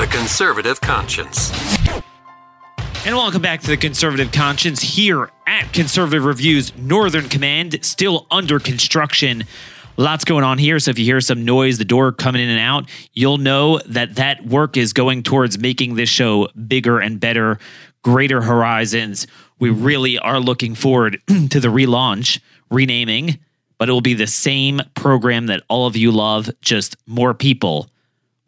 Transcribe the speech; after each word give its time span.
The 0.00 0.06
Conservative 0.06 0.80
Conscience. 0.80 1.50
And 3.04 3.14
welcome 3.14 3.42
back 3.42 3.60
to 3.60 3.66
the 3.66 3.76
Conservative 3.76 4.32
Conscience 4.32 4.80
here 4.80 5.28
at 5.46 5.74
Conservative 5.74 6.24
Review's 6.24 6.74
Northern 6.74 7.28
Command, 7.28 7.84
still 7.84 8.26
under 8.30 8.58
construction. 8.58 9.44
Lots 9.98 10.24
going 10.24 10.42
on 10.42 10.56
here. 10.56 10.78
So 10.78 10.90
if 10.90 10.98
you 10.98 11.04
hear 11.04 11.20
some 11.20 11.44
noise, 11.44 11.76
the 11.76 11.84
door 11.84 12.12
coming 12.12 12.40
in 12.40 12.48
and 12.48 12.58
out, 12.58 12.88
you'll 13.12 13.36
know 13.36 13.78
that 13.80 14.14
that 14.14 14.46
work 14.46 14.78
is 14.78 14.94
going 14.94 15.22
towards 15.22 15.58
making 15.58 15.96
this 15.96 16.08
show 16.08 16.48
bigger 16.66 16.98
and 16.98 17.20
better, 17.20 17.58
greater 18.00 18.40
horizons. 18.40 19.26
We 19.58 19.68
really 19.68 20.18
are 20.18 20.40
looking 20.40 20.74
forward 20.74 21.20
to 21.26 21.60
the 21.60 21.68
relaunch, 21.68 22.40
renaming, 22.70 23.38
but 23.76 23.90
it 23.90 23.92
will 23.92 24.00
be 24.00 24.14
the 24.14 24.26
same 24.26 24.80
program 24.94 25.48
that 25.48 25.62
all 25.68 25.86
of 25.86 25.94
you 25.94 26.10
love, 26.10 26.48
just 26.62 26.96
more 27.06 27.34
people 27.34 27.90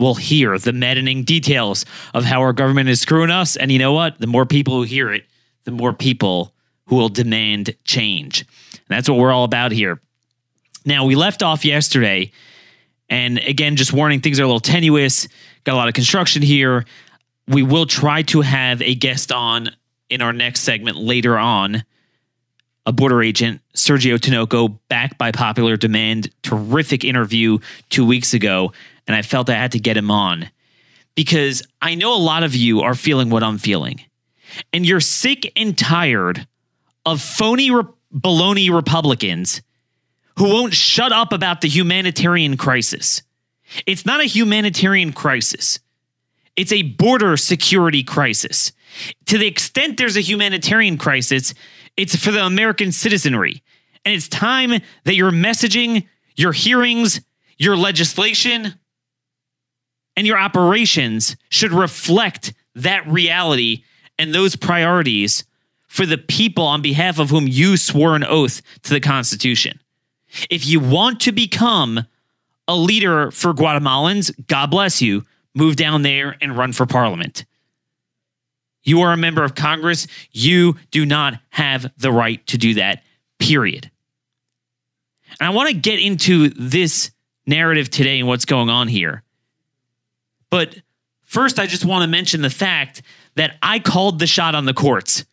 will 0.02 0.16
hear 0.16 0.58
the 0.58 0.72
maddening 0.72 1.24
details 1.24 1.86
of 2.12 2.24
how 2.24 2.40
our 2.40 2.52
government 2.52 2.88
is 2.88 3.00
screwing 3.00 3.30
us. 3.30 3.56
And 3.56 3.72
you 3.72 3.78
know 3.78 3.92
what? 3.92 4.18
The 4.18 4.26
more 4.26 4.44
people 4.44 4.74
who 4.74 4.82
hear 4.82 5.12
it, 5.12 5.24
the 5.64 5.70
more 5.70 5.92
people 5.92 6.52
who 6.86 6.96
will 6.96 7.08
demand 7.08 7.74
change. 7.84 8.40
And 8.72 8.80
that's 8.88 9.08
what 9.08 9.18
we're 9.18 9.32
all 9.32 9.44
about 9.44 9.72
here. 9.72 10.00
Now, 10.84 11.06
we 11.06 11.14
left 11.14 11.42
off 11.42 11.64
yesterday, 11.64 12.32
and 13.08 13.38
again, 13.38 13.76
just 13.76 13.92
warning 13.92 14.20
things 14.20 14.40
are 14.40 14.42
a 14.42 14.46
little 14.46 14.60
tenuous, 14.60 15.28
got 15.64 15.74
a 15.74 15.76
lot 15.76 15.86
of 15.86 15.94
construction 15.94 16.42
here. 16.42 16.84
We 17.46 17.62
will 17.62 17.86
try 17.86 18.22
to 18.22 18.40
have 18.40 18.82
a 18.82 18.94
guest 18.96 19.30
on 19.30 19.70
in 20.10 20.20
our 20.20 20.32
next 20.32 20.60
segment 20.60 20.96
later 20.96 21.38
on. 21.38 21.84
A 22.84 22.90
border 22.90 23.22
agent, 23.22 23.60
Sergio 23.76 24.18
Tinoco, 24.18 24.76
back 24.88 25.16
by 25.16 25.30
popular 25.30 25.76
demand. 25.76 26.30
Terrific 26.42 27.04
interview 27.04 27.58
two 27.90 28.04
weeks 28.04 28.34
ago 28.34 28.72
and 29.06 29.16
I 29.16 29.22
felt 29.22 29.50
I 29.50 29.54
had 29.54 29.72
to 29.72 29.78
get 29.78 29.96
him 29.96 30.10
on 30.10 30.50
because 31.14 31.62
I 31.80 31.94
know 31.94 32.14
a 32.14 32.18
lot 32.18 32.42
of 32.42 32.54
you 32.54 32.80
are 32.80 32.94
feeling 32.94 33.30
what 33.30 33.42
I'm 33.42 33.58
feeling. 33.58 34.00
And 34.72 34.86
you're 34.86 35.00
sick 35.00 35.50
and 35.56 35.76
tired 35.76 36.46
of 37.04 37.20
phony 37.20 37.70
re- 37.70 37.84
baloney 38.14 38.70
Republicans 38.70 39.62
who 40.38 40.44
won't 40.44 40.74
shut 40.74 41.12
up 41.12 41.32
about 41.32 41.60
the 41.60 41.68
humanitarian 41.68 42.56
crisis. 42.56 43.22
It's 43.86 44.06
not 44.06 44.20
a 44.20 44.24
humanitarian 44.24 45.12
crisis. 45.12 45.78
It's 46.56 46.72
a 46.72 46.82
border 46.82 47.36
security 47.36 48.02
crisis. 48.02 48.72
To 49.26 49.38
the 49.38 49.46
extent 49.46 49.96
there's 49.96 50.16
a 50.16 50.20
humanitarian 50.20 50.98
crisis, 50.98 51.54
it's 51.96 52.16
for 52.16 52.30
the 52.30 52.44
American 52.44 52.92
citizenry. 52.92 53.62
And 54.04 54.14
it's 54.14 54.28
time 54.28 54.82
that 55.04 55.14
your 55.14 55.30
messaging, 55.30 56.06
your 56.36 56.52
hearings, 56.52 57.20
your 57.58 57.76
legislation, 57.76 58.74
and 60.16 60.26
your 60.26 60.38
operations 60.38 61.36
should 61.48 61.72
reflect 61.72 62.52
that 62.74 63.06
reality 63.06 63.84
and 64.18 64.34
those 64.34 64.56
priorities 64.56 65.44
for 65.88 66.06
the 66.06 66.18
people 66.18 66.64
on 66.64 66.80
behalf 66.80 67.18
of 67.18 67.30
whom 67.30 67.46
you 67.46 67.76
swore 67.76 68.16
an 68.16 68.24
oath 68.24 68.62
to 68.82 68.92
the 68.92 69.00
Constitution. 69.00 69.78
If 70.48 70.66
you 70.66 70.80
want 70.80 71.20
to 71.20 71.32
become 71.32 72.06
a 72.66 72.74
leader 72.74 73.30
for 73.30 73.52
Guatemalans, 73.52 74.32
God 74.46 74.70
bless 74.70 75.02
you, 75.02 75.24
move 75.54 75.76
down 75.76 76.02
there 76.02 76.36
and 76.40 76.56
run 76.56 76.72
for 76.72 76.86
parliament. 76.86 77.44
You 78.84 79.02
are 79.02 79.12
a 79.12 79.16
member 79.16 79.44
of 79.44 79.54
Congress. 79.54 80.06
You 80.30 80.76
do 80.90 81.06
not 81.06 81.38
have 81.50 81.92
the 81.98 82.10
right 82.10 82.44
to 82.48 82.58
do 82.58 82.74
that, 82.74 83.02
period. 83.38 83.90
And 85.38 85.46
I 85.46 85.50
want 85.50 85.68
to 85.68 85.74
get 85.74 86.00
into 86.00 86.48
this 86.50 87.10
narrative 87.46 87.90
today 87.90 88.18
and 88.18 88.28
what's 88.28 88.44
going 88.44 88.70
on 88.70 88.88
here. 88.88 89.21
But 90.52 90.76
first, 91.24 91.58
I 91.58 91.66
just 91.66 91.86
want 91.86 92.02
to 92.02 92.06
mention 92.06 92.42
the 92.42 92.50
fact 92.50 93.00
that 93.36 93.56
I 93.62 93.78
called 93.78 94.18
the 94.18 94.26
shot 94.26 94.54
on 94.54 94.66
the 94.66 94.74
courts. 94.74 95.24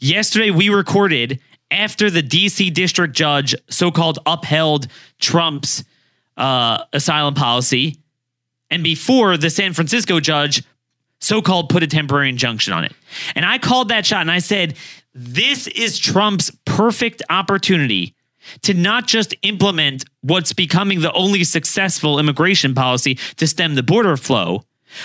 Yesterday, 0.00 0.50
we 0.50 0.68
recorded 0.68 1.38
after 1.70 2.10
the 2.10 2.24
DC 2.24 2.74
district 2.74 3.14
judge 3.14 3.54
so 3.70 3.92
called 3.92 4.18
upheld 4.26 4.88
Trump's 5.20 5.84
uh, 6.36 6.82
asylum 6.92 7.34
policy, 7.34 8.00
and 8.68 8.82
before 8.82 9.36
the 9.36 9.48
San 9.48 9.74
Francisco 9.74 10.18
judge 10.18 10.64
so 11.20 11.40
called 11.40 11.68
put 11.68 11.84
a 11.84 11.86
temporary 11.86 12.28
injunction 12.28 12.72
on 12.72 12.82
it. 12.82 12.92
And 13.36 13.46
I 13.46 13.58
called 13.58 13.90
that 13.90 14.04
shot 14.04 14.22
and 14.22 14.30
I 14.30 14.40
said, 14.40 14.74
this 15.14 15.68
is 15.68 16.00
Trump's 16.00 16.50
perfect 16.64 17.22
opportunity 17.30 18.16
to 18.62 18.74
not 18.74 19.06
just 19.06 19.34
implement 19.42 20.04
what's 20.22 20.52
becoming 20.52 21.00
the 21.00 21.12
only 21.12 21.44
successful 21.44 22.18
immigration 22.18 22.74
policy 22.74 23.16
to 23.36 23.46
stem 23.46 23.74
the 23.74 23.82
border 23.82 24.16
flow, 24.16 24.62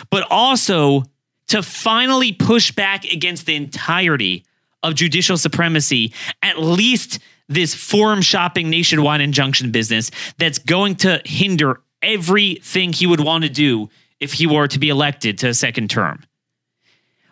but 0.09 0.25
also 0.29 1.03
to 1.47 1.63
finally 1.63 2.31
push 2.31 2.71
back 2.71 3.05
against 3.05 3.45
the 3.45 3.55
entirety 3.55 4.45
of 4.83 4.95
judicial 4.95 5.37
supremacy, 5.37 6.13
at 6.41 6.59
least 6.59 7.19
this 7.47 7.73
forum 7.73 8.21
shopping 8.21 8.69
nationwide 8.69 9.21
injunction 9.21 9.71
business 9.71 10.11
that's 10.37 10.59
going 10.59 10.95
to 10.95 11.21
hinder 11.25 11.81
everything 12.01 12.93
he 12.93 13.07
would 13.07 13.19
want 13.19 13.43
to 13.43 13.49
do 13.49 13.89
if 14.19 14.33
he 14.33 14.47
were 14.47 14.67
to 14.67 14.79
be 14.79 14.89
elected 14.89 15.37
to 15.39 15.47
a 15.47 15.53
second 15.53 15.89
term. 15.89 16.23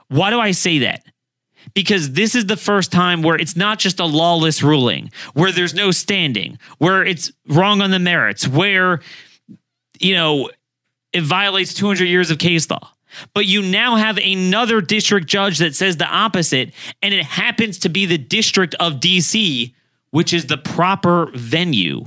Why 0.09 0.29
do 0.29 0.39
I 0.39 0.51
say 0.51 0.79
that? 0.79 1.03
Because 1.77 2.13
this 2.13 2.33
is 2.33 2.47
the 2.47 2.57
first 2.57 2.91
time 2.91 3.21
where 3.21 3.35
it's 3.35 3.55
not 3.55 3.77
just 3.77 3.99
a 3.99 4.05
lawless 4.05 4.63
ruling, 4.63 5.11
where 5.35 5.51
there's 5.51 5.75
no 5.75 5.91
standing, 5.91 6.57
where 6.79 7.05
it's 7.05 7.31
wrong 7.49 7.83
on 7.83 7.91
the 7.91 7.99
merits, 7.99 8.47
where, 8.47 8.99
you 9.99 10.15
know, 10.15 10.49
it 11.13 11.21
violates 11.21 11.75
200 11.75 12.05
years 12.05 12.31
of 12.31 12.39
case 12.39 12.67
law. 12.71 12.89
But 13.35 13.45
you 13.45 13.61
now 13.61 13.95
have 13.95 14.17
another 14.17 14.81
district 14.81 15.27
judge 15.27 15.59
that 15.59 15.75
says 15.75 15.97
the 15.97 16.07
opposite, 16.07 16.73
and 17.03 17.13
it 17.13 17.23
happens 17.23 17.77
to 17.77 17.89
be 17.89 18.07
the 18.07 18.17
District 18.17 18.73
of 18.79 18.93
DC, 18.93 19.71
which 20.09 20.33
is 20.33 20.47
the 20.47 20.57
proper 20.57 21.29
venue 21.35 22.05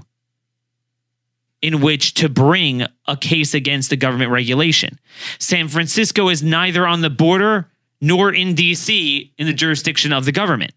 in 1.63 1.81
which 1.81 2.15
to 2.15 2.29
bring 2.29 2.87
a 3.07 3.17
case 3.17 3.55
against 3.55 3.89
the 3.89 3.97
government 3.97 4.33
regulation. 4.33 4.99
San 5.39 5.69
Francisco 5.69 6.29
is 6.29 6.43
neither 6.43 6.89
on 6.89 7.03
the 7.03 7.11
border 7.11 7.71
nor 8.01 8.33
in 8.33 8.55
DC 8.55 9.33
in 9.37 9.47
the 9.47 9.53
jurisdiction 9.53 10.13
of 10.13 10.25
the 10.25 10.33
government, 10.33 10.73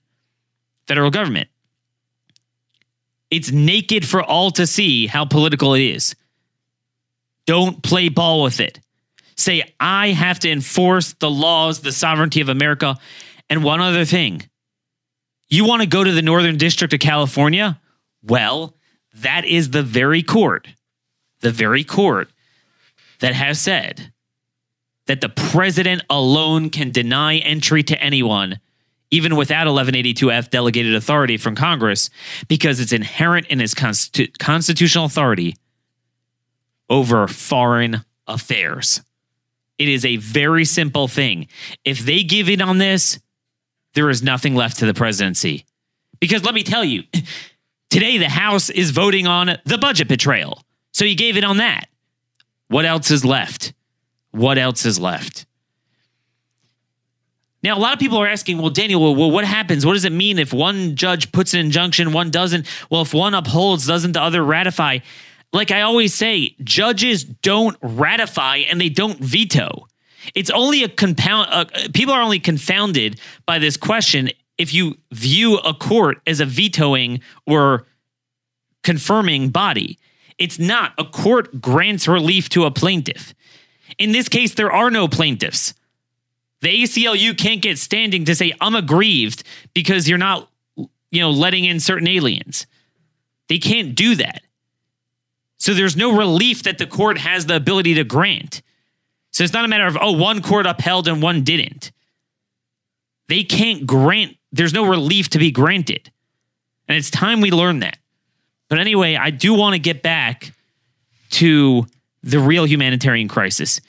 federal 0.87 1.11
government. 1.11 1.49
It's 3.31 3.51
naked 3.51 4.05
for 4.05 4.21
all 4.21 4.51
to 4.51 4.67
see 4.67 5.07
how 5.07 5.25
political 5.25 5.73
it 5.73 5.81
is. 5.81 6.15
Don't 7.45 7.81
play 7.81 8.09
ball 8.09 8.43
with 8.43 8.59
it. 8.59 8.79
Say, 9.35 9.73
I 9.79 10.09
have 10.09 10.39
to 10.39 10.51
enforce 10.51 11.13
the 11.13 11.31
laws, 11.31 11.79
the 11.79 11.91
sovereignty 11.91 12.41
of 12.41 12.49
America. 12.49 12.97
And 13.49 13.63
one 13.63 13.81
other 13.81 14.05
thing 14.05 14.47
you 15.49 15.65
want 15.65 15.81
to 15.81 15.87
go 15.87 16.03
to 16.03 16.11
the 16.11 16.21
Northern 16.21 16.57
District 16.57 16.93
of 16.93 16.99
California? 16.99 17.79
Well, 18.21 18.75
that 19.15 19.45
is 19.45 19.71
the 19.71 19.83
very 19.83 20.23
court, 20.23 20.67
the 21.41 21.51
very 21.51 21.83
court 21.83 22.29
that 23.19 23.33
has 23.33 23.59
said 23.59 24.12
that 25.07 25.21
the 25.21 25.29
president 25.29 26.03
alone 26.09 26.69
can 26.69 26.91
deny 26.91 27.37
entry 27.37 27.83
to 27.83 28.01
anyone, 28.01 28.59
even 29.11 29.35
without 29.35 29.67
1182F 29.67 30.49
delegated 30.49 30.95
authority 30.95 31.37
from 31.37 31.55
Congress, 31.55 32.09
because 32.47 32.79
it's 32.79 32.93
inherent 32.93 33.47
in 33.47 33.59
his 33.59 33.73
constitu- 33.73 34.37
constitutional 34.37 35.05
authority 35.05 35.55
over 36.89 37.27
foreign 37.27 38.03
affairs. 38.27 39.01
It 39.77 39.89
is 39.89 40.05
a 40.05 40.17
very 40.17 40.65
simple 40.65 41.07
thing. 41.07 41.47
If 41.83 41.99
they 41.99 42.23
give 42.23 42.49
in 42.49 42.61
on 42.61 42.77
this, 42.77 43.19
there 43.93 44.09
is 44.09 44.23
nothing 44.23 44.55
left 44.55 44.79
to 44.79 44.85
the 44.85 44.93
presidency. 44.93 45.65
Because 46.19 46.43
let 46.43 46.53
me 46.53 46.63
tell 46.63 46.83
you, 46.83 47.03
today 47.89 48.17
the 48.17 48.29
House 48.29 48.69
is 48.69 48.91
voting 48.91 49.27
on 49.27 49.57
the 49.65 49.77
budget 49.77 50.07
betrayal. 50.07 50.61
So 50.91 51.05
you 51.05 51.15
gave 51.15 51.37
it 51.37 51.43
on 51.43 51.57
that. 51.57 51.87
What 52.67 52.85
else 52.85 53.11
is 53.11 53.25
left? 53.25 53.73
What 54.33 54.57
else 54.57 54.85
is 54.85 54.99
left? 54.99 55.45
Now, 57.61 57.77
a 57.77 57.79
lot 57.79 57.93
of 57.93 57.99
people 57.99 58.17
are 58.17 58.27
asking, 58.27 58.57
well, 58.57 58.71
Daniel, 58.71 59.15
well, 59.15 59.31
what 59.31 59.45
happens? 59.45 59.85
What 59.85 59.93
does 59.93 60.03
it 60.03 60.11
mean 60.11 60.37
if 60.37 60.51
one 60.51 60.95
judge 60.95 61.31
puts 61.31 61.53
an 61.53 61.61
injunction, 61.61 62.11
one 62.11 62.29
doesn't? 62.29 62.67
Well, 62.89 63.03
if 63.03 63.13
one 63.13 63.33
upholds, 63.33 63.87
doesn't 63.87 64.11
the 64.11 64.21
other 64.21 64.43
ratify? 64.43 64.99
Like 65.53 65.71
I 65.71 65.81
always 65.81 66.13
say, 66.13 66.55
judges 66.63 67.23
don't 67.23 67.77
ratify 67.81 68.57
and 68.57 68.81
they 68.81 68.89
don't 68.89 69.19
veto. 69.19 69.87
It's 70.33 70.49
only 70.49 70.83
a 70.83 70.89
compound. 70.89 71.49
Uh, 71.51 71.65
people 71.93 72.13
are 72.13 72.21
only 72.21 72.39
confounded 72.39 73.19
by 73.45 73.59
this 73.59 73.77
question 73.77 74.31
if 74.57 74.73
you 74.73 74.97
view 75.11 75.57
a 75.59 75.73
court 75.73 76.21
as 76.25 76.39
a 76.39 76.45
vetoing 76.45 77.21
or 77.45 77.85
confirming 78.83 79.49
body. 79.49 79.99
It's 80.37 80.57
not. 80.57 80.93
A 80.97 81.05
court 81.05 81.61
grants 81.61 82.07
relief 82.07 82.49
to 82.49 82.65
a 82.65 82.71
plaintiff. 82.71 83.33
In 83.97 84.11
this 84.11 84.29
case, 84.29 84.53
there 84.53 84.71
are 84.71 84.89
no 84.89 85.07
plaintiffs. 85.07 85.73
The 86.61 86.83
ACLU 86.83 87.37
can't 87.37 87.61
get 87.61 87.77
standing 87.77 88.25
to 88.25 88.35
say, 88.35 88.53
I'm 88.61 88.75
aggrieved 88.75 89.43
because 89.73 90.07
you're 90.07 90.17
not, 90.17 90.49
you 90.77 91.21
know, 91.21 91.29
letting 91.29 91.65
in 91.65 91.79
certain 91.79 92.07
aliens. 92.07 92.65
They 93.49 93.59
can't 93.59 93.95
do 93.95 94.15
that. 94.15 94.41
So 95.57 95.73
there's 95.73 95.95
no 95.95 96.17
relief 96.17 96.63
that 96.63 96.77
the 96.77 96.87
court 96.87 97.17
has 97.17 97.45
the 97.45 97.55
ability 97.55 97.93
to 97.95 98.03
grant. 98.03 98.61
So 99.31 99.43
it's 99.43 99.53
not 99.53 99.65
a 99.65 99.67
matter 99.67 99.87
of, 99.87 99.97
oh, 99.99 100.11
one 100.11 100.41
court 100.41 100.65
upheld 100.65 101.07
and 101.07 101.21
one 101.21 101.43
didn't. 101.43 101.91
They 103.27 103.43
can't 103.43 103.87
grant, 103.87 104.37
there's 104.51 104.73
no 104.73 104.87
relief 104.87 105.29
to 105.29 105.39
be 105.39 105.51
granted. 105.51 106.11
And 106.87 106.97
it's 106.97 107.09
time 107.09 107.41
we 107.41 107.51
learn 107.51 107.79
that. 107.79 107.97
But 108.69 108.79
anyway, 108.79 109.15
I 109.15 109.29
do 109.29 109.53
want 109.53 109.73
to 109.73 109.79
get 109.79 110.03
back 110.03 110.53
to 111.31 111.85
the 112.23 112.39
real 112.39 112.65
humanitarian 112.65 113.27
crisis. 113.27 113.81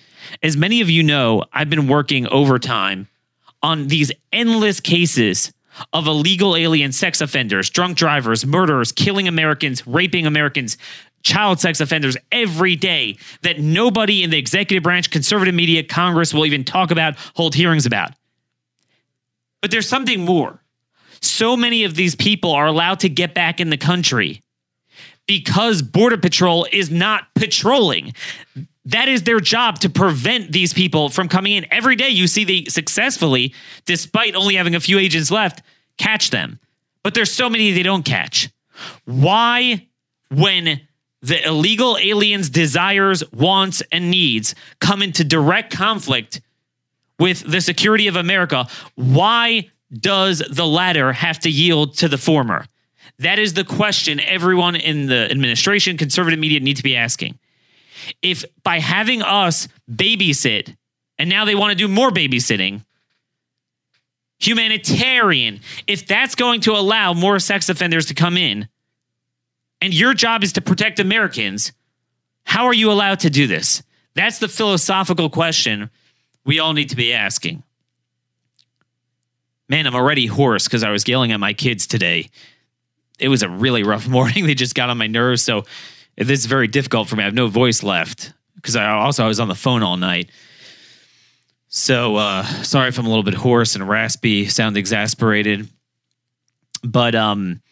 As 0.43 0.57
many 0.57 0.81
of 0.81 0.91
you 0.91 1.03
know, 1.03 1.45
I've 1.53 1.71
been 1.71 1.87
working 1.87 2.27
overtime 2.29 3.09
on 3.63 3.87
these 3.87 4.13
endless 4.33 4.81
cases 4.81 5.53
of 5.93 6.07
illegal 6.07 6.57
alien 6.57 6.93
sex 6.93 7.21
offenders, 7.21 7.71
drunk 7.71 7.97
drivers, 7.97 8.45
murderers, 8.45 8.93
killing 8.93 9.27
Americans, 9.27 9.87
raping 9.87 10.27
Americans, 10.27 10.77
child 11.23 11.59
sex 11.59 11.81
offenders 11.81 12.17
every 12.31 12.77
day 12.77 13.17
that 13.43 13.59
nobody 13.59 14.23
in 14.23 14.31
the 14.31 14.39
executive 14.39 14.83
branch, 14.83 15.11
conservative 15.11 15.55
media, 15.55 15.83
Congress 15.83 16.35
will 16.35 16.47
even 16.47 16.65
talk 16.65 16.91
about, 16.91 17.17
hold 17.35 17.55
hearings 17.55 17.87
about. 17.87 18.13
But 19.63 19.71
there's 19.71 19.89
something 19.89 20.25
more. 20.25 20.61
So 21.21 21.57
many 21.57 21.85
of 21.85 21.95
these 21.95 22.15
people 22.15 22.53
are 22.53 22.67
allowed 22.67 23.01
to 23.01 23.09
get 23.09 23.35
back 23.35 23.59
in 23.59 23.71
the 23.71 23.79
country 23.79 24.44
because 25.27 25.83
Border 25.83 26.19
Patrol 26.19 26.67
is 26.71 26.91
not 26.91 27.35
patrolling. 27.35 28.15
That 28.87 29.09
is 29.09 29.23
their 29.23 29.41
job 29.41 29.79
to 29.81 29.89
prevent 29.89 30.53
these 30.53 30.75
people 30.75 31.09
from 31.09 31.29
coming 31.29 31.53
in. 31.53 31.67
Every 31.71 31.97
day 31.97 32.11
you 32.11 32.27
see 32.27 32.45
they 32.45 32.65
successfully, 32.65 33.55
despite 33.87 34.35
only 34.35 34.57
having 34.57 34.75
a 34.75 34.81
few 34.81 34.99
agents 34.99 35.31
left, 35.31 35.63
catch 35.97 36.31
them. 36.31 36.59
But 37.03 37.15
there's 37.15 37.33
so 37.33 37.49
many 37.49 37.73
they 37.73 37.83
don't 37.83 38.05
catch. 38.05 38.51
Why, 39.05 39.87
when 40.31 40.81
the 41.23 41.47
illegal 41.47 41.97
aliens' 41.99 42.51
desires, 42.51 43.23
wants, 43.33 43.83
and 43.91 44.11
needs 44.11 44.55
come 44.81 45.01
into 45.03 45.25
direct 45.25 45.75
conflict 45.75 46.43
with 47.19 47.51
the 47.51 47.61
security 47.61 48.09
of 48.09 48.17
America, 48.17 48.67
why 48.97 49.71
does 49.93 50.43
the 50.51 50.67
latter 50.67 51.13
have 51.13 51.39
to 51.41 51.51
yield 51.51 51.97
to 51.99 52.09
the 52.09 52.19
former? 52.19 52.67
That 53.19 53.39
is 53.39 53.55
the 53.55 53.65
question 53.65 54.21
everyone 54.21 54.77
in 54.77 55.07
the 55.07 55.31
administration, 55.31 55.97
conservative 55.97 56.39
media 56.39 56.61
need 56.61 56.77
to 56.79 56.83
be 56.83 56.97
asking. 56.97 57.39
If 58.23 58.45
by 58.63 58.81
having 58.81 59.23
us 59.23 59.69
babysit, 59.91 60.77
and 61.19 61.31
now 61.31 61.45
they 61.45 61.55
want 61.55 61.71
to 61.71 61.77
do 61.77 61.87
more 61.87 62.11
babysitting, 62.11 62.85
humanitarian, 64.39 65.61
if 65.87 66.07
that's 66.07 66.35
going 66.35 66.61
to 66.63 66.73
allow 66.73 67.13
more 67.13 67.39
sex 67.39 67.69
offenders 67.69 68.07
to 68.07 68.15
come 68.15 68.37
in, 68.37 68.69
and 69.81 69.95
your 69.95 70.15
job 70.15 70.43
is 70.43 70.55
to 70.55 70.61
protect 70.61 70.99
Americans, 70.99 71.73
how 72.45 72.67
are 72.67 72.75
you 72.75 72.91
allowed 72.91 73.21
to 73.21 73.31
do 73.31 73.47
this? 73.47 73.83
That's 74.15 74.39
the 74.39 74.49
philosophical 74.49 75.31
question 75.31 75.91
we 76.45 76.59
all 76.59 76.73
need 76.73 76.91
to 76.91 76.97
be 76.97 77.13
asking. 77.13 77.63
Man, 79.69 79.87
I'm 79.87 79.95
already 79.95 80.27
hoarse 80.27 80.65
because 80.65 80.83
I 80.83 80.91
was 80.91 81.09
yelling 81.09 81.33
at 81.33 81.41
my 81.41 81.55
kids 81.55 81.87
today 81.87 82.29
it 83.19 83.29
was 83.29 83.43
a 83.43 83.49
really 83.49 83.83
rough 83.83 84.09
morning. 84.19 84.47
they 84.47 84.55
just 84.55 84.75
got 84.75 84.91
on 84.91 84.99
my 84.99 85.07
nerves. 85.07 85.43
So 85.43 85.65
this 86.17 86.41
is 86.41 86.47
very 86.47 86.69
difficult 86.69 87.09
for 87.09 87.17
me. 87.17 87.23
I 87.23 87.27
have 87.27 87.35
no 87.35 87.49
voice 87.49 87.83
left 87.83 88.33
because 88.57 88.77
I 88.77 88.91
also 88.91 89.25
I 89.25 89.29
was 89.29 89.41
on 89.41 89.49
the 89.49 89.55
phone 89.55 89.83
all 89.83 89.97
night. 89.97 90.31
So 91.69 92.17
uh, 92.17 92.45
sorry 92.63 92.89
if 92.89 92.99
I'm 92.99 93.07
a 93.07 93.09
little 93.09 93.25
bit 93.25 93.35
hoarse 93.35 93.75
and 93.75 93.89
raspy, 93.89 94.47
sound 94.47 94.77
exasperated. 94.77 95.69
But 96.83 97.15
um, 97.15 97.63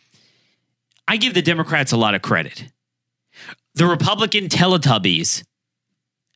I 1.06 1.17
give 1.19 1.35
the 1.35 1.43
Democrats 1.43 1.93
a 1.93 1.97
lot 1.97 2.15
of 2.15 2.23
credit. 2.23 2.65
The 3.75 3.87
Republican 3.87 4.49
Teletubbies 4.49 5.44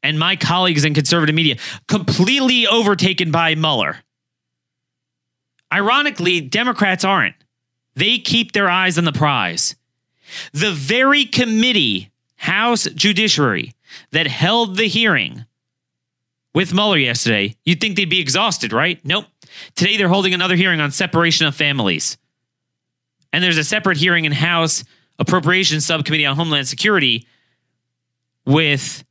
and 0.02 0.18
my 0.18 0.36
colleagues 0.36 0.84
in 0.84 0.94
conservative 0.94 1.34
media 1.34 1.56
completely 1.88 2.66
overtaken 2.66 3.30
by 3.30 3.54
Mueller. 3.54 3.98
Ironically, 5.72 6.40
Democrats 6.40 7.04
aren't. 7.04 7.34
They 7.96 8.18
keep 8.18 8.52
their 8.52 8.68
eyes 8.68 8.98
on 8.98 9.04
the 9.04 9.12
prize. 9.12 9.74
The 10.52 10.72
very 10.72 11.24
committee, 11.24 12.10
House 12.36 12.84
Judiciary, 12.84 13.72
that 14.12 14.26
held 14.26 14.76
the 14.76 14.86
hearing 14.86 15.46
with 16.54 16.72
Mueller 16.72 16.98
yesterday, 16.98 17.56
you'd 17.64 17.80
think 17.80 17.96
they'd 17.96 18.08
be 18.08 18.20
exhausted, 18.20 18.72
right? 18.72 19.02
Nope. 19.04 19.26
Today 19.74 19.96
they're 19.96 20.08
holding 20.08 20.34
another 20.34 20.56
hearing 20.56 20.80
on 20.80 20.90
separation 20.90 21.46
of 21.46 21.54
families. 21.54 22.18
And 23.32 23.42
there's 23.42 23.58
a 23.58 23.64
separate 23.64 23.96
hearing 23.98 24.24
in 24.24 24.32
House 24.32 24.84
Appropriations 25.18 25.86
Subcommittee 25.86 26.26
on 26.26 26.36
Homeland 26.36 26.68
Security 26.68 27.26
with 28.44 29.04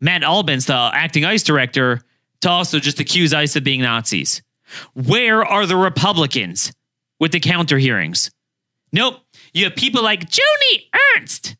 Matt 0.00 0.22
Albence, 0.24 0.66
the 0.66 0.90
acting 0.92 1.24
ICE 1.24 1.42
director, 1.42 2.00
to 2.40 2.50
also 2.50 2.78
just 2.78 2.98
accuse 2.98 3.32
ICE 3.32 3.54
of 3.54 3.64
being 3.64 3.82
Nazis. 3.82 4.42
Where 4.94 5.44
are 5.44 5.66
the 5.66 5.76
Republicans? 5.76 6.72
With 7.22 7.30
the 7.30 7.38
counter 7.38 7.78
hearings. 7.78 8.32
Nope. 8.90 9.20
You 9.52 9.66
have 9.66 9.76
people 9.76 10.02
like 10.02 10.28
Joni 10.28 10.88
Ernst. 11.16 11.54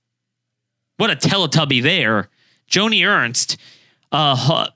What 0.96 1.08
a 1.08 1.14
Teletubby 1.14 1.80
there. 1.80 2.30
Joni 2.68 3.06
Ernst 3.06 3.58
uh, 4.10 4.66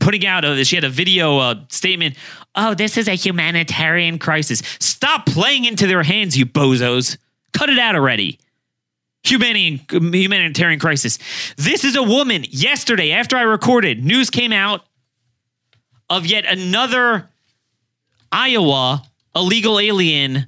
putting 0.00 0.26
out, 0.26 0.44
a, 0.44 0.64
she 0.64 0.74
had 0.74 0.82
a 0.82 0.88
video 0.88 1.38
uh, 1.38 1.54
statement. 1.68 2.16
Oh, 2.56 2.74
this 2.74 2.96
is 2.96 3.06
a 3.06 3.12
humanitarian 3.12 4.18
crisis. 4.18 4.62
Stop 4.80 5.26
playing 5.26 5.64
into 5.64 5.86
their 5.86 6.02
hands, 6.02 6.36
you 6.36 6.44
bozos. 6.44 7.18
Cut 7.52 7.70
it 7.70 7.78
out 7.78 7.94
already. 7.94 8.40
Humanitarian, 9.22 10.12
humanitarian 10.12 10.80
crisis. 10.80 11.20
This 11.56 11.84
is 11.84 11.94
a 11.94 12.02
woman. 12.02 12.44
Yesterday, 12.50 13.12
after 13.12 13.36
I 13.36 13.42
recorded, 13.42 14.04
news 14.04 14.30
came 14.30 14.52
out 14.52 14.84
of 16.10 16.26
yet 16.26 16.44
another 16.46 17.28
Iowa 18.32 19.04
illegal 19.36 19.78
alien 19.78 20.46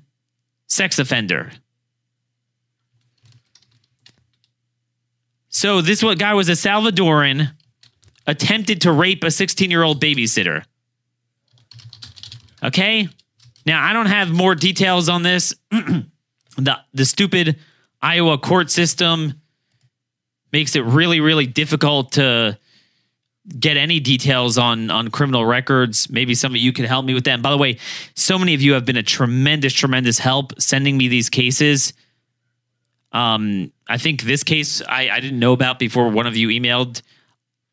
sex 0.67 0.99
offender. 0.99 1.53
So 5.51 5.81
this 5.81 6.03
what 6.03 6.19
guy 6.19 6.35
was 6.35 6.49
a 6.49 6.53
Salvadoran 6.53 7.53
attempted 8.27 8.83
to 8.83 8.93
rape 8.93 9.25
a 9.25 9.31
16 9.31 9.71
year 9.71 9.83
old 9.83 10.03
babysitter. 10.03 10.65
Okay. 12.63 13.09
Now 13.67 13.85
I 13.85 13.93
don't 13.93 14.07
have 14.07 14.31
more 14.31 14.55
details 14.55 15.09
on 15.09 15.23
this. 15.23 15.55
the 15.71 16.79
the 16.93 17.05
stupid 17.05 17.59
Iowa 18.01 18.39
court 18.39 18.71
system 18.71 19.41
makes 20.53 20.77
it 20.77 20.85
really 20.85 21.21
really 21.21 21.47
difficult 21.47 22.13
to 22.13 22.59
get 23.59 23.77
any 23.77 24.01
details 24.01 24.59
on 24.59 24.91
on 24.91 25.11
criminal 25.11 25.47
records, 25.47 26.11
maybe 26.11 26.35
some 26.35 26.53
of 26.53 26.57
you 26.59 26.73
can 26.73 26.85
help 26.85 27.05
me 27.05 27.15
with 27.15 27.25
that. 27.25 27.35
And 27.35 27.43
by 27.43 27.51
the 27.51 27.59
way, 27.59 27.79
so 28.15 28.39
many 28.39 28.55
of 28.55 28.63
you 28.63 28.75
have 28.75 28.85
been 28.85 28.97
a 28.97 29.03
tremendous, 29.03 29.73
tremendous 29.73 30.19
help 30.19 30.61
sending 30.61 30.97
me 30.97 31.09
these 31.09 31.31
cases. 31.31 31.93
Um, 33.13 33.73
I 33.89 33.97
think 33.97 34.23
this 34.23 34.45
case 34.45 34.83
I, 34.83 35.09
I 35.11 35.21
didn't 35.21 35.39
know 35.39 35.53
about 35.53 35.79
before 35.79 36.09
one 36.09 36.27
of 36.27 36.37
you 36.37 36.49
emailed. 36.49 37.03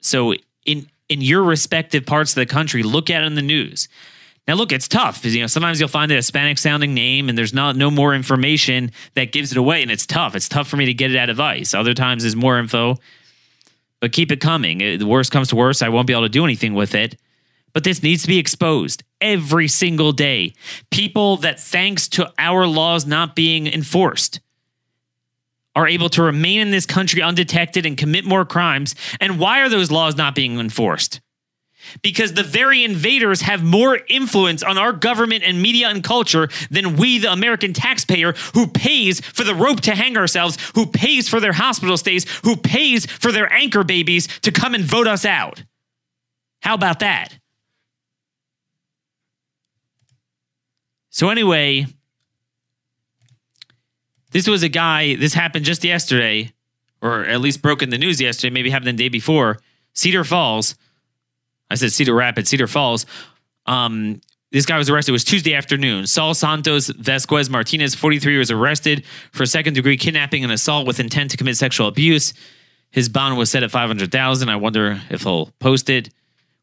So 0.02 0.36
in 0.66 0.88
in 1.10 1.22
your 1.22 1.44
respective 1.44 2.06
parts 2.06 2.32
of 2.32 2.36
the 2.36 2.46
country, 2.46 2.84
look 2.84 3.10
at 3.10 3.22
it 3.22 3.26
in 3.26 3.36
the 3.36 3.42
news. 3.42 3.90
Now, 4.48 4.54
look, 4.54 4.72
it's 4.72 4.88
tough 4.88 5.18
because 5.18 5.36
you 5.36 5.42
know 5.42 5.48
sometimes 5.48 5.80
you'll 5.80 5.90
find 5.90 6.12
a 6.12 6.16
Hispanic 6.16 6.58
sounding 6.58 6.94
name 6.94 7.30
and 7.30 7.38
there's 7.38 7.54
not 7.54 7.76
no 7.76 7.90
more 7.90 8.14
information 8.14 8.92
that 9.16 9.32
gives 9.32 9.52
it 9.52 9.58
away, 9.58 9.82
and 9.82 9.92
it's 9.92 10.06
tough. 10.06 10.36
It's 10.36 10.48
tough 10.48 10.68
for 10.68 10.78
me 10.78 10.86
to 10.86 10.94
get 10.94 11.12
it 11.12 11.18
out 11.18 11.30
of 11.30 11.40
ice. 11.40 11.74
Other 11.74 11.94
times, 11.94 12.24
there's 12.24 12.36
more 12.36 12.60
info 12.60 12.98
but 14.00 14.12
keep 14.12 14.32
it 14.32 14.40
coming. 14.40 14.80
The 14.80 15.06
worst 15.06 15.32
comes 15.32 15.50
to 15.50 15.56
worst, 15.56 15.82
I 15.84 15.90
won't 15.90 16.08
be 16.08 16.14
able 16.14 16.24
to 16.24 16.30
do 16.30 16.44
anything 16.44 16.74
with 16.74 16.96
it. 16.96 17.18
But 17.74 17.84
this 17.84 18.02
needs 18.02 18.22
to 18.22 18.30
be 18.30 18.40
exposed 18.40 19.04
every 19.20 19.68
single 19.68 20.14
day. 20.14 20.54
People 20.92 21.38
that, 21.38 21.60
thanks 21.60 22.08
to 22.10 22.32
our 22.38 22.66
laws 22.66 23.06
not 23.06 23.36
being 23.36 23.68
enforced, 23.68 24.40
are 25.76 25.88
able 25.88 26.08
to 26.10 26.24
remain 26.24 26.62
in 26.62 26.72
this 26.72 26.86
country 26.86 27.22
undetected 27.22 27.86
and 27.86 27.98
commit 27.98 28.24
more 28.24 28.46
crimes. 28.46 28.96
And 29.20 29.40
why 29.40 29.62
are 29.62 29.68
those 29.68 29.92
laws 29.92 30.16
not 30.16 30.36
being 30.36 30.58
enforced? 30.58 31.20
Because 32.02 32.34
the 32.34 32.44
very 32.44 32.84
invaders 32.84 33.42
have 33.42 33.64
more 33.64 34.00
influence 34.08 34.64
on 34.64 34.78
our 34.78 34.94
government 34.94 35.44
and 35.44 35.62
media 35.62 35.88
and 35.90 36.04
culture 36.04 36.50
than 36.70 36.96
we, 36.96 37.18
the 37.18 37.32
American 37.32 37.74
taxpayer, 37.74 38.34
who 38.54 38.68
pays 38.68 39.20
for 39.20 39.44
the 39.44 39.56
rope 39.56 39.82
to 39.82 39.96
hang 39.96 40.18
ourselves, 40.18 40.58
who 40.76 40.86
pays 40.86 41.28
for 41.28 41.40
their 41.40 41.54
hospital 41.54 41.98
stays, 41.98 42.26
who 42.44 42.56
pays 42.56 43.06
for 43.06 43.32
their 43.32 43.52
anchor 43.52 43.84
babies 43.84 44.28
to 44.40 44.52
come 44.52 44.74
and 44.74 44.84
vote 44.84 45.08
us 45.08 45.26
out. 45.26 45.64
How 46.62 46.74
about 46.74 47.00
that? 47.00 47.38
So, 51.10 51.30
anyway, 51.30 51.86
this 54.32 54.48
was 54.48 54.64
a 54.64 54.70
guy, 54.70 55.16
this 55.16 55.34
happened 55.34 55.64
just 55.64 55.84
yesterday, 55.86 56.52
or 57.02 57.24
at 57.24 57.40
least 57.40 57.62
broke 57.62 57.82
in 57.82 57.90
the 57.90 57.98
news 57.98 58.20
yesterday, 58.20 58.54
maybe 58.54 58.70
happened 58.70 59.00
the 59.00 59.04
day 59.04 59.08
before. 59.08 59.60
Cedar 59.94 60.26
Falls. 60.26 60.76
I 61.70 61.76
said 61.76 61.92
Cedar 61.92 62.14
Rapids, 62.14 62.50
Cedar 62.50 62.68
Falls. 62.68 63.06
Um, 63.66 64.22
this 64.52 64.66
guy 64.66 64.78
was 64.78 64.90
arrested. 64.90 65.12
It 65.12 65.14
was 65.14 65.24
Tuesday 65.24 65.54
afternoon. 65.54 66.08
Saul 66.08 66.34
Santos 66.34 66.88
Vasquez 66.88 67.50
Martinez, 67.50 67.96
43, 67.96 68.38
was 68.38 68.52
arrested 68.52 69.04
for 69.32 69.46
second 69.46 69.74
degree 69.74 69.98
kidnapping 69.98 70.44
and 70.44 70.54
assault 70.54 70.88
with 70.88 71.00
intent 71.00 71.32
to 71.32 71.38
commit 71.38 71.58
sexual 71.58 71.88
abuse. 71.88 72.34
His 72.92 73.10
bond 73.10 73.38
was 73.38 73.52
set 73.52 73.64
at 73.64 73.72
500000 73.72 74.48
I 74.50 74.56
wonder 74.56 75.02
if 75.10 75.24
he'll 75.24 75.48
post 75.60 75.90
it. 75.90 76.10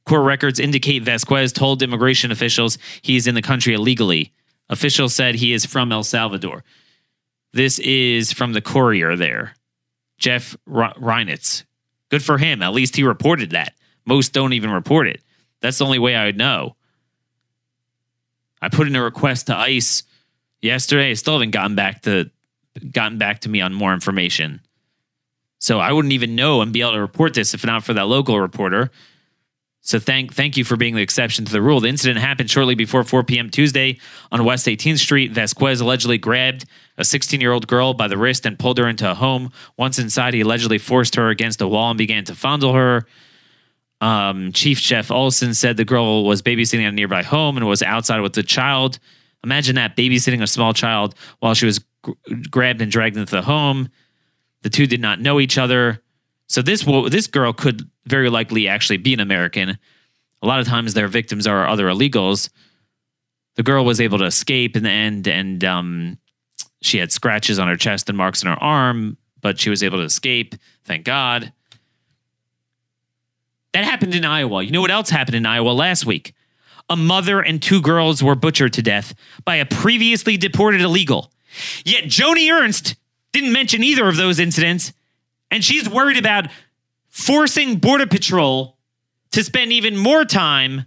Court 0.07 0.25
records 0.25 0.59
indicate 0.59 1.03
Vasquez 1.03 1.53
told 1.53 1.83
immigration 1.83 2.31
officials 2.33 2.79
he 3.03 3.17
is 3.17 3.27
in 3.27 3.35
the 3.35 3.43
country 3.43 3.75
illegally. 3.75 4.33
Officials 4.69 5.15
said 5.15 5.35
he 5.35 5.53
is 5.53 5.67
from 5.67 5.93
El 5.93 6.03
Salvador. 6.03 6.65
This 7.53 7.79
is 7.81 8.33
from 8.33 8.55
the 8.55 8.63
courier 8.63 9.17
there. 9.17 9.55
Jeff 10.17 10.57
Reinitz. 10.67 11.65
Good 12.09 12.25
for 12.25 12.39
him. 12.39 12.63
At 12.63 12.73
least 12.73 12.97
he 12.97 13.03
reported 13.03 13.51
that. 13.51 13.75
Most 14.05 14.33
don't 14.33 14.53
even 14.53 14.71
report 14.71 15.07
it. 15.07 15.21
That's 15.61 15.79
the 15.79 15.85
only 15.85 15.99
way 15.99 16.15
I 16.15 16.27
would 16.27 16.37
know. 16.37 16.77
I 18.61 18.69
put 18.69 18.87
in 18.87 18.97
a 18.97 19.03
request 19.03 19.47
to 19.47 19.57
ICE 19.57 20.03
yesterday. 20.61 21.11
I 21.11 21.15
still 21.15 21.35
haven't 21.35 21.51
gotten 21.51 21.75
back 21.75 22.03
to 22.03 22.31
gotten 22.91 23.19
back 23.19 23.41
to 23.41 23.49
me 23.49 23.61
on 23.61 23.75
more 23.75 23.93
information. 23.93 24.61
So 25.59 25.79
I 25.79 25.93
wouldn't 25.93 26.13
even 26.13 26.35
know 26.35 26.61
and 26.61 26.73
be 26.73 26.81
able 26.81 26.93
to 26.93 27.01
report 27.01 27.35
this 27.35 27.55
if 27.55 27.65
not 27.65 27.85
for 27.85 27.95
that 27.95 28.07
local 28.07 28.41
reporter. 28.41 28.91
So 29.85 29.99
thank 29.99 30.33
thank 30.33 30.57
you 30.57 30.65
for 30.65 30.77
being 30.77 30.95
the 30.95 31.03
exception 31.03 31.45
to 31.45 31.53
the 31.53 31.61
rule. 31.61 31.81
The 31.81 31.89
incident 31.89 32.21
happened 32.21 32.49
shortly 32.51 32.77
before 32.77 33.03
4 33.03 33.25
p.m. 33.25 33.51
Tuesday 33.51 33.99
on 34.31 34.45
West 34.45 34.67
18th 34.67 34.99
Street. 34.99 35.33
Vasquez 35.33 35.81
allegedly 35.81 36.19
grabbed 36.19 36.67
a 36.99 37.05
16 37.05 37.41
year 37.41 37.53
old 37.53 37.67
girl 37.67 37.93
by 37.93 38.07
the 38.07 38.17
wrist 38.17 38.47
and 38.47 38.59
pulled 38.59 38.79
her 38.79 38.89
into 38.89 39.11
a 39.11 39.15
home. 39.15 39.51
Once 39.77 39.99
inside, 39.99 40.35
he 40.35 40.41
allegedly 40.41 40.79
forced 40.79 41.17
her 41.17 41.31
against 41.31 41.61
a 41.61 41.67
wall 41.67 41.91
and 41.91 41.99
began 41.99 42.25
to 42.25 42.35
fondle 42.35 42.75
her. 42.75 43.07
Um, 44.03 44.51
Chief 44.53 44.81
Jeff 44.81 45.13
Olson 45.13 45.55
said 45.55 45.77
the 45.77 45.85
girl 45.85 46.25
was 46.25 46.43
babysitting 46.43 46.83
at 46.83 46.89
a 46.89 46.93
nearby 46.93 47.23
home 47.23 47.57
and 47.57 47.67
was 47.69 47.83
outside 47.83 48.21
with 48.21 48.33
the 48.33 48.43
child. 48.43 48.99
Imagine 49.45 49.77
that 49.77 49.97
babysitting 49.97 50.43
a 50.43 50.47
small 50.49 50.75
child 50.75 51.15
while 51.39 51.55
she 51.55 51.67
was 51.67 51.79
gr- 52.03 52.13
grabbed 52.51 52.83
and 52.83 52.91
dragged 52.91 53.17
into 53.17 53.31
the 53.31 53.43
home. 53.43 53.89
The 54.63 54.71
two 54.71 54.89
did 54.89 55.01
not 55.01 55.21
know 55.21 55.39
each 55.39 55.57
other. 55.57 56.03
So 56.49 56.63
this 56.63 56.85
this 57.11 57.29
girl 57.29 57.53
could 57.53 57.89
very 58.07 58.29
likely 58.29 58.67
actually 58.67 58.97
be 58.97 59.15
an 59.15 59.21
American. 59.21 59.79
A 60.43 60.47
lot 60.47 60.59
of 60.59 60.67
times 60.67 60.95
their 60.95 61.07
victims 61.07 61.47
are 61.47 61.69
other 61.69 61.87
illegals. 61.87 62.51
The 63.55 63.63
girl 63.63 63.85
was 63.85 64.01
able 64.01 64.19
to 64.19 64.25
escape 64.25 64.77
in 64.77 64.83
the 64.83 64.91
end, 64.91 65.29
and 65.29 65.63
um, 65.63 66.19
she 66.81 66.99
had 66.99 67.13
scratches 67.13 67.61
on 67.61 67.69
her 67.69 67.77
chest 67.77 68.09
and 68.09 68.19
marks 68.19 68.45
on 68.45 68.51
her 68.51 68.61
arm, 68.61 69.17
but 69.41 69.61
she 69.61 69.71
was 69.71 69.85
able 69.85 69.99
to 69.99 70.05
escape. 70.05 70.57
Thank 70.85 71.05
God. 71.05 71.53
That 73.73 73.85
happened 73.85 74.15
in 74.15 74.25
Iowa. 74.25 74.63
You 74.63 74.71
know 74.71 74.81
what 74.81 74.91
else 74.91 75.11
happened 75.11 75.37
in 75.37 75.47
Iowa 75.47 75.71
last 75.71 76.05
week? 76.07 76.35
A 76.91 76.97
mother 76.97 77.41
and 77.41 77.63
two 77.63 77.81
girls 77.81 78.23
were 78.23 78.35
butchered 78.35 78.75
to 78.75 78.83
death 78.83 79.15
by 79.45 79.57
a 79.57 79.67
previously 79.67 80.37
deported 80.37 80.81
illegal. 80.81 81.33
Yet 81.85 82.05
Joni 82.05 82.53
Ernst 82.53 82.97
didn't 83.33 83.53
mention 83.53 83.83
either 83.83 84.07
of 84.09 84.17
those 84.17 84.39
incidents, 84.39 84.93
and 85.51 85.65
she's 85.65 85.89
worried 85.89 86.19
about 86.19 86.49
forcing 87.09 87.77
Border 87.77 88.07
Patrol 88.07 88.77
to 89.31 89.43
spend 89.43 89.73
even 89.73 89.97
more 89.97 90.25
time 90.25 90.85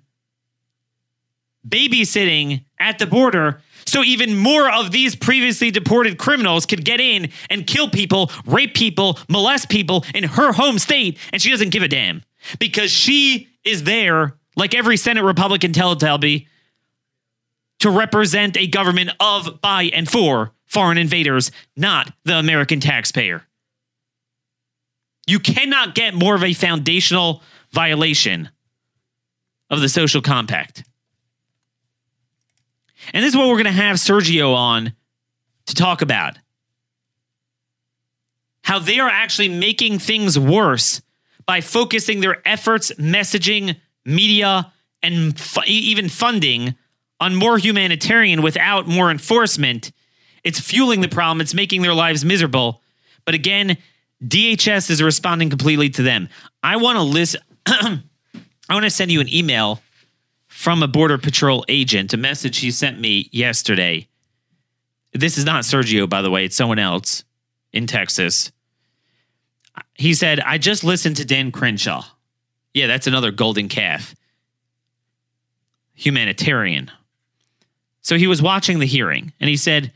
babysitting 1.67 2.63
at 2.79 2.99
the 2.99 3.07
border 3.07 3.61
so 3.85 4.03
even 4.03 4.35
more 4.35 4.71
of 4.71 4.91
these 4.91 5.15
previously 5.15 5.71
deported 5.71 6.17
criminals 6.17 6.65
could 6.65 6.83
get 6.83 6.99
in 6.99 7.29
and 7.49 7.67
kill 7.67 7.89
people, 7.89 8.31
rape 8.45 8.73
people, 8.73 9.19
molest 9.29 9.69
people 9.69 10.03
in 10.13 10.23
her 10.23 10.51
home 10.51 10.79
state, 10.79 11.17
and 11.31 11.41
she 11.41 11.51
doesn't 11.51 11.69
give 11.69 11.83
a 11.83 11.87
damn 11.87 12.23
because 12.59 12.91
she 12.91 13.49
is 13.63 13.83
there, 13.83 14.37
like 14.55 14.75
every 14.75 14.97
Senate 14.97 15.23
Republican 15.23 15.71
Teletubby, 15.71 16.47
to 17.79 17.89
represent 17.89 18.57
a 18.57 18.67
government 18.67 19.11
of, 19.19 19.61
by, 19.61 19.83
and 19.83 20.09
for 20.09 20.51
foreign 20.65 20.97
invaders, 20.97 21.51
not 21.75 22.11
the 22.23 22.35
American 22.35 22.79
taxpayer. 22.79 23.43
You 25.27 25.39
cannot 25.39 25.95
get 25.95 26.13
more 26.13 26.35
of 26.35 26.43
a 26.43 26.53
foundational 26.53 27.41
violation 27.71 28.49
of 29.69 29.81
the 29.81 29.89
social 29.89 30.21
compact. 30.21 30.83
And 33.13 33.23
this 33.23 33.33
is 33.33 33.37
what 33.37 33.47
we're 33.47 33.55
going 33.55 33.65
to 33.65 33.71
have 33.71 33.97
Sergio 33.97 34.55
on 34.55 34.93
to 35.67 35.75
talk 35.75 36.01
about. 36.01 36.37
How 38.63 38.79
they 38.79 38.99
are 38.99 39.09
actually 39.09 39.49
making 39.49 39.99
things 39.99 40.39
worse 40.39 41.01
by 41.45 41.61
focusing 41.61 42.21
their 42.21 42.45
efforts, 42.47 42.91
messaging, 42.93 43.75
media, 44.05 44.71
and 45.03 45.39
even 45.67 46.09
funding 46.09 46.75
on 47.19 47.35
more 47.35 47.57
humanitarian 47.57 48.41
without 48.41 48.87
more 48.87 49.11
enforcement. 49.11 49.91
It's 50.43 50.59
fueling 50.59 51.01
the 51.01 51.07
problem, 51.07 51.41
it's 51.41 51.53
making 51.53 51.81
their 51.81 51.93
lives 51.93 52.25
miserable. 52.25 52.81
But 53.25 53.35
again, 53.35 53.77
DHS 54.23 54.89
is 54.89 55.01
responding 55.01 55.49
completely 55.49 55.89
to 55.91 56.03
them. 56.03 56.29
I 56.63 56.77
want 56.77 56.97
to 56.97 57.03
list 57.03 57.35
I 57.67 58.73
want 58.73 58.83
to 58.83 58.89
send 58.89 59.11
you 59.11 59.21
an 59.21 59.33
email 59.33 59.81
from 60.47 60.81
a 60.81 60.87
Border 60.87 61.17
Patrol 61.17 61.65
agent, 61.67 62.13
a 62.13 62.17
message 62.17 62.59
he 62.59 62.71
sent 62.71 62.99
me 62.99 63.29
yesterday. 63.31 64.07
This 65.13 65.37
is 65.37 65.45
not 65.45 65.63
Sergio, 65.63 66.09
by 66.09 66.21
the 66.21 66.31
way, 66.31 66.45
it's 66.45 66.55
someone 66.55 66.79
else 66.79 67.23
in 67.73 67.87
Texas. 67.87 68.51
He 69.93 70.13
said, 70.13 70.39
I 70.39 70.57
just 70.57 70.83
listened 70.83 71.17
to 71.17 71.25
Dan 71.25 71.51
Crenshaw. 71.51 72.03
Yeah, 72.73 72.87
that's 72.87 73.07
another 73.07 73.31
golden 73.31 73.69
calf. 73.69 74.15
Humanitarian. 75.93 76.91
So 78.01 78.17
he 78.17 78.27
was 78.27 78.41
watching 78.41 78.79
the 78.79 78.85
hearing 78.85 79.33
and 79.39 79.49
he 79.49 79.57
said, 79.57 79.91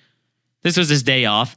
This 0.62 0.78
was 0.78 0.90
his 0.90 1.04
day 1.04 1.26
off. 1.26 1.56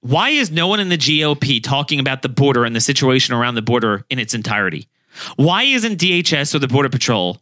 Why 0.00 0.30
is 0.30 0.50
no 0.50 0.66
one 0.66 0.80
in 0.80 0.88
the 0.88 0.96
GOP 0.96 1.62
talking 1.62 2.00
about 2.00 2.22
the 2.22 2.28
border 2.28 2.64
and 2.64 2.74
the 2.74 2.80
situation 2.80 3.34
around 3.34 3.54
the 3.54 3.62
border 3.62 4.04
in 4.10 4.18
its 4.18 4.34
entirety? 4.34 4.88
Why 5.36 5.64
isn't 5.64 6.00
DHS 6.00 6.54
or 6.54 6.58
the 6.58 6.68
Border 6.68 6.88
Patrol 6.88 7.40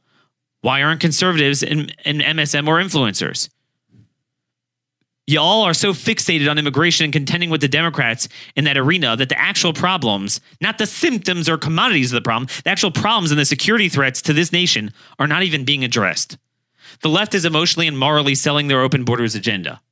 why 0.60 0.82
aren't 0.82 1.00
conservatives 1.00 1.62
in, 1.62 1.90
in 2.04 2.18
MSM 2.18 2.66
or 2.66 2.82
influencers? 2.82 3.48
Y'all 5.28 5.60
are 5.60 5.74
so 5.74 5.92
fixated 5.92 6.50
on 6.50 6.56
immigration 6.56 7.04
and 7.04 7.12
contending 7.12 7.50
with 7.50 7.60
the 7.60 7.68
Democrats 7.68 8.30
in 8.56 8.64
that 8.64 8.78
arena 8.78 9.14
that 9.14 9.28
the 9.28 9.38
actual 9.38 9.74
problems, 9.74 10.40
not 10.62 10.78
the 10.78 10.86
symptoms 10.86 11.50
or 11.50 11.58
commodities 11.58 12.10
of 12.10 12.16
the 12.16 12.24
problem, 12.24 12.48
the 12.64 12.70
actual 12.70 12.90
problems 12.90 13.30
and 13.30 13.38
the 13.38 13.44
security 13.44 13.90
threats 13.90 14.22
to 14.22 14.32
this 14.32 14.54
nation 14.54 14.90
are 15.18 15.26
not 15.26 15.42
even 15.42 15.66
being 15.66 15.84
addressed. 15.84 16.38
The 17.02 17.10
left 17.10 17.34
is 17.34 17.44
emotionally 17.44 17.86
and 17.86 17.98
morally 17.98 18.34
selling 18.34 18.68
their 18.68 18.80
open 18.80 19.04
borders 19.04 19.34
agenda. 19.34 19.82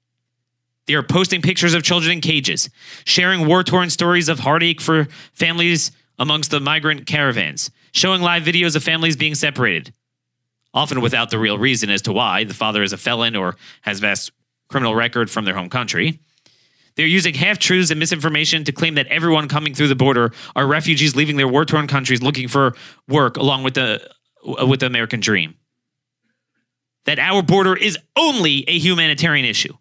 They 0.87 0.95
are 0.95 1.03
posting 1.03 1.43
pictures 1.43 1.75
of 1.75 1.83
children 1.83 2.13
in 2.13 2.21
cages, 2.23 2.71
sharing 3.05 3.47
war 3.47 3.63
torn 3.63 3.91
stories 3.91 4.31
of 4.31 4.39
heartache 4.39 4.81
for 4.81 5.07
families 5.35 5.91
amongst 6.19 6.51
the 6.51 6.61
migrant 6.61 7.05
caravans, 7.05 7.71
showing 7.93 8.23
live 8.23 8.43
videos 8.43 8.75
of 8.75 8.83
families 8.83 9.17
being 9.17 9.35
separated, 9.35 9.93
often 10.73 11.03
without 11.03 11.29
the 11.29 11.39
real 11.39 11.59
reason 11.59 11.91
as 11.91 12.01
to 12.01 12.13
why 12.15 12.45
the 12.45 12.55
father 12.55 12.83
is 12.83 12.95
a 12.95 12.97
felon 12.97 13.37
or 13.37 13.57
has 13.83 14.01
vast 14.01 14.33
criminal 14.69 14.95
record 14.95 15.31
from 15.31 15.45
their 15.45 15.55
home 15.55 15.69
country. 15.69 16.21
They're 16.97 17.07
using 17.07 17.35
half 17.35 17.59
truths 17.59 17.91
and 17.91 18.01
misinformation 18.01 18.65
to 18.65 18.73
claim 18.73 18.95
that 18.95 19.07
everyone 19.09 19.49
coming 19.49 19.75
through 19.75 19.89
the 19.89 19.95
border 19.95 20.33
are 20.55 20.67
refugees 20.67 21.15
leaving 21.15 21.37
their 21.37 21.49
war 21.49 21.65
torn 21.65 21.87
countries 21.87 22.23
looking 22.23 22.49
for 22.49 22.75
work 23.07 23.37
along 23.37 23.63
with 23.65 23.75
the 23.75 24.01
with 24.43 24.81
the 24.81 24.87
American 24.87 25.21
dream. 25.21 25.55
That 27.05 27.19
our 27.19 27.43
border 27.43 27.77
is 27.77 27.99
only 28.17 28.65
a 28.69 28.79
humanitarian 28.79 29.45
issue. 29.45 29.75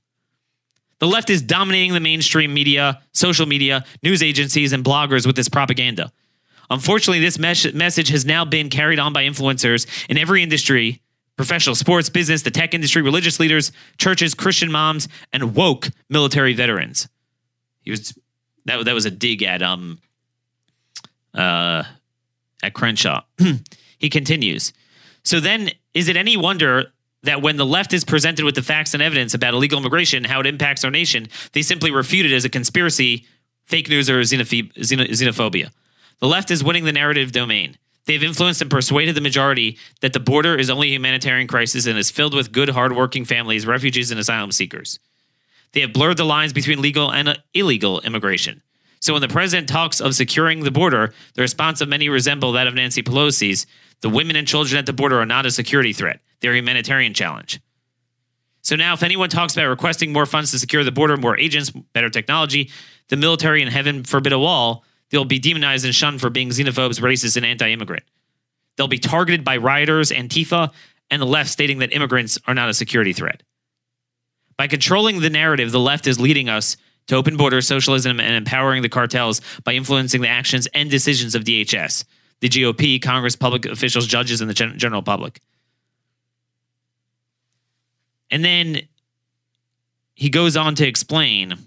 The 1.00 1.08
left 1.08 1.30
is 1.30 1.42
dominating 1.42 1.94
the 1.94 2.00
mainstream 2.00 2.54
media, 2.54 3.02
social 3.14 3.46
media, 3.46 3.86
news 4.04 4.24
agencies, 4.24 4.74
and 4.74 4.84
bloggers 4.84 5.26
with 5.26 5.36
this 5.36 5.50
propaganda. 5.50 6.12
Unfortunately, 6.70 7.20
this 7.20 7.38
mes- 7.38 7.74
message 7.74 8.10
has 8.10 8.26
now 8.26 8.46
been 8.46 8.70
carried 8.70 9.00
on 9.00 9.14
by 9.14 9.24
influencers 9.24 9.88
in 10.10 10.18
every 10.18 10.42
industry 10.42 11.02
professional 11.36 11.76
sports, 11.76 12.10
business, 12.10 12.42
the 12.42 12.52
tech 12.52 12.74
industry, 12.74 13.02
religious 13.02 13.40
leaders, 13.40 13.72
churches, 13.98 14.34
Christian 14.34 14.72
moms, 14.72 15.08
and 15.34 15.56
woke 15.56 15.90
military 16.10 16.54
veterans. 16.54 17.08
He 17.82 17.92
was 17.92 18.18
that, 18.66 18.86
that 18.86 18.94
was 18.94 19.06
a 19.06 19.12
dig 19.12 19.44
at 19.44 19.62
um 19.62 20.00
uh 21.34 21.84
at 22.64 22.74
Crenshaw. 22.74 23.22
he 23.98 24.10
continues. 24.10 24.74
So 25.24 25.40
then 25.40 25.72
is 25.94 26.08
it 26.08 26.18
any 26.18 26.38
wonder 26.38 26.92
that 27.24 27.42
when 27.42 27.58
the 27.58 27.66
left 27.66 27.94
is 27.94 28.04
presented 28.04 28.46
with 28.46 28.56
the 28.56 28.62
facts 28.62 28.94
and 28.94 29.02
evidence 29.02 29.34
about 29.34 29.54
illegal 29.54 29.80
immigration, 29.80 30.24
how 30.24 30.40
it 30.40 30.46
impacts 30.46 30.84
our 30.84 30.92
nation, 30.92 31.28
they 31.54 31.62
simply 31.62 31.92
refute 31.92 32.26
it 32.26 32.34
as 32.34 32.46
a 32.46 32.50
conspiracy, 32.50 33.26
fake 33.66 33.90
news, 33.90 34.10
or 34.10 34.22
xenophobia? 34.22 35.72
The 36.20 36.28
left 36.28 36.52
is 36.52 36.64
winning 36.64 36.86
the 36.86 36.94
narrative 36.94 37.32
domain. 37.32 37.78
They've 38.06 38.24
influenced 38.24 38.62
and 38.62 38.70
persuaded 38.70 39.16
the 39.16 39.22
majority 39.22 39.78
that 40.02 40.14
the 40.14 40.20
border 40.20 40.56
is 40.56 40.70
only 40.70 40.90
a 40.90 40.94
humanitarian 40.94 41.48
crisis 41.48 41.88
and 41.88 41.98
is 41.98 42.12
filled 42.12 42.36
with 42.36 42.52
good, 42.52 42.70
hardworking 42.70 43.26
families, 43.26 43.66
refugees, 43.66 44.12
and 44.12 44.20
asylum 44.20 44.52
seekers. 44.52 45.00
They 45.74 45.82
have 45.82 45.94
blurred 45.94 46.18
the 46.18 46.24
lines 46.24 46.54
between 46.54 46.82
legal 46.82 47.12
and 47.12 47.30
uh, 47.30 47.36
illegal 47.54 48.00
immigration. 48.02 48.62
So 49.02 49.14
when 49.14 49.22
the 49.22 49.28
president 49.28 49.68
talks 49.68 50.00
of 50.00 50.16
securing 50.16 50.64
the 50.64 50.72
border, 50.72 51.14
the 51.34 51.42
response 51.42 51.82
of 51.82 51.90
many 51.90 52.10
resemble 52.10 52.54
that 52.54 52.68
of 52.68 52.74
Nancy 52.74 53.04
Pelosi's. 53.04 53.68
The 54.02 54.10
women 54.10 54.36
and 54.36 54.48
children 54.48 54.78
at 54.78 54.86
the 54.86 54.94
border 54.94 55.20
are 55.20 55.26
not 55.26 55.46
a 55.46 55.52
security 55.52 55.94
threat; 55.94 56.22
they're 56.40 56.54
a 56.54 56.58
humanitarian 56.58 57.14
challenge. 57.14 57.60
So 58.62 58.76
now, 58.76 58.94
if 58.94 59.04
anyone 59.04 59.30
talks 59.30 59.54
about 59.54 59.68
requesting 59.68 60.12
more 60.12 60.26
funds 60.26 60.52
to 60.52 60.60
secure 60.60 60.84
the 60.84 60.92
border, 60.92 61.18
more 61.18 61.38
agents, 61.38 61.70
better 61.70 62.10
technology, 62.10 62.72
the 63.10 63.16
military, 63.16 63.62
and 63.62 63.72
heaven 63.72 64.04
forbid 64.04 64.34
a 64.34 64.40
wall, 64.40 64.84
they'll 65.16 65.24
be 65.24 65.40
demonized 65.40 65.86
and 65.86 65.96
shunned 65.96 66.20
for 66.20 66.30
being 66.30 66.50
xenophobes, 66.50 67.00
racist, 67.00 67.38
and 67.38 67.46
anti-immigrant. 67.46 68.04
They'll 68.76 68.90
be 68.90 69.00
targeted 69.00 69.46
by 69.46 69.56
rioters, 69.56 70.12
Antifa, 70.12 70.74
and 71.10 71.22
the 71.22 71.26
left, 71.26 71.50
stating 71.50 71.80
that 71.80 71.94
immigrants 71.94 72.38
are 72.48 72.54
not 72.54 72.68
a 72.68 72.74
security 72.74 73.14
threat. 73.14 73.42
By 74.58 74.68
controlling 74.68 75.22
the 75.22 75.30
narrative, 75.30 75.72
the 75.72 75.80
left 75.80 76.06
is 76.06 76.20
leading 76.20 76.50
us 76.50 76.76
to 77.08 77.16
open 77.16 77.38
borders, 77.38 77.66
socialism, 77.66 78.20
and 78.20 78.36
empowering 78.36 78.82
the 78.82 78.90
cartels 78.90 79.40
by 79.64 79.72
influencing 79.74 80.20
the 80.20 80.28
actions 80.28 80.68
and 80.74 80.90
decisions 80.90 81.34
of 81.34 81.46
DHS, 81.46 82.04
the 82.42 82.50
GOP, 82.50 83.02
Congress, 83.02 83.38
public 83.38 83.66
officials, 83.66 84.08
judges, 84.08 84.42
and 84.42 84.50
the 84.50 84.54
gen- 84.54 84.78
general 84.78 85.02
public. 85.02 85.40
And 88.30 88.44
then 88.44 88.82
he 90.14 90.30
goes 90.30 90.58
on 90.58 90.76
to 90.76 90.86
explain 90.86 91.58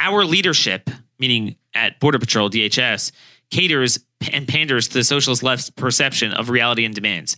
our 0.00 0.24
leadership, 0.24 0.88
meaning 1.18 1.56
at 1.74 2.00
Border 2.00 2.18
Patrol, 2.18 2.50
DHS, 2.50 3.12
caters 3.50 3.98
and 4.32 4.46
panders 4.46 4.88
to 4.88 4.94
the 4.94 5.04
socialist 5.04 5.42
left's 5.42 5.70
perception 5.70 6.32
of 6.32 6.50
reality 6.50 6.84
and 6.84 6.94
demands. 6.94 7.36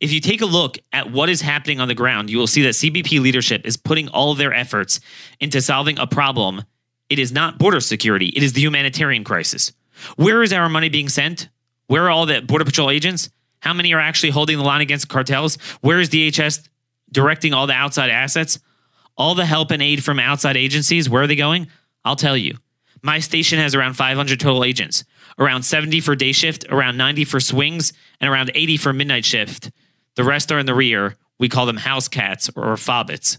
If 0.00 0.12
you 0.12 0.20
take 0.20 0.40
a 0.40 0.46
look 0.46 0.78
at 0.92 1.12
what 1.12 1.28
is 1.28 1.40
happening 1.40 1.80
on 1.80 1.88
the 1.88 1.94
ground, 1.94 2.30
you 2.30 2.38
will 2.38 2.46
see 2.46 2.62
that 2.62 2.70
CBP 2.74 3.20
leadership 3.20 3.66
is 3.66 3.76
putting 3.76 4.08
all 4.08 4.34
their 4.34 4.52
efforts 4.52 5.00
into 5.40 5.60
solving 5.60 5.98
a 5.98 6.06
problem. 6.06 6.62
It 7.08 7.18
is 7.18 7.32
not 7.32 7.58
border 7.58 7.80
security, 7.80 8.28
it 8.28 8.42
is 8.42 8.54
the 8.54 8.60
humanitarian 8.60 9.24
crisis. 9.24 9.72
Where 10.16 10.42
is 10.42 10.52
our 10.52 10.68
money 10.68 10.88
being 10.88 11.08
sent? 11.08 11.48
Where 11.86 12.04
are 12.04 12.10
all 12.10 12.26
the 12.26 12.40
Border 12.40 12.64
Patrol 12.64 12.90
agents? 12.90 13.30
How 13.60 13.72
many 13.72 13.94
are 13.94 14.00
actually 14.00 14.30
holding 14.30 14.58
the 14.58 14.64
line 14.64 14.80
against 14.80 15.08
cartels? 15.08 15.56
Where 15.80 16.00
is 16.00 16.10
DHS 16.10 16.68
directing 17.10 17.54
all 17.54 17.66
the 17.66 17.72
outside 17.72 18.10
assets? 18.10 18.58
All 19.16 19.34
the 19.34 19.46
help 19.46 19.70
and 19.70 19.82
aid 19.82 20.04
from 20.04 20.18
outside 20.18 20.56
agencies, 20.56 21.08
where 21.08 21.22
are 21.22 21.26
they 21.26 21.36
going? 21.36 21.68
I'll 22.04 22.16
tell 22.16 22.36
you. 22.36 22.58
My 23.02 23.18
station 23.18 23.58
has 23.58 23.74
around 23.74 23.94
500 23.94 24.40
total 24.40 24.64
agents, 24.64 25.04
around 25.38 25.62
70 25.62 26.00
for 26.00 26.16
day 26.16 26.32
shift, 26.32 26.64
around 26.70 26.96
90 26.96 27.24
for 27.24 27.40
swings, 27.40 27.92
and 28.20 28.30
around 28.30 28.50
80 28.54 28.76
for 28.78 28.92
midnight 28.92 29.24
shift. 29.24 29.70
The 30.14 30.24
rest 30.24 30.50
are 30.50 30.58
in 30.58 30.66
the 30.66 30.74
rear. 30.74 31.16
We 31.38 31.48
call 31.48 31.66
them 31.66 31.76
house 31.76 32.08
cats 32.08 32.48
or 32.56 32.74
fobbits. 32.76 33.38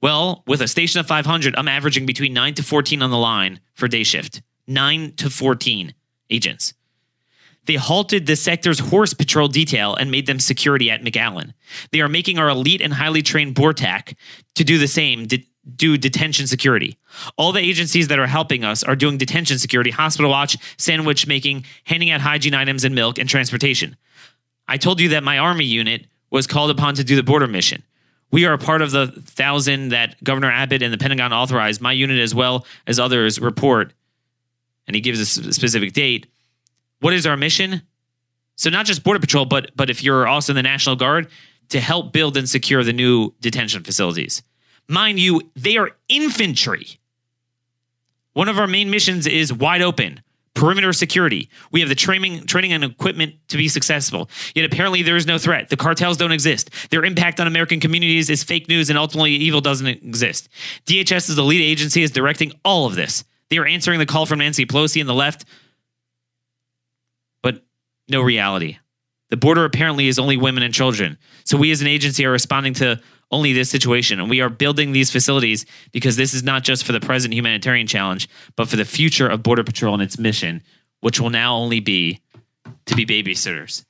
Well, 0.00 0.44
with 0.46 0.60
a 0.60 0.68
station 0.68 1.00
of 1.00 1.06
500, 1.06 1.56
I'm 1.56 1.68
averaging 1.68 2.06
between 2.06 2.32
9 2.32 2.54
to 2.54 2.62
14 2.62 3.02
on 3.02 3.10
the 3.10 3.16
line 3.16 3.60
for 3.74 3.88
day 3.88 4.04
shift. 4.04 4.42
9 4.66 5.14
to 5.16 5.30
14 5.30 5.94
agents. 6.30 6.74
They 7.64 7.74
halted 7.74 8.26
the 8.26 8.36
sector's 8.36 8.78
horse 8.78 9.12
patrol 9.12 9.48
detail 9.48 9.94
and 9.94 10.10
made 10.10 10.26
them 10.26 10.40
security 10.40 10.90
at 10.90 11.02
McAllen. 11.02 11.52
They 11.90 12.00
are 12.00 12.08
making 12.08 12.38
our 12.38 12.48
elite 12.48 12.80
and 12.80 12.94
highly 12.94 13.22
trained 13.22 13.56
BORTAC 13.56 14.14
to 14.54 14.64
do 14.64 14.78
the 14.78 14.88
same, 14.88 15.26
do 15.76 15.96
detention 15.96 16.46
security. 16.46 16.96
All 17.36 17.52
the 17.52 17.60
agencies 17.60 18.08
that 18.08 18.18
are 18.18 18.26
helping 18.26 18.64
us 18.64 18.82
are 18.82 18.96
doing 18.96 19.18
detention 19.18 19.58
security, 19.58 19.90
hospital 19.90 20.30
watch, 20.30 20.56
sandwich 20.76 21.26
making, 21.26 21.64
handing 21.84 22.10
out 22.10 22.20
hygiene 22.20 22.54
items 22.54 22.84
and 22.84 22.94
milk, 22.94 23.18
and 23.18 23.28
transportation. 23.28 23.96
I 24.66 24.76
told 24.76 25.00
you 25.00 25.10
that 25.10 25.24
my 25.24 25.38
Army 25.38 25.64
unit 25.64 26.06
was 26.30 26.46
called 26.46 26.70
upon 26.70 26.94
to 26.94 27.04
do 27.04 27.16
the 27.16 27.22
border 27.22 27.46
mission. 27.46 27.82
We 28.30 28.44
are 28.44 28.52
a 28.52 28.58
part 28.58 28.82
of 28.82 28.90
the 28.90 29.06
thousand 29.06 29.88
that 29.90 30.22
Governor 30.22 30.50
Abbott 30.50 30.82
and 30.82 30.92
the 30.92 30.98
Pentagon 30.98 31.32
authorized. 31.32 31.80
My 31.80 31.92
unit, 31.92 32.18
as 32.20 32.34
well 32.34 32.66
as 32.86 32.98
others, 32.98 33.40
report, 33.40 33.94
and 34.86 34.94
he 34.94 35.00
gives 35.00 35.20
a 35.20 35.52
specific 35.52 35.92
date. 35.94 36.26
What 37.00 37.14
is 37.14 37.26
our 37.26 37.36
mission? 37.36 37.82
So 38.56 38.70
not 38.70 38.86
just 38.86 39.04
Border 39.04 39.20
Patrol, 39.20 39.44
but 39.46 39.70
but 39.76 39.88
if 39.88 40.02
you're 40.02 40.26
also 40.26 40.52
in 40.52 40.56
the 40.56 40.62
National 40.62 40.96
Guard, 40.96 41.28
to 41.70 41.80
help 41.80 42.12
build 42.12 42.36
and 42.36 42.48
secure 42.48 42.82
the 42.82 42.92
new 42.92 43.32
detention 43.40 43.82
facilities. 43.84 44.42
Mind 44.88 45.18
you, 45.18 45.50
they 45.54 45.76
are 45.76 45.90
infantry. 46.08 46.98
One 48.32 48.48
of 48.48 48.58
our 48.58 48.66
main 48.66 48.90
missions 48.90 49.26
is 49.26 49.52
wide 49.52 49.82
open 49.82 50.22
perimeter 50.58 50.92
security. 50.92 51.48
We 51.70 51.80
have 51.80 51.88
the 51.88 51.94
training, 51.94 52.46
training 52.46 52.72
and 52.72 52.82
equipment 52.82 53.36
to 53.48 53.56
be 53.56 53.68
successful. 53.68 54.28
Yet 54.56 54.64
apparently 54.64 55.02
there 55.02 55.14
is 55.14 55.26
no 55.26 55.38
threat. 55.38 55.68
The 55.68 55.76
cartels 55.76 56.16
don't 56.16 56.32
exist. 56.32 56.70
Their 56.90 57.04
impact 57.04 57.38
on 57.38 57.46
American 57.46 57.78
communities 57.78 58.28
is 58.28 58.42
fake 58.42 58.68
news, 58.68 58.90
and 58.90 58.98
ultimately 58.98 59.32
evil 59.32 59.60
doesn't 59.60 59.86
exist. 59.86 60.48
DHS 60.86 61.30
is 61.30 61.36
the 61.36 61.44
lead 61.44 61.62
agency 61.62 62.02
is 62.02 62.10
directing 62.10 62.52
all 62.64 62.86
of 62.86 62.96
this. 62.96 63.24
They 63.50 63.58
are 63.58 63.66
answering 63.66 64.00
the 64.00 64.06
call 64.06 64.26
from 64.26 64.40
Nancy 64.40 64.66
Pelosi 64.66 65.00
and 65.00 65.08
the 65.08 65.14
left, 65.14 65.44
but 67.40 67.64
no 68.08 68.20
reality. 68.20 68.78
The 69.30 69.36
border 69.36 69.64
apparently 69.64 70.08
is 70.08 70.18
only 70.18 70.36
women 70.36 70.64
and 70.64 70.74
children. 70.74 71.18
So 71.44 71.56
we 71.56 71.70
as 71.70 71.82
an 71.82 71.86
agency 71.86 72.26
are 72.26 72.32
responding 72.32 72.74
to 72.74 73.00
only 73.30 73.52
this 73.52 73.70
situation. 73.70 74.20
And 74.20 74.30
we 74.30 74.40
are 74.40 74.48
building 74.48 74.92
these 74.92 75.10
facilities 75.10 75.66
because 75.92 76.16
this 76.16 76.34
is 76.34 76.42
not 76.42 76.64
just 76.64 76.84
for 76.84 76.92
the 76.92 77.00
present 77.00 77.34
humanitarian 77.34 77.86
challenge, 77.86 78.28
but 78.56 78.68
for 78.68 78.76
the 78.76 78.84
future 78.84 79.28
of 79.28 79.42
Border 79.42 79.64
Patrol 79.64 79.94
and 79.94 80.02
its 80.02 80.18
mission, 80.18 80.62
which 81.00 81.20
will 81.20 81.30
now 81.30 81.56
only 81.56 81.80
be 81.80 82.20
to 82.86 82.96
be 82.96 83.04
babysitters. 83.06 83.84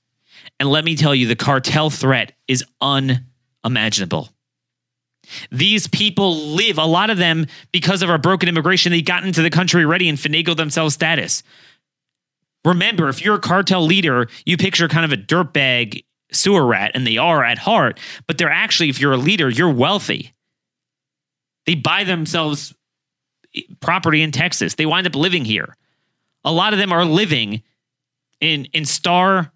And 0.60 0.70
let 0.70 0.84
me 0.84 0.96
tell 0.96 1.14
you, 1.14 1.26
the 1.26 1.36
cartel 1.36 1.90
threat 1.90 2.32
is 2.48 2.64
unimaginable. 2.80 4.28
These 5.50 5.86
people 5.88 6.36
live, 6.36 6.78
a 6.78 6.84
lot 6.84 7.10
of 7.10 7.18
them, 7.18 7.46
because 7.70 8.02
of 8.02 8.10
our 8.10 8.18
broken 8.18 8.48
immigration, 8.48 8.92
they 8.92 9.02
got 9.02 9.24
into 9.24 9.42
the 9.42 9.50
country 9.50 9.84
ready 9.84 10.08
and 10.08 10.16
finagled 10.16 10.56
themselves 10.56 10.94
status. 10.94 11.42
Remember, 12.64 13.08
if 13.08 13.24
you're 13.24 13.36
a 13.36 13.40
cartel 13.40 13.82
leader, 13.84 14.28
you 14.44 14.56
picture 14.56 14.88
kind 14.88 15.04
of 15.04 15.12
a 15.12 15.22
dirtbag 15.22 16.04
sewer 16.32 16.66
rat, 16.66 16.92
and 16.94 17.06
they 17.06 17.18
are 17.18 17.44
at 17.44 17.58
heart, 17.58 17.98
but 18.26 18.38
they're 18.38 18.50
actually, 18.50 18.88
if 18.88 19.00
you're 19.00 19.12
a 19.12 19.18
leader, 19.18 19.48
you're 19.48 19.72
wealthy. 19.72 20.32
They 21.66 21.74
buy 21.74 22.04
themselves 22.04 22.74
eh, 23.54 23.62
property 23.80 24.22
in 24.22 24.32
Texas. 24.32 24.74
They 24.74 24.86
wind 24.86 25.06
up 25.06 25.14
living 25.14 25.44
here. 25.44 25.76
A 26.44 26.52
lot 26.52 26.72
of 26.72 26.78
them 26.78 26.92
are 26.92 27.04
living 27.04 27.62
in 28.40 28.66
in 28.66 28.84
Starr 28.84 29.50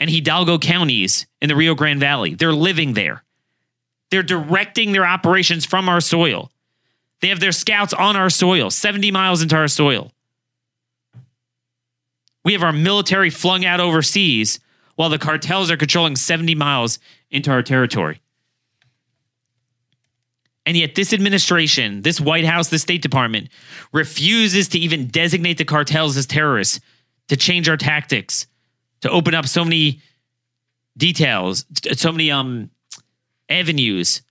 and 0.00 0.10
Hidalgo 0.10 0.58
counties 0.58 1.26
in 1.40 1.48
the 1.48 1.56
Rio 1.56 1.74
Grande 1.74 2.00
Valley. 2.00 2.34
They're 2.34 2.52
living 2.52 2.94
there. 2.94 3.24
They're 4.10 4.22
directing 4.22 4.92
their 4.92 5.04
operations 5.04 5.64
from 5.64 5.88
our 5.88 6.00
soil. 6.00 6.50
They 7.20 7.28
have 7.28 7.40
their 7.40 7.52
scouts 7.52 7.92
on 7.92 8.16
our 8.16 8.30
soil, 8.30 8.70
70 8.70 9.10
miles 9.10 9.42
into 9.42 9.56
our 9.56 9.68
soil. 9.68 10.12
We 12.44 12.52
have 12.52 12.62
our 12.62 12.72
military 12.72 13.30
flung 13.30 13.64
out 13.64 13.80
overseas 13.80 14.60
while 14.98 15.08
the 15.08 15.16
cartels 15.16 15.70
are 15.70 15.76
controlling 15.76 16.16
70 16.16 16.56
miles 16.56 16.98
into 17.30 17.52
our 17.52 17.62
territory. 17.62 18.20
And 20.66 20.76
yet, 20.76 20.96
this 20.96 21.12
administration, 21.12 22.02
this 22.02 22.20
White 22.20 22.44
House, 22.44 22.68
the 22.68 22.80
State 22.80 23.00
Department 23.00 23.48
refuses 23.92 24.66
to 24.70 24.78
even 24.80 25.06
designate 25.06 25.56
the 25.56 25.64
cartels 25.64 26.16
as 26.16 26.26
terrorists, 26.26 26.80
to 27.28 27.36
change 27.36 27.68
our 27.68 27.76
tactics, 27.76 28.48
to 29.02 29.08
open 29.08 29.34
up 29.34 29.46
so 29.46 29.64
many 29.64 30.00
details, 30.96 31.64
so 31.92 32.10
many 32.10 32.32
um, 32.32 32.68
avenues 33.48 34.22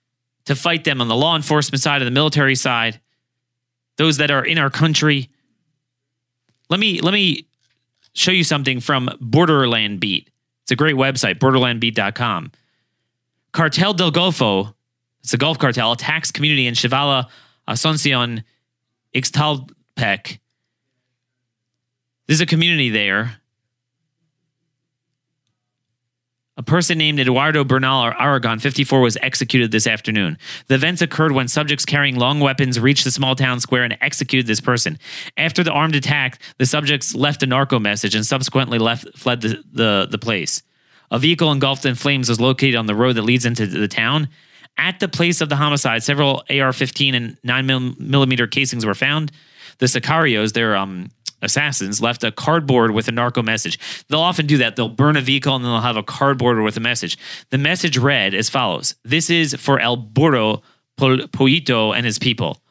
to 0.46 0.56
fight 0.56 0.84
them 0.84 1.00
on 1.00 1.08
the 1.08 1.16
law 1.16 1.38
enforcement 1.38 1.82
side 1.82 2.02
and 2.02 2.08
the 2.08 2.12
military 2.12 2.56
side, 2.56 3.00
those 3.96 4.18
that 4.18 4.32
are 4.32 4.44
in 4.44 4.58
our 4.58 4.70
country. 4.70 5.30
Let 6.70 6.82
me 6.82 7.00
let 7.00 7.14
me 7.14 7.48
show 8.12 8.32
you 8.32 8.44
something 8.44 8.82
from 8.82 9.10
Borderland 9.22 10.02
Beat. 10.02 10.30
It's 10.68 10.74
a 10.74 10.76
great 10.76 10.96
website, 10.96 11.40
borderlandbeat.com. 11.40 12.52
Cartel 13.54 13.94
del 13.94 14.12
Golfo, 14.12 14.74
it's 15.24 15.34
a 15.34 15.38
Gulf 15.38 15.60
cartel, 15.60 15.94
attacks 15.94 16.30
community 16.30 16.68
in 16.68 16.74
Chavala, 16.74 17.30
Asuncion, 17.70 18.44
Ixtalpec. 19.16 20.40
There's 22.28 22.42
a 22.42 22.46
community 22.46 22.90
there. 22.90 23.40
A 26.58 26.64
person 26.64 26.98
named 26.98 27.20
Eduardo 27.20 27.64
Bernal 27.64 28.06
Aragon, 28.20 28.58
54, 28.58 29.00
was 29.00 29.16
executed 29.22 29.72
this 29.72 29.86
afternoon. 29.86 30.40
The 30.66 30.74
events 30.74 31.04
occurred 31.04 31.32
when 31.32 31.48
subjects 31.48 31.86
carrying 31.86 32.16
long 32.16 32.40
weapons 32.40 32.80
reached 32.80 33.04
the 33.04 33.12
small 33.12 33.36
town 33.36 33.60
square 33.60 33.84
and 33.84 33.96
executed 34.02 34.48
this 34.48 34.60
person. 34.60 34.98
After 35.38 35.64
the 35.64 35.72
armed 35.72 35.96
attack, 35.96 36.42
the 36.58 36.66
subjects 36.66 37.14
left 37.14 37.44
a 37.44 37.46
narco 37.46 37.78
message 37.78 38.16
and 38.16 38.26
subsequently 38.26 38.80
left 38.80 39.06
fled 39.16 39.42
the, 39.42 39.64
the, 39.72 40.08
the 40.10 40.18
place. 40.18 40.64
A 41.12 41.20
vehicle 41.20 41.52
engulfed 41.52 41.86
in 41.86 41.94
flames 41.94 42.28
was 42.28 42.42
located 42.42 42.76
on 42.76 42.88
the 42.88 42.96
road 42.96 43.14
that 43.18 43.22
leads 43.22 43.46
into 43.46 43.68
the 43.68 43.88
town. 43.88 44.28
At 44.80 45.00
the 45.00 45.08
place 45.08 45.42
of 45.42 45.50
the 45.50 45.56
homicide, 45.56 46.02
several 46.02 46.44
AR 46.50 46.74
15 46.74 47.14
and 47.14 47.38
9 47.44 47.96
millimeter 48.00 48.48
casings 48.48 48.84
were 48.84 48.96
found. 48.96 49.32
The 49.78 49.86
Sicarios, 49.86 50.54
they're 50.54 50.76
um, 50.76 51.12
assassins 51.42 52.02
left 52.02 52.24
a 52.24 52.32
cardboard 52.32 52.92
with 52.92 53.08
a 53.08 53.12
narco 53.12 53.42
message. 53.42 53.80
They'll 54.08 54.20
often 54.20 54.48
do 54.48 54.58
that. 54.58 54.76
They'll 54.76 54.90
burn 54.90 55.18
a 55.18 55.22
vehicle 55.22 55.56
and 55.56 55.64
then 55.64 55.72
they'll 55.72 55.82
have 55.82 55.98
a 55.98 56.04
cardboard 56.04 56.60
with 56.60 56.78
a 56.78 56.82
message. 56.82 57.18
The 57.50 57.58
message 57.58 57.98
read 57.98 58.34
as 58.34 58.50
follows 58.50 58.96
This 59.04 59.30
is 59.30 59.54
for 59.56 59.80
El 59.80 59.98
Burro 59.98 60.62
Pollito 60.98 61.96
and 61.96 62.06
his 62.06 62.20
people. 62.20 62.62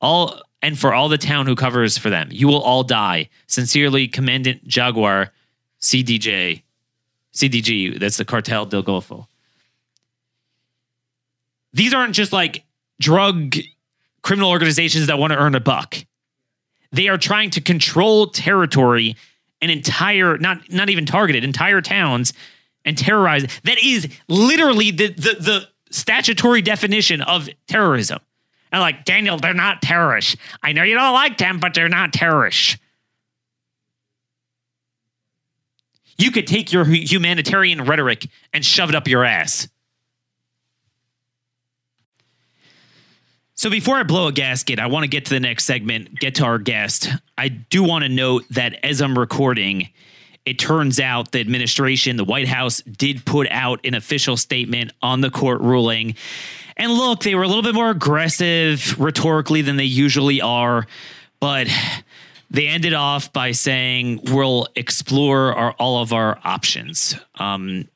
All 0.00 0.40
and 0.62 0.78
for 0.78 0.92
all 0.92 1.08
the 1.08 1.18
town 1.18 1.46
who 1.46 1.54
covers 1.54 1.98
for 1.98 2.10
them. 2.10 2.28
You 2.30 2.48
will 2.48 2.60
all 2.60 2.82
die. 2.82 3.28
Sincerely, 3.46 4.08
Commandant 4.08 4.66
Jaguar, 4.66 5.32
CDJ, 5.80 6.62
CDG. 7.32 7.98
That's 7.98 8.16
the 8.16 8.24
Cartel 8.24 8.66
del 8.66 8.82
Golfo. 8.82 9.26
These 11.72 11.94
aren't 11.94 12.14
just 12.14 12.32
like 12.32 12.64
drug 13.00 13.54
criminal 14.22 14.50
organizations 14.50 15.06
that 15.06 15.18
want 15.18 15.32
to 15.32 15.38
earn 15.38 15.54
a 15.54 15.60
buck. 15.60 15.96
They 16.92 17.08
are 17.08 17.18
trying 17.18 17.50
to 17.50 17.60
control 17.60 18.28
territory 18.28 19.16
and 19.60 19.70
entire, 19.70 20.38
not 20.38 20.70
not 20.70 20.88
even 20.88 21.06
targeted, 21.06 21.44
entire 21.44 21.80
towns 21.80 22.32
and 22.84 22.96
terrorize. 22.96 23.46
That 23.64 23.78
is 23.82 24.08
literally 24.28 24.90
the 24.90 25.08
the, 25.08 25.36
the 25.38 25.68
statutory 25.90 26.62
definition 26.62 27.20
of 27.22 27.48
terrorism. 27.66 28.18
And 28.70 28.80
like, 28.80 29.04
Daniel, 29.04 29.38
they're 29.38 29.54
not 29.54 29.80
terrorists. 29.80 30.36
I 30.62 30.72
know 30.72 30.82
you 30.82 30.94
don't 30.94 31.14
like 31.14 31.38
them, 31.38 31.58
but 31.58 31.74
they're 31.74 31.88
not 31.88 32.12
terrorists. 32.12 32.76
You 36.18 36.30
could 36.30 36.46
take 36.46 36.72
your 36.72 36.84
humanitarian 36.84 37.84
rhetoric 37.84 38.28
and 38.52 38.64
shove 38.64 38.88
it 38.88 38.94
up 38.94 39.06
your 39.06 39.24
ass. 39.24 39.68
So 43.58 43.70
before 43.70 43.96
I 43.96 44.04
blow 44.04 44.28
a 44.28 44.32
gasket, 44.32 44.78
I 44.78 44.86
want 44.86 45.02
to 45.02 45.08
get 45.08 45.24
to 45.24 45.30
the 45.30 45.40
next 45.40 45.64
segment, 45.64 46.14
get 46.20 46.36
to 46.36 46.44
our 46.44 46.58
guest. 46.60 47.08
I 47.36 47.48
do 47.48 47.82
want 47.82 48.04
to 48.04 48.08
note 48.08 48.44
that 48.50 48.78
as 48.84 49.00
I'm 49.00 49.18
recording, 49.18 49.88
it 50.46 50.60
turns 50.60 51.00
out 51.00 51.32
the 51.32 51.40
administration, 51.40 52.14
the 52.14 52.24
White 52.24 52.46
House, 52.46 52.82
did 52.82 53.24
put 53.24 53.48
out 53.50 53.84
an 53.84 53.94
official 53.94 54.36
statement 54.36 54.92
on 55.02 55.22
the 55.22 55.30
court 55.30 55.60
ruling. 55.60 56.14
And 56.76 56.92
look, 56.92 57.24
they 57.24 57.34
were 57.34 57.42
a 57.42 57.48
little 57.48 57.64
bit 57.64 57.74
more 57.74 57.90
aggressive 57.90 58.96
rhetorically 58.96 59.62
than 59.62 59.74
they 59.74 59.82
usually 59.82 60.40
are, 60.40 60.86
but 61.40 61.66
they 62.52 62.68
ended 62.68 62.94
off 62.94 63.32
by 63.32 63.50
saying 63.50 64.20
we'll 64.26 64.68
explore 64.76 65.52
our, 65.52 65.72
all 65.80 66.00
of 66.00 66.12
our 66.12 66.38
options. 66.44 67.16
Um, 67.34 67.88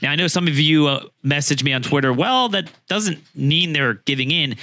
now, 0.00 0.12
I 0.12 0.16
know 0.16 0.28
some 0.28 0.48
of 0.48 0.58
you 0.58 0.86
uh, 0.86 1.04
message 1.22 1.62
me 1.62 1.74
on 1.74 1.82
Twitter. 1.82 2.10
Well, 2.10 2.48
that 2.48 2.70
doesn't 2.88 3.18
mean 3.36 3.74
they're 3.74 3.94
giving 3.94 4.30
in 4.30 4.56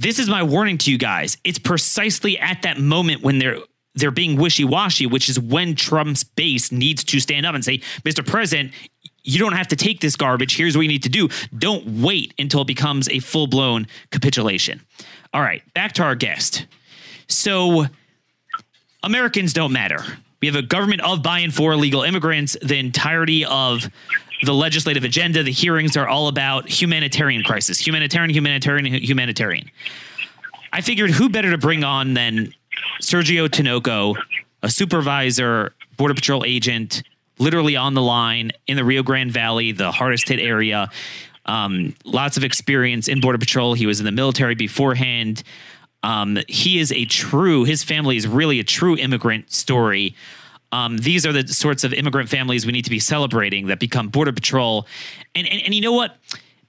this 0.00 0.18
is 0.18 0.30
my 0.30 0.42
warning 0.42 0.78
to 0.78 0.90
you 0.90 0.96
guys. 0.96 1.36
It's 1.44 1.58
precisely 1.58 2.38
at 2.38 2.62
that 2.62 2.78
moment 2.78 3.22
when 3.22 3.38
they're 3.38 3.58
they're 3.96 4.12
being 4.12 4.36
wishy-washy, 4.36 5.06
which 5.06 5.28
is 5.28 5.38
when 5.38 5.74
Trump's 5.74 6.22
base 6.22 6.70
needs 6.70 7.02
to 7.04 7.18
stand 7.18 7.44
up 7.44 7.54
and 7.54 7.64
say, 7.64 7.78
"Mr. 8.04 8.24
President, 8.24 8.72
you 9.24 9.38
don't 9.38 9.52
have 9.52 9.68
to 9.68 9.76
take 9.76 10.00
this 10.00 10.16
garbage. 10.16 10.56
Here's 10.56 10.76
what 10.76 10.82
you 10.82 10.88
need 10.88 11.02
to 11.02 11.08
do. 11.08 11.28
Don't 11.56 12.00
wait 12.00 12.32
until 12.38 12.62
it 12.62 12.66
becomes 12.66 13.08
a 13.08 13.18
full-blown 13.18 13.88
capitulation." 14.10 14.80
All 15.34 15.42
right, 15.42 15.62
back 15.74 15.92
to 15.94 16.02
our 16.02 16.14
guest. 16.14 16.66
So, 17.26 17.86
Americans 19.02 19.52
don't 19.52 19.72
matter. 19.72 20.04
We 20.40 20.46
have 20.48 20.56
a 20.56 20.62
government 20.62 21.02
of 21.02 21.22
by 21.22 21.40
and 21.40 21.52
for 21.52 21.72
illegal 21.72 22.02
immigrants. 22.02 22.56
The 22.62 22.78
entirety 22.78 23.44
of 23.44 23.90
the 24.42 24.54
legislative 24.54 25.04
agenda, 25.04 25.42
the 25.42 25.52
hearings 25.52 25.96
are 25.96 26.08
all 26.08 26.28
about 26.28 26.68
humanitarian 26.68 27.42
crisis, 27.42 27.84
humanitarian, 27.84 28.30
humanitarian, 28.30 28.86
humanitarian. 28.86 29.70
I 30.72 30.80
figured 30.80 31.10
who 31.10 31.28
better 31.28 31.50
to 31.50 31.58
bring 31.58 31.84
on 31.84 32.14
than 32.14 32.54
Sergio 33.00 33.48
Tinoco, 33.48 34.16
a 34.62 34.70
supervisor, 34.70 35.74
Border 35.96 36.14
Patrol 36.14 36.44
agent, 36.44 37.02
literally 37.38 37.76
on 37.76 37.94
the 37.94 38.02
line 38.02 38.52
in 38.66 38.76
the 38.76 38.84
Rio 38.84 39.02
Grande 39.02 39.32
Valley, 39.32 39.72
the 39.72 39.90
hardest 39.90 40.28
hit 40.28 40.38
area. 40.38 40.90
Um, 41.46 41.94
lots 42.04 42.36
of 42.36 42.44
experience 42.44 43.08
in 43.08 43.20
Border 43.20 43.38
Patrol. 43.38 43.74
He 43.74 43.86
was 43.86 43.98
in 43.98 44.06
the 44.06 44.12
military 44.12 44.54
beforehand. 44.54 45.42
Um, 46.02 46.38
he 46.48 46.78
is 46.78 46.92
a 46.92 47.04
true, 47.06 47.64
his 47.64 47.82
family 47.82 48.16
is 48.16 48.26
really 48.26 48.60
a 48.60 48.64
true 48.64 48.96
immigrant 48.96 49.52
story. 49.52 50.14
Um, 50.72 50.98
these 50.98 51.26
are 51.26 51.32
the 51.32 51.46
sorts 51.48 51.84
of 51.84 51.92
immigrant 51.92 52.28
families 52.28 52.64
we 52.64 52.72
need 52.72 52.84
to 52.84 52.90
be 52.90 53.00
celebrating 53.00 53.66
that 53.68 53.80
become 53.80 54.08
Border 54.08 54.32
Patrol. 54.32 54.86
And, 55.34 55.46
and, 55.48 55.62
and 55.62 55.74
you 55.74 55.80
know 55.80 55.92
what? 55.92 56.16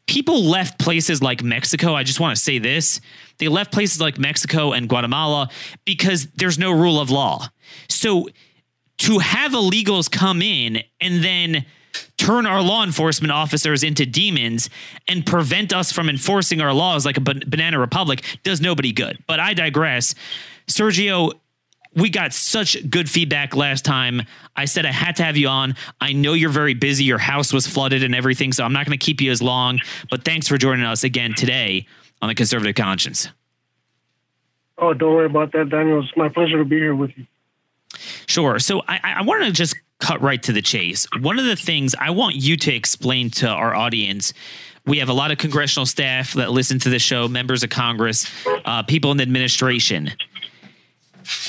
People 0.08 0.44
left 0.44 0.80
places 0.80 1.22
like 1.22 1.44
Mexico. 1.44 1.94
I 1.94 2.04
just 2.04 2.20
want 2.20 2.36
to 2.36 2.42
say 2.42 2.58
this. 2.58 3.00
They 3.38 3.48
left 3.48 3.72
places 3.72 4.02
like 4.02 4.18
Mexico 4.18 4.74
and 4.74 4.90
Guatemala 4.90 5.50
because 5.86 6.28
there's 6.36 6.58
no 6.58 6.72
rule 6.72 7.00
of 7.00 7.10
law. 7.10 7.48
So 7.88 8.30
to 9.00 9.20
have 9.20 9.54
illegals 9.54 10.12
come 10.12 10.42
in 10.42 10.84
and 11.00 11.24
then 11.24 11.66
turn 12.18 12.46
our 12.46 12.62
law 12.62 12.84
enforcement 12.84 13.32
officers 13.32 13.84
into 13.84 14.06
demons 14.06 14.70
and 15.08 15.26
prevent 15.26 15.74
us 15.74 15.92
from 15.92 16.10
enforcing 16.10 16.62
our 16.62 16.74
laws 16.74 17.06
like 17.06 17.18
a 17.18 17.22
banana 17.22 17.80
republic 17.80 18.24
does 18.44 18.62
nobody 18.62 18.92
good. 18.92 19.18
But 19.28 19.40
I 19.40 19.54
digress. 19.54 20.14
Sergio, 20.68 21.34
we 21.96 22.10
got 22.10 22.34
such 22.34 22.90
good 22.90 23.10
feedback 23.10 23.56
last 23.56 23.84
time. 23.84 24.22
I 24.56 24.66
said 24.66 24.86
I 24.86 24.92
had 24.92 25.18
to 25.18 25.24
have 25.24 25.38
you 25.38 25.48
on. 25.48 25.76
I 26.00 26.14
know 26.14 26.34
you're 26.34 26.50
very 26.50 26.74
busy. 26.74 27.04
Your 27.04 27.18
house 27.18 27.52
was 27.52 27.68
flooded 27.68 28.04
and 28.04 28.16
everything, 28.16 28.54
so 28.54 28.64
I'm 28.64 28.74
not 28.74 28.86
going 28.86 28.98
to 28.98 29.04
keep 29.04 29.22
you 29.22 29.32
as 29.32 29.42
long. 29.42 29.80
But 30.10 30.24
thanks 30.24 30.48
for 30.48 30.58
joining 30.58 30.86
us 30.86 31.04
again 31.04 31.34
today 31.34 31.88
on 32.22 32.30
the 32.30 32.36
Conservative 32.36 32.76
Conscience. 32.76 33.30
Oh, 34.78 34.94
don't 34.94 35.14
worry 35.14 35.26
about 35.26 35.52
that, 35.52 35.70
Daniel. 35.70 36.02
It's 36.02 36.16
my 36.16 36.30
pleasure 36.30 36.58
to 36.58 36.66
be 36.66 36.78
here 36.78 36.96
with 36.96 37.12
you. 37.18 37.28
Sure. 38.26 38.58
So 38.60 38.82
I, 38.88 39.16
I 39.18 39.22
want 39.24 39.44
to 39.44 39.52
just 39.52 39.76
cut 40.00 40.22
right 40.22 40.42
to 40.44 40.54
the 40.54 40.62
chase. 40.62 41.06
One 41.20 41.38
of 41.38 41.46
the 41.46 41.56
things 41.56 41.94
I 42.00 42.10
want 42.12 42.36
you 42.36 42.56
to 42.58 42.74
explain 42.74 43.30
to 43.32 43.48
our 43.48 43.76
audience 43.76 44.34
we 44.86 44.98
have 44.98 45.10
a 45.10 45.14
lot 45.14 45.30
of 45.30 45.38
congressional 45.38 45.86
staff 45.86 46.34
that 46.34 46.50
listen 46.50 46.80
to 46.80 46.90
the 46.90 46.98
show, 46.98 47.28
members 47.28 47.62
of 47.62 47.70
Congress, 47.70 48.26
uh, 48.66 48.82
people 48.82 49.12
in 49.12 49.18
the 49.18 49.22
administration 49.22 50.12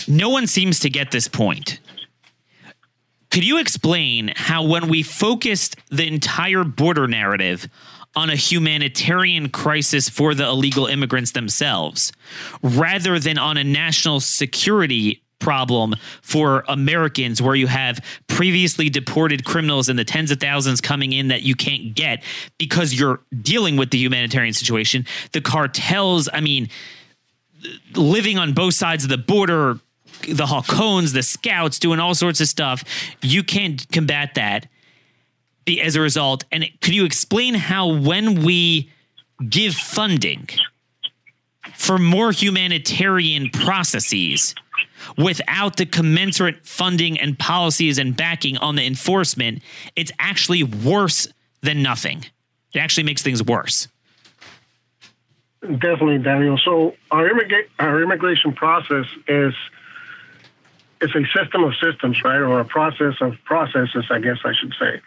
no 0.08 0.28
one 0.28 0.46
seems 0.46 0.80
to 0.80 0.90
get 0.90 1.10
this 1.10 1.28
point. 1.28 1.80
Could 3.30 3.44
you 3.44 3.58
explain 3.58 4.32
how, 4.36 4.64
when 4.64 4.88
we 4.88 5.02
focused 5.02 5.76
the 5.90 6.06
entire 6.06 6.64
border 6.64 7.08
narrative 7.08 7.68
on 8.14 8.28
a 8.28 8.36
humanitarian 8.36 9.48
crisis 9.48 10.08
for 10.08 10.34
the 10.34 10.46
illegal 10.46 10.86
immigrants 10.86 11.32
themselves, 11.32 12.12
rather 12.62 13.18
than 13.18 13.38
on 13.38 13.56
a 13.56 13.64
national 13.64 14.20
security 14.20 15.22
problem 15.38 15.94
for 16.22 16.64
Americans 16.68 17.42
where 17.42 17.54
you 17.54 17.66
have 17.66 18.00
previously 18.28 18.88
deported 18.88 19.44
criminals 19.44 19.88
and 19.88 19.98
the 19.98 20.04
tens 20.04 20.30
of 20.30 20.38
thousands 20.38 20.80
coming 20.80 21.12
in 21.12 21.28
that 21.28 21.42
you 21.42 21.56
can't 21.56 21.94
get 21.94 22.22
because 22.58 22.94
you're 22.94 23.20
dealing 23.40 23.76
with 23.76 23.90
the 23.90 23.98
humanitarian 23.98 24.54
situation. 24.54 25.04
The 25.32 25.40
cartels, 25.40 26.28
I 26.32 26.40
mean, 26.40 26.68
living 27.94 28.38
on 28.38 28.52
both 28.52 28.74
sides 28.74 29.04
of 29.04 29.10
the 29.10 29.18
border, 29.18 29.78
the 30.22 30.46
Halcones, 30.46 31.12
the 31.12 31.22
scouts, 31.22 31.78
doing 31.78 32.00
all 32.00 32.14
sorts 32.14 32.40
of 32.40 32.48
stuff. 32.48 32.84
You 33.22 33.42
can't 33.42 33.86
combat 33.90 34.34
that 34.34 34.68
as 35.80 35.96
a 35.96 36.00
result. 36.00 36.44
And 36.50 36.64
could 36.80 36.94
you 36.94 37.04
explain 37.04 37.54
how 37.54 37.92
when 37.92 38.42
we 38.42 38.90
give 39.48 39.74
funding 39.74 40.48
for 41.74 41.98
more 41.98 42.32
humanitarian 42.32 43.50
processes 43.50 44.54
without 45.16 45.76
the 45.76 45.86
commensurate 45.86 46.66
funding 46.66 47.18
and 47.18 47.38
policies 47.38 47.98
and 47.98 48.16
backing 48.16 48.56
on 48.58 48.76
the 48.76 48.86
enforcement, 48.86 49.62
it's 49.96 50.12
actually 50.18 50.62
worse 50.62 51.28
than 51.62 51.82
nothing. 51.82 52.24
It 52.74 52.78
actually 52.78 53.04
makes 53.04 53.22
things 53.22 53.42
worse. 53.42 53.88
Definitely, 55.62 56.18
Daniel. 56.18 56.58
So 56.58 56.96
our, 57.10 57.28
immigra- 57.28 57.68
our 57.78 58.02
immigration 58.02 58.52
process 58.52 59.06
is 59.28 59.54
it's 61.00 61.14
a 61.14 61.24
system 61.36 61.62
of 61.62 61.74
systems, 61.76 62.22
right, 62.24 62.40
or 62.40 62.60
a 62.60 62.64
process 62.64 63.14
of 63.20 63.36
processes, 63.44 64.04
I 64.10 64.18
guess 64.18 64.38
I 64.44 64.52
should 64.54 64.74
say. 64.78 65.00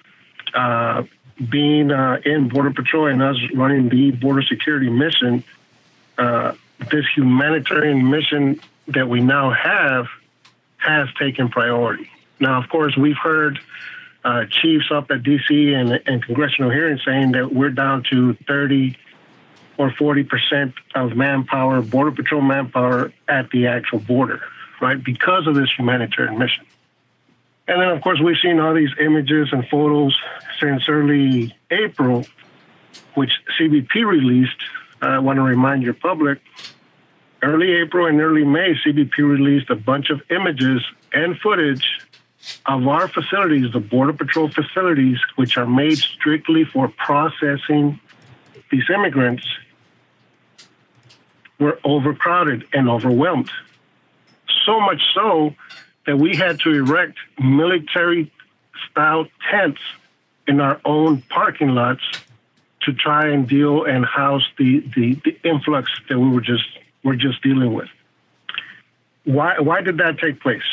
Uh, 0.54 1.04
being 1.50 1.92
uh, 1.92 2.22
in 2.24 2.48
Border 2.48 2.72
Patrol 2.72 3.08
and 3.08 3.22
us 3.22 3.38
running 3.54 3.90
the 3.90 4.12
border 4.12 4.42
security 4.42 4.90
mission, 4.90 5.44
uh, 6.18 6.54
this 6.90 7.06
humanitarian 7.16 8.10
mission 8.10 8.62
that 8.88 9.10
we 9.10 9.20
now 9.20 9.52
have 9.52 10.08
has 10.78 11.10
taken 11.20 11.50
priority. 11.50 12.10
Now, 12.40 12.62
of 12.62 12.70
course, 12.70 12.96
we've 12.96 13.18
heard 13.18 13.60
uh, 14.24 14.46
chiefs 14.50 14.86
up 14.92 15.12
at 15.12 15.24
DC 15.24 15.74
and, 15.74 16.02
and 16.06 16.24
congressional 16.24 16.70
hearings 16.70 17.02
saying 17.06 17.34
that 17.34 17.54
we're 17.54 17.70
down 17.70 18.04
to 18.12 18.36
30 18.48 18.98
or 19.78 19.90
40% 19.92 20.74
of 20.96 21.16
manpower, 21.16 21.82
Border 21.82 22.12
Patrol 22.12 22.42
manpower 22.42 23.12
at 23.28 23.50
the 23.52 23.68
actual 23.68 24.00
border, 24.00 24.42
right? 24.82 25.02
Because 25.04 25.48
of 25.48 25.56
this 25.56 25.70
humanitarian 25.78 26.38
mission. 26.38 26.66
And 27.68 27.82
then, 27.82 27.90
of 27.90 28.02
course, 28.02 28.20
we've 28.24 28.38
seen 28.42 28.60
all 28.60 28.74
these 28.74 28.92
images 29.00 29.50
and 29.52 29.68
photos 29.68 30.16
since 30.60 30.88
early 30.88 31.56
April, 31.72 32.26
which 33.16 33.32
CBP 33.60 34.06
released. 34.06 34.58
I 35.02 35.20
want 35.20 35.38
to 35.38 35.44
remind 35.44 35.84
your 35.84 35.94
public 35.94 36.40
early 37.46 37.74
April 37.74 38.08
and 38.08 38.20
early 38.20 38.44
May, 38.44 38.74
CBP 38.74 39.18
released 39.18 39.70
a 39.70 39.76
bunch 39.76 40.10
of 40.10 40.22
images 40.30 40.82
and 41.14 41.38
footage 41.40 42.00
of 42.66 42.88
our 42.88 43.08
facilities, 43.08 43.72
the 43.72 43.80
Border 43.80 44.14
Patrol 44.14 44.50
facilities, 44.50 45.18
which 45.36 45.58
are 45.58 45.66
made 45.66 45.98
strictly 45.98 46.64
for 46.64 46.88
processing 46.88 48.00
these 48.72 48.90
immigrants, 48.94 49.46
were 51.60 51.80
overcrowded 51.84 52.66
and 52.74 52.90
overwhelmed. 52.90 53.50
So 54.66 54.80
much 54.80 55.02
so 55.14 55.56
that 56.06 56.18
we 56.18 56.36
had 56.36 56.60
to 56.62 56.72
erect 56.72 57.18
military 57.40 58.32
style 58.90 59.28
tents 59.50 59.82
in 60.48 60.60
our 60.60 60.80
own 60.86 61.22
parking 61.24 61.70
lots 61.70 62.04
to 62.82 62.94
try 62.94 63.30
and 63.30 63.48
deal 63.48 63.84
and 63.84 64.06
house 64.06 64.44
the, 64.58 64.82
the, 64.96 65.16
the 65.26 65.38
influx 65.44 65.92
that 66.08 66.20
we 66.20 66.30
were 66.30 66.42
just 66.42 66.66
were 67.04 67.16
just 67.16 67.42
dealing 67.42 67.74
with. 67.74 67.90
Why 69.24 69.60
why 69.60 69.82
did 69.82 69.98
that 69.98 70.20
take 70.20 70.40
place? 70.40 70.64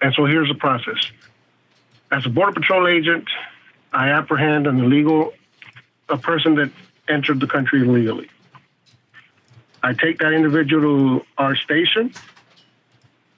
And 0.00 0.12
so 0.14 0.24
here's 0.24 0.48
the 0.48 0.54
process. 0.54 0.98
As 2.10 2.26
a 2.26 2.28
border 2.28 2.52
patrol 2.52 2.88
agent, 2.88 3.28
I 3.92 4.08
apprehend 4.08 4.66
an 4.66 4.80
illegal 4.80 5.34
a 6.08 6.16
person 6.16 6.56
that 6.56 6.70
entered 7.08 7.38
the 7.38 7.46
country 7.46 7.82
illegally. 7.82 8.28
I 9.82 9.94
take 9.94 10.18
that 10.18 10.32
individual 10.32 11.20
to 11.20 11.26
our 11.38 11.56
station, 11.56 12.14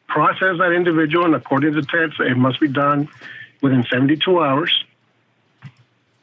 process 0.08 0.58
that 0.58 0.72
individual, 0.72 1.24
and 1.24 1.34
according 1.34 1.74
to 1.74 1.82
TEDS, 1.82 2.14
it 2.20 2.36
must 2.36 2.60
be 2.60 2.68
done 2.68 3.08
within 3.60 3.84
72 3.90 4.40
hours 4.40 4.84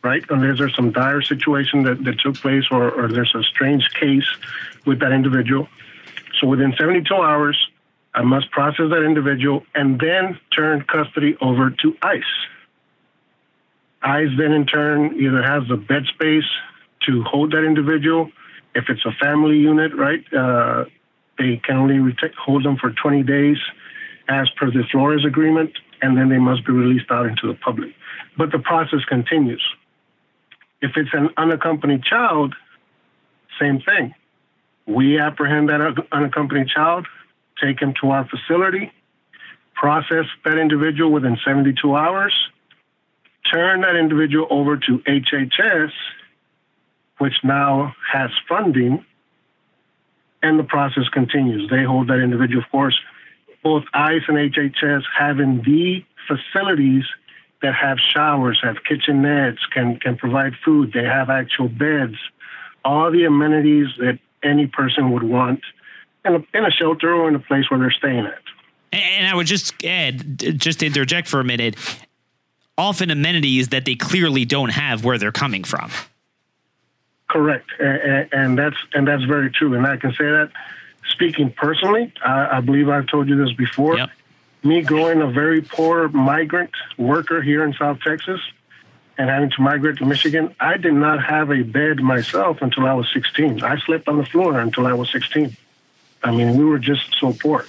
right? 0.03 0.23
Unless 0.29 0.59
there's 0.59 0.75
some 0.75 0.91
dire 0.91 1.21
situation 1.21 1.83
that, 1.83 2.03
that 2.03 2.19
took 2.19 2.39
place 2.41 2.63
or, 2.71 2.91
or 2.91 3.07
there's 3.07 3.33
a 3.35 3.43
strange 3.43 3.83
case 3.99 4.27
with 4.85 4.99
that 4.99 5.11
individual. 5.11 5.67
So 6.39 6.47
within 6.47 6.73
72 6.77 7.13
hours, 7.13 7.57
I 8.13 8.23
must 8.23 8.49
process 8.51 8.89
that 8.89 9.03
individual 9.03 9.63
and 9.75 9.99
then 9.99 10.39
turn 10.55 10.83
custody 10.83 11.37
over 11.41 11.69
to 11.69 11.97
ICE. 12.01 12.23
ICE 14.01 14.29
then 14.37 14.53
in 14.53 14.65
turn 14.65 15.19
either 15.19 15.43
has 15.43 15.67
the 15.67 15.75
bed 15.75 16.03
space 16.13 16.49
to 17.05 17.23
hold 17.23 17.51
that 17.51 17.65
individual. 17.65 18.31
If 18.75 18.85
it's 18.89 19.05
a 19.05 19.11
family 19.23 19.57
unit, 19.57 19.95
right, 19.95 20.23
uh, 20.33 20.85
they 21.37 21.59
can 21.63 21.77
only 21.77 22.15
hold 22.37 22.63
them 22.63 22.77
for 22.77 22.91
20 22.91 23.23
days 23.23 23.57
as 24.27 24.49
per 24.57 24.69
the 24.69 24.83
Flores 24.91 25.25
agreement, 25.25 25.71
and 26.01 26.17
then 26.17 26.29
they 26.29 26.37
must 26.37 26.65
be 26.65 26.71
released 26.71 27.09
out 27.09 27.25
into 27.25 27.47
the 27.47 27.55
public. 27.55 27.93
But 28.37 28.51
the 28.51 28.59
process 28.59 28.99
continues. 29.07 29.63
If 30.81 30.91
it's 30.95 31.09
an 31.13 31.29
unaccompanied 31.35 32.03
child, 32.03 32.55
same 33.59 33.81
thing. 33.81 34.13
We 34.85 35.19
apprehend 35.19 35.69
that 35.69 35.81
unaccompanied 36.11 36.67
child, 36.67 37.05
take 37.61 37.81
him 37.81 37.93
to 38.01 38.11
our 38.11 38.27
facility, 38.27 38.91
process 39.75 40.25
that 40.45 40.57
individual 40.57 41.11
within 41.11 41.37
72 41.45 41.95
hours, 41.95 42.33
turn 43.51 43.81
that 43.81 43.95
individual 43.95 44.47
over 44.49 44.77
to 44.77 44.99
HHS, 44.99 45.91
which 47.19 47.35
now 47.43 47.93
has 48.11 48.31
funding, 48.47 49.05
and 50.41 50.57
the 50.57 50.63
process 50.63 51.07
continues. 51.09 51.69
They 51.69 51.83
hold 51.83 52.07
that 52.07 52.19
individual, 52.19 52.63
of 52.63 52.71
course. 52.71 52.99
Both 53.63 53.83
ICE 53.93 54.21
and 54.27 54.37
HHS 54.37 55.03
having 55.17 55.61
the 55.63 56.03
facilities 56.27 57.03
that 57.61 57.75
have 57.75 57.97
showers, 57.99 58.59
have 58.63 58.77
kitchenettes, 58.89 59.59
can 59.73 59.99
can 59.99 60.17
provide 60.17 60.53
food. 60.63 60.93
They 60.93 61.03
have 61.03 61.29
actual 61.29 61.67
beds, 61.67 62.15
all 62.85 63.11
the 63.11 63.25
amenities 63.25 63.87
that 63.99 64.19
any 64.41 64.67
person 64.67 65.11
would 65.11 65.23
want 65.23 65.61
in 66.25 66.35
a, 66.35 66.57
in 66.57 66.65
a 66.65 66.71
shelter 66.71 67.13
or 67.13 67.27
in 67.27 67.35
a 67.35 67.39
place 67.39 67.69
where 67.69 67.79
they're 67.79 67.91
staying 67.91 68.25
at. 68.25 68.41
And 68.91 69.27
I 69.27 69.35
would 69.35 69.47
just 69.47 69.83
add, 69.83 70.39
just 70.57 70.81
interject 70.81 71.27
for 71.27 71.39
a 71.39 71.43
minute, 71.43 71.75
often 72.77 73.11
amenities 73.11 73.69
that 73.69 73.85
they 73.85 73.95
clearly 73.95 74.45
don't 74.45 74.69
have 74.69 75.03
where 75.03 75.17
they're 75.17 75.31
coming 75.31 75.63
from. 75.63 75.91
Correct, 77.29 77.69
and, 77.79 78.27
and 78.33 78.57
that's 78.57 78.77
and 78.93 79.07
that's 79.07 79.23
very 79.23 79.51
true. 79.51 79.75
And 79.75 79.85
I 79.85 79.97
can 79.97 80.11
say 80.11 80.25
that 80.25 80.51
speaking 81.09 81.51
personally, 81.51 82.11
I, 82.25 82.57
I 82.57 82.61
believe 82.61 82.89
I've 82.89 83.07
told 83.07 83.29
you 83.29 83.35
this 83.35 83.53
before. 83.55 83.97
Yep 83.97 84.09
me 84.63 84.81
growing 84.81 85.21
a 85.21 85.27
very 85.27 85.61
poor 85.61 86.09
migrant 86.09 86.71
worker 86.97 87.41
here 87.41 87.63
in 87.63 87.73
South 87.73 87.99
Texas 88.01 88.41
and 89.17 89.29
having 89.29 89.49
to 89.51 89.61
migrate 89.61 89.97
to 89.97 90.05
Michigan, 90.05 90.55
I 90.59 90.77
did 90.77 90.93
not 90.93 91.23
have 91.23 91.51
a 91.51 91.61
bed 91.61 91.99
myself 91.99 92.61
until 92.61 92.85
I 92.85 92.93
was 92.93 93.07
16. 93.13 93.63
I 93.63 93.77
slept 93.79 94.07
on 94.07 94.17
the 94.17 94.25
floor 94.25 94.59
until 94.59 94.87
I 94.87 94.93
was 94.93 95.11
16. 95.11 95.55
I 96.23 96.31
mean, 96.31 96.57
we 96.57 96.65
were 96.65 96.79
just 96.79 97.15
so 97.19 97.33
poor. 97.33 97.65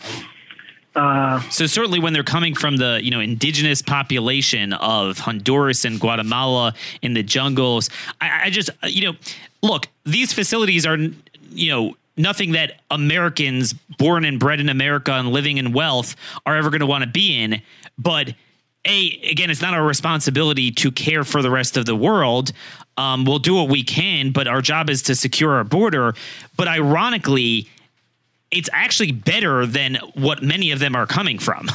Uh, 0.94 1.40
so 1.50 1.66
certainly, 1.66 2.00
when 2.00 2.12
they're 2.12 2.24
coming 2.24 2.52
from 2.52 2.76
the 2.76 2.98
you 3.00 3.12
know 3.12 3.20
indigenous 3.20 3.80
population 3.80 4.72
of 4.72 5.20
Honduras 5.20 5.84
and 5.84 6.00
Guatemala 6.00 6.74
in 7.00 7.14
the 7.14 7.22
jungles, 7.22 7.90
I, 8.20 8.46
I 8.46 8.50
just 8.50 8.70
you 8.82 9.06
know 9.12 9.16
look 9.62 9.88
these 10.04 10.32
facilities 10.32 10.86
are 10.86 10.96
you 11.50 11.70
know 11.70 11.96
nothing 12.16 12.52
that 12.52 12.80
Americans 12.90 13.72
born 13.72 14.24
and 14.24 14.38
bred 14.38 14.60
in 14.60 14.68
America 14.68 15.12
and 15.12 15.28
living 15.28 15.58
in 15.58 15.72
wealth 15.72 16.16
are 16.46 16.56
ever 16.56 16.70
going 16.70 16.80
to 16.80 16.86
want 16.86 17.02
to 17.02 17.10
be 17.10 17.42
in. 17.42 17.62
But 17.98 18.34
a 18.86 19.20
again, 19.30 19.50
it's 19.50 19.62
not 19.62 19.74
our 19.74 19.84
responsibility 19.84 20.70
to 20.72 20.90
care 20.90 21.24
for 21.24 21.42
the 21.42 21.50
rest 21.50 21.76
of 21.76 21.86
the 21.86 21.96
world. 21.96 22.52
Um, 22.96 23.24
we'll 23.24 23.38
do 23.38 23.54
what 23.54 23.68
we 23.68 23.82
can, 23.82 24.32
but 24.32 24.46
our 24.46 24.60
job 24.60 24.90
is 24.90 25.02
to 25.04 25.14
secure 25.14 25.52
our 25.54 25.64
border. 25.64 26.14
But 26.56 26.68
ironically, 26.68 27.68
it's 28.50 28.68
actually 28.72 29.12
better 29.12 29.64
than 29.64 29.96
what 30.14 30.42
many 30.42 30.70
of 30.70 30.78
them 30.80 30.94
are 30.94 31.06
coming 31.06 31.38
from. 31.38 31.70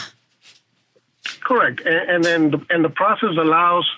Correct, 1.42 1.82
and, 1.82 2.10
and 2.10 2.24
then 2.24 2.52
the, 2.52 2.66
and 2.70 2.86
the 2.86 2.90
process 2.90 3.38
allows 3.38 3.90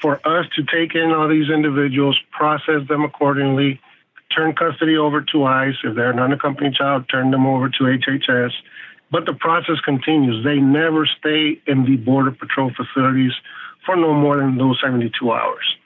for 0.00 0.16
us 0.26 0.46
to 0.56 0.64
take 0.64 0.94
in 0.94 1.10
all 1.10 1.28
these 1.28 1.50
individuals, 1.50 2.18
process 2.30 2.86
them 2.88 3.04
accordingly, 3.04 3.80
turn 4.34 4.54
custody 4.54 4.96
over 4.96 5.22
to 5.22 5.44
ICE. 5.44 5.74
If 5.84 5.96
they're 5.96 6.10
an 6.10 6.18
unaccompanied 6.18 6.74
child, 6.74 7.08
turn 7.10 7.30
them 7.30 7.46
over 7.46 7.68
to 7.68 7.84
HHS. 7.84 8.52
But 9.10 9.24
the 9.26 9.32
process 9.32 9.80
continues. 9.84 10.44
They 10.44 10.58
never 10.58 11.06
stay 11.06 11.60
in 11.66 11.84
the 11.84 11.96
Border 11.96 12.30
Patrol 12.30 12.70
facilities 12.76 13.32
for 13.86 13.96
no 13.96 14.12
more 14.12 14.36
than 14.36 14.58
those 14.58 14.78
72 14.82 15.32
hours. 15.32 15.76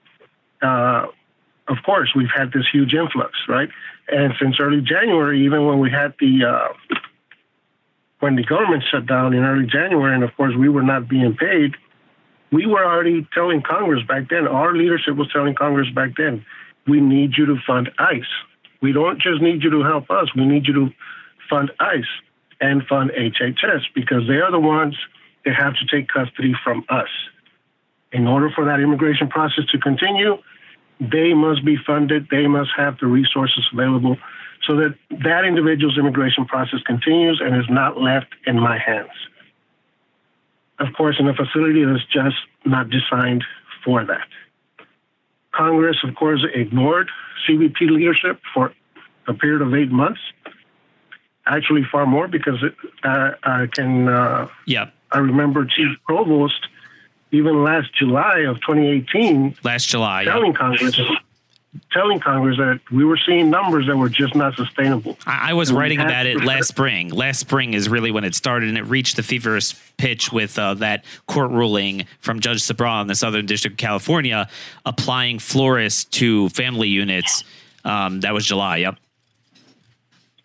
Uh, 0.60 1.06
of 1.68 1.76
course, 1.84 2.10
we've 2.16 2.32
had 2.34 2.52
this 2.52 2.64
huge 2.72 2.92
influx, 2.94 3.32
right? 3.48 3.68
And 4.08 4.32
since 4.40 4.56
early 4.60 4.80
January, 4.80 5.44
even 5.44 5.66
when 5.66 5.78
we 5.78 5.90
had 5.90 6.14
the 6.18 6.44
uh, 6.44 6.96
when 8.18 8.36
the 8.36 8.44
government 8.44 8.84
shut 8.90 9.06
down 9.06 9.32
in 9.34 9.44
early 9.44 9.66
January, 9.66 10.14
and 10.14 10.24
of 10.24 10.36
course 10.36 10.54
we 10.56 10.68
were 10.68 10.82
not 10.82 11.08
being 11.08 11.36
paid, 11.36 11.74
we 12.52 12.66
were 12.66 12.84
already 12.84 13.26
telling 13.32 13.62
Congress 13.62 14.02
back 14.06 14.28
then. 14.28 14.46
Our 14.46 14.76
leadership 14.76 15.16
was 15.16 15.28
telling 15.32 15.54
Congress 15.54 15.88
back 15.94 16.10
then, 16.16 16.44
we 16.86 17.00
need 17.00 17.32
you 17.36 17.46
to 17.46 17.56
fund 17.66 17.90
ICE. 17.98 18.32
We 18.82 18.92
don't 18.92 19.20
just 19.20 19.40
need 19.40 19.62
you 19.62 19.70
to 19.70 19.82
help 19.82 20.10
us, 20.10 20.28
we 20.36 20.44
need 20.44 20.66
you 20.66 20.74
to 20.74 20.90
fund 21.48 21.70
ICE 21.80 22.04
and 22.60 22.82
fund 22.86 23.10
HHS 23.10 23.82
because 23.94 24.28
they 24.28 24.36
are 24.36 24.50
the 24.50 24.60
ones 24.60 24.96
that 25.44 25.54
have 25.54 25.74
to 25.74 25.86
take 25.86 26.08
custody 26.08 26.52
from 26.62 26.84
us. 26.88 27.08
In 28.12 28.26
order 28.26 28.50
for 28.54 28.64
that 28.66 28.80
immigration 28.80 29.28
process 29.28 29.64
to 29.72 29.78
continue, 29.78 30.36
they 31.00 31.32
must 31.34 31.64
be 31.64 31.76
funded, 31.84 32.28
they 32.30 32.46
must 32.46 32.70
have 32.76 32.98
the 32.98 33.06
resources 33.06 33.66
available 33.72 34.18
so 34.66 34.76
that 34.76 34.94
that 35.24 35.44
individual's 35.44 35.98
immigration 35.98 36.44
process 36.44 36.80
continues 36.86 37.40
and 37.42 37.56
is 37.56 37.68
not 37.68 38.00
left 38.00 38.28
in 38.46 38.60
my 38.60 38.78
hands. 38.78 39.10
Of 40.82 40.92
course, 40.94 41.16
in 41.20 41.28
a 41.28 41.34
facility 41.34 41.84
that's 41.84 42.04
just 42.12 42.36
not 42.64 42.90
designed 42.90 43.44
for 43.84 44.04
that. 44.04 44.26
Congress, 45.52 45.98
of 46.02 46.14
course, 46.16 46.44
ignored 46.52 47.08
CBP 47.46 47.82
leadership 47.82 48.40
for 48.52 48.72
a 49.28 49.34
period 49.34 49.62
of 49.62 49.72
eight 49.74 49.92
months. 49.92 50.20
Actually, 51.46 51.82
far 51.90 52.04
more 52.04 52.26
because 52.26 52.62
it, 52.62 52.74
uh, 53.04 53.30
I 53.44 53.66
can. 53.72 54.08
Uh, 54.08 54.48
yeah. 54.66 54.90
I 55.12 55.18
remember 55.18 55.64
Chief 55.64 55.96
Provost, 56.04 56.66
even 57.30 57.62
last 57.62 57.94
July 57.94 58.40
of 58.40 58.56
2018. 58.62 59.56
Last 59.62 59.88
July, 59.88 60.24
telling 60.24 60.52
yeah. 60.52 60.58
Congress 60.58 61.00
telling 61.90 62.20
Congress 62.20 62.58
that 62.58 62.80
we 62.90 63.04
were 63.04 63.16
seeing 63.16 63.50
numbers 63.50 63.86
that 63.86 63.96
were 63.96 64.08
just 64.08 64.34
not 64.34 64.54
sustainable. 64.54 65.16
I, 65.26 65.50
I 65.50 65.52
was 65.54 65.70
and 65.70 65.78
writing 65.78 66.00
about 66.00 66.26
it 66.26 66.44
last 66.44 66.68
spring. 66.68 67.10
Last 67.10 67.40
spring 67.40 67.74
is 67.74 67.88
really 67.88 68.10
when 68.10 68.24
it 68.24 68.34
started, 68.34 68.68
and 68.68 68.78
it 68.78 68.84
reached 68.84 69.16
the 69.16 69.22
feverish 69.22 69.74
pitch 69.96 70.32
with 70.32 70.58
uh, 70.58 70.74
that 70.74 71.04
court 71.26 71.50
ruling 71.50 72.06
from 72.20 72.40
Judge 72.40 72.62
Sabraw 72.62 73.00
in 73.00 73.08
the 73.08 73.14
Southern 73.14 73.46
District 73.46 73.74
of 73.74 73.78
California 73.78 74.48
applying 74.84 75.38
Flores 75.38 76.04
to 76.06 76.48
family 76.50 76.88
units. 76.88 77.44
Um, 77.84 78.20
that 78.20 78.34
was 78.34 78.46
July. 78.46 78.78
Yep. 78.78 78.96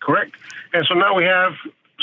Correct. 0.00 0.34
And 0.72 0.86
so 0.86 0.94
now 0.94 1.14
we 1.14 1.24
have. 1.24 1.52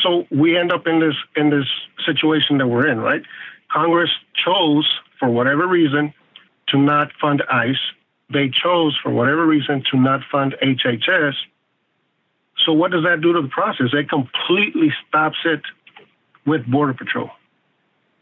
So 0.04 0.28
we 0.30 0.58
end 0.58 0.72
up 0.72 0.86
in 0.86 1.00
this 1.00 1.16
in 1.36 1.50
this 1.50 1.66
situation 2.06 2.60
that 2.60 2.68
we're 2.68 2.88
in, 2.88 3.00
right? 3.00 3.24
Congress 3.72 4.12
chose, 4.36 4.88
for 5.20 5.30
whatever 5.30 5.68
reason, 5.68 6.14
to 6.68 6.78
not 6.78 7.12
fund 7.20 7.42
ICE 7.50 7.76
they 8.30 8.50
chose, 8.50 8.98
for 9.02 9.12
whatever 9.12 9.46
reason, 9.46 9.84
to 9.92 9.98
not 9.98 10.22
fund 10.32 10.56
HHS. 10.62 11.34
So 12.66 12.74
what 12.74 12.92
does 12.92 13.04
that 13.04 13.22
do 13.22 13.34
to 13.34 13.42
the 13.42 13.50
process? 13.50 13.88
It 13.94 14.10
completely 14.10 14.92
stops 15.08 15.38
it 15.46 15.62
with 16.46 16.66
Border 16.66 16.94
Patrol. 16.94 17.30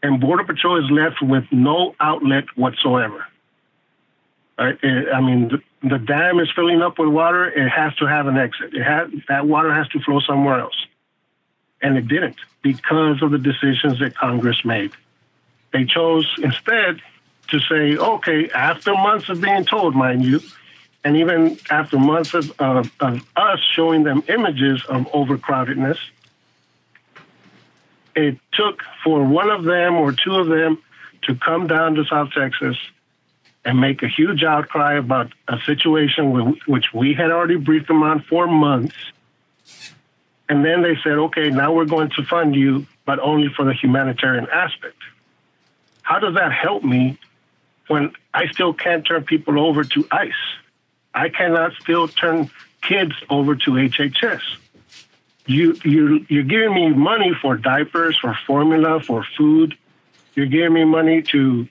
And 0.02 0.20
Border 0.20 0.44
Patrol 0.44 0.84
is 0.84 0.90
left 0.90 1.22
with 1.22 1.44
no 1.50 1.94
outlet 1.98 2.44
whatsoever. 2.56 3.26
Uh, 4.58 4.64
right? 4.64 4.78
I 5.14 5.20
mean, 5.20 5.48
the, 5.48 5.88
the 5.88 5.98
dam 5.98 6.38
is 6.40 6.48
filling 6.54 6.82
up 6.82 6.98
with 6.98 7.08
water. 7.08 7.46
It 7.46 7.68
has 7.68 7.94
to 7.96 8.06
have 8.06 8.26
an 8.26 8.36
exit. 8.36 8.74
It 8.74 8.82
has, 8.82 9.10
that 9.28 9.46
water 9.46 9.72
has 9.72 9.88
to 9.88 10.00
flow 10.00 10.20
somewhere 10.20 10.60
else. 10.60 10.76
And 11.80 11.96
it 11.96 12.06
didn't 12.08 12.36
because 12.62 13.22
of 13.22 13.30
the 13.30 13.38
decisions 13.38 13.98
that 14.00 14.14
Congress 14.14 14.64
made. 14.64 14.92
They 15.72 15.84
chose 15.84 16.26
instead 16.38 17.00
to 17.48 17.60
say, 17.60 17.96
okay, 17.96 18.50
after 18.50 18.92
months 18.92 19.28
of 19.28 19.40
being 19.40 19.64
told, 19.64 19.94
mind 19.94 20.24
you, 20.24 20.40
and 21.04 21.16
even 21.16 21.58
after 21.70 21.98
months 21.98 22.34
of, 22.34 22.52
of, 22.58 22.90
of 23.00 23.26
us 23.36 23.60
showing 23.74 24.04
them 24.04 24.22
images 24.28 24.82
of 24.88 25.02
overcrowdedness, 25.08 25.98
it 28.16 28.38
took 28.52 28.82
for 29.02 29.24
one 29.24 29.50
of 29.50 29.64
them 29.64 29.96
or 29.96 30.12
two 30.12 30.34
of 30.36 30.48
them 30.48 30.82
to 31.22 31.34
come 31.34 31.66
down 31.66 31.94
to 31.94 32.04
South 32.04 32.30
Texas 32.32 32.76
and 33.64 33.80
make 33.80 34.02
a 34.02 34.08
huge 34.08 34.42
outcry 34.44 34.94
about 34.94 35.32
a 35.48 35.58
situation 35.64 36.58
which 36.66 36.92
we 36.92 37.14
had 37.14 37.30
already 37.30 37.56
briefed 37.56 37.88
them 37.88 38.02
on 38.02 38.20
for 38.20 38.46
months. 38.46 38.94
And 40.48 40.64
then 40.64 40.82
they 40.82 40.96
said, 41.02 41.12
okay, 41.12 41.50
now 41.50 41.72
we're 41.72 41.86
going 41.86 42.10
to 42.16 42.22
fund 42.24 42.54
you, 42.54 42.86
but 43.06 43.18
only 43.18 43.48
for 43.48 43.64
the 43.64 43.72
humanitarian 43.72 44.46
aspect. 44.52 44.96
How 46.02 46.18
does 46.18 46.34
that 46.34 46.52
help 46.52 46.84
me 46.84 47.18
when 47.88 48.12
I 48.32 48.48
still 48.48 48.72
can't 48.72 49.06
turn 49.06 49.24
people 49.24 49.58
over 49.58 49.84
to 49.84 50.06
ICE? 50.10 50.32
I 51.14 51.28
cannot 51.28 51.72
still 51.80 52.08
turn 52.08 52.50
kids 52.82 53.12
over 53.30 53.54
to 53.54 53.70
HHS. 53.72 54.42
You 55.46 55.76
you 55.84 56.26
you're 56.28 56.42
giving 56.42 56.74
me 56.74 56.90
money 56.90 57.32
for 57.40 57.56
diapers, 57.56 58.18
for 58.18 58.36
formula, 58.46 59.00
for 59.00 59.24
food. 59.36 59.76
You're 60.34 60.46
giving 60.46 60.72
me 60.72 60.84
money 60.84 61.22
to 61.22 61.68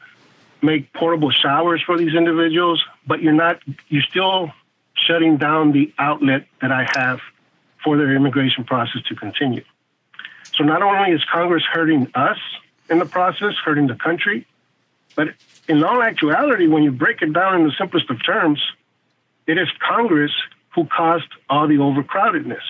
make 0.61 0.93
portable 0.93 1.31
showers 1.31 1.81
for 1.81 1.97
these 1.97 2.13
individuals, 2.15 2.83
but 3.05 3.21
you're 3.21 3.33
not 3.33 3.59
you're 3.89 4.03
still 4.03 4.51
shutting 4.95 5.37
down 5.37 5.71
the 5.71 5.91
outlet 5.97 6.47
that 6.61 6.71
I 6.71 6.87
have 6.95 7.19
for 7.83 7.97
their 7.97 8.15
immigration 8.15 8.63
process 8.63 9.01
to 9.09 9.15
continue. 9.15 9.63
So 10.55 10.63
not 10.63 10.81
only 10.81 11.11
is 11.11 11.23
Congress 11.25 11.63
hurting 11.63 12.07
us 12.15 12.37
in 12.89 12.99
the 12.99 13.05
process, 13.05 13.55
hurting 13.65 13.87
the 13.87 13.95
country, 13.95 14.45
but 15.15 15.29
in 15.67 15.83
all 15.83 16.01
actuality, 16.01 16.67
when 16.67 16.83
you 16.83 16.91
break 16.91 17.21
it 17.21 17.33
down 17.33 17.61
in 17.61 17.67
the 17.67 17.73
simplest 17.77 18.09
of 18.09 18.23
terms, 18.23 18.61
it 19.47 19.57
is 19.57 19.67
Congress 19.79 20.31
who 20.75 20.85
caused 20.85 21.27
all 21.49 21.67
the 21.67 21.75
overcrowdedness. 21.75 22.63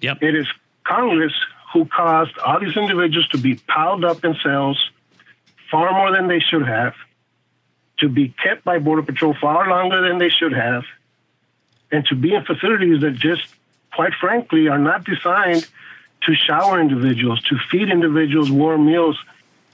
Yep. 0.00 0.22
It 0.22 0.34
is 0.34 0.46
Congress 0.84 1.32
who 1.72 1.84
caused 1.86 2.36
all 2.38 2.60
these 2.60 2.76
individuals 2.76 3.28
to 3.28 3.38
be 3.38 3.56
piled 3.56 4.04
up 4.04 4.24
in 4.24 4.36
cells 4.42 4.78
far 5.70 5.92
more 5.92 6.14
than 6.14 6.28
they 6.28 6.40
should 6.40 6.66
have, 6.66 6.94
to 7.98 8.08
be 8.08 8.28
kept 8.42 8.64
by 8.64 8.78
Border 8.78 9.02
Patrol 9.02 9.34
far 9.40 9.68
longer 9.68 10.06
than 10.08 10.18
they 10.18 10.30
should 10.30 10.52
have, 10.52 10.84
and 11.90 12.04
to 12.06 12.14
be 12.14 12.34
in 12.34 12.44
facilities 12.44 13.00
that 13.02 13.14
just, 13.14 13.42
quite 13.94 14.14
frankly, 14.14 14.68
are 14.68 14.78
not 14.78 15.04
designed 15.04 15.66
to 16.22 16.34
shower 16.34 16.80
individuals, 16.80 17.40
to 17.44 17.56
feed 17.70 17.90
individuals 17.90 18.50
warm 18.50 18.86
meals 18.86 19.18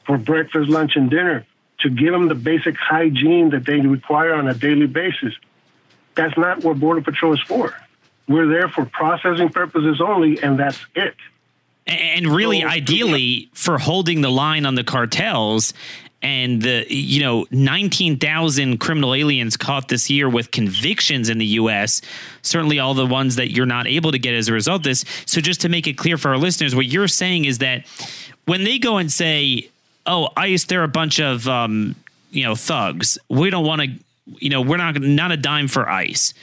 for 0.04 0.18
breakfast, 0.18 0.68
lunch, 0.68 0.96
and 0.96 1.10
dinner, 1.10 1.46
to 1.80 1.90
give 1.90 2.12
them 2.12 2.28
the 2.28 2.34
basic 2.34 2.76
hygiene 2.76 3.50
that 3.50 3.64
they 3.64 3.80
require 3.80 4.34
on 4.34 4.48
a 4.48 4.54
daily 4.54 4.86
basis. 4.86 5.34
That's 6.14 6.36
not 6.36 6.62
what 6.64 6.78
Border 6.78 7.00
Patrol 7.00 7.34
is 7.34 7.40
for. 7.40 7.74
We're 8.28 8.46
there 8.46 8.68
for 8.68 8.86
processing 8.86 9.50
purposes 9.50 10.00
only, 10.00 10.42
and 10.42 10.58
that's 10.58 10.78
it. 10.94 11.14
And 11.86 12.28
really, 12.28 12.62
so, 12.62 12.68
ideally, 12.68 13.50
for 13.52 13.78
holding 13.78 14.22
the 14.22 14.30
line 14.30 14.64
on 14.64 14.74
the 14.74 14.84
cartels 14.84 15.74
and 16.24 16.62
the 16.62 16.86
you 16.88 17.20
know 17.20 17.46
19,000 17.50 18.78
criminal 18.78 19.14
aliens 19.14 19.56
caught 19.56 19.88
this 19.88 20.08
year 20.08 20.28
with 20.28 20.50
convictions 20.50 21.28
in 21.28 21.38
the 21.38 21.46
US 21.46 22.00
certainly 22.40 22.78
all 22.78 22.94
the 22.94 23.06
ones 23.06 23.36
that 23.36 23.52
you're 23.52 23.66
not 23.66 23.86
able 23.86 24.10
to 24.10 24.18
get 24.18 24.34
as 24.34 24.48
a 24.48 24.52
result 24.52 24.80
of 24.80 24.84
this 24.84 25.04
so 25.26 25.40
just 25.40 25.60
to 25.60 25.68
make 25.68 25.86
it 25.86 25.98
clear 25.98 26.16
for 26.16 26.30
our 26.30 26.38
listeners 26.38 26.74
what 26.74 26.86
you're 26.86 27.08
saying 27.08 27.44
is 27.44 27.58
that 27.58 27.86
when 28.46 28.64
they 28.64 28.78
go 28.78 28.96
and 28.96 29.12
say 29.12 29.68
oh 30.06 30.28
ICE 30.36 30.64
they're 30.64 30.84
a 30.84 30.88
bunch 30.88 31.20
of 31.20 31.48
um, 31.48 31.94
you 32.30 32.42
know 32.42 32.54
thugs 32.54 33.18
we 33.28 33.50
don't 33.50 33.66
want 33.66 33.82
to 33.82 33.90
you 34.26 34.48
know, 34.48 34.60
we're 34.60 34.76
not 34.76 35.00
not 35.00 35.32
a 35.32 35.36
dime 35.36 35.68
for 35.68 35.88
ICE. 35.88 36.34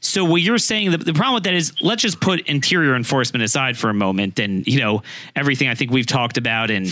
So 0.00 0.22
what 0.22 0.42
you're 0.42 0.58
saying, 0.58 0.90
the, 0.90 0.98
the 0.98 1.14
problem 1.14 1.34
with 1.34 1.44
that 1.44 1.54
is, 1.54 1.72
let's 1.80 2.02
just 2.02 2.20
put 2.20 2.40
interior 2.40 2.94
enforcement 2.94 3.42
aside 3.42 3.78
for 3.78 3.88
a 3.88 3.94
moment, 3.94 4.38
and 4.38 4.66
you 4.66 4.80
know 4.80 5.02
everything 5.34 5.68
I 5.68 5.74
think 5.74 5.90
we've 5.90 6.06
talked 6.06 6.36
about, 6.36 6.70
and 6.70 6.88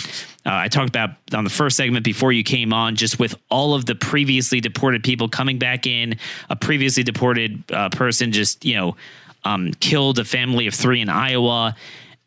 uh, 0.46 0.50
I 0.50 0.68
talked 0.68 0.88
about 0.88 1.10
on 1.34 1.44
the 1.44 1.50
first 1.50 1.76
segment 1.76 2.04
before 2.04 2.32
you 2.32 2.42
came 2.42 2.72
on, 2.72 2.96
just 2.96 3.18
with 3.18 3.34
all 3.50 3.74
of 3.74 3.84
the 3.84 3.94
previously 3.94 4.60
deported 4.60 5.04
people 5.04 5.28
coming 5.28 5.58
back 5.58 5.86
in, 5.86 6.16
a 6.48 6.56
previously 6.56 7.02
deported 7.02 7.62
uh, 7.70 7.90
person 7.90 8.32
just 8.32 8.64
you 8.64 8.76
know 8.76 8.96
um, 9.44 9.72
killed 9.74 10.18
a 10.18 10.24
family 10.24 10.66
of 10.66 10.74
three 10.74 11.00
in 11.00 11.10
Iowa, 11.10 11.76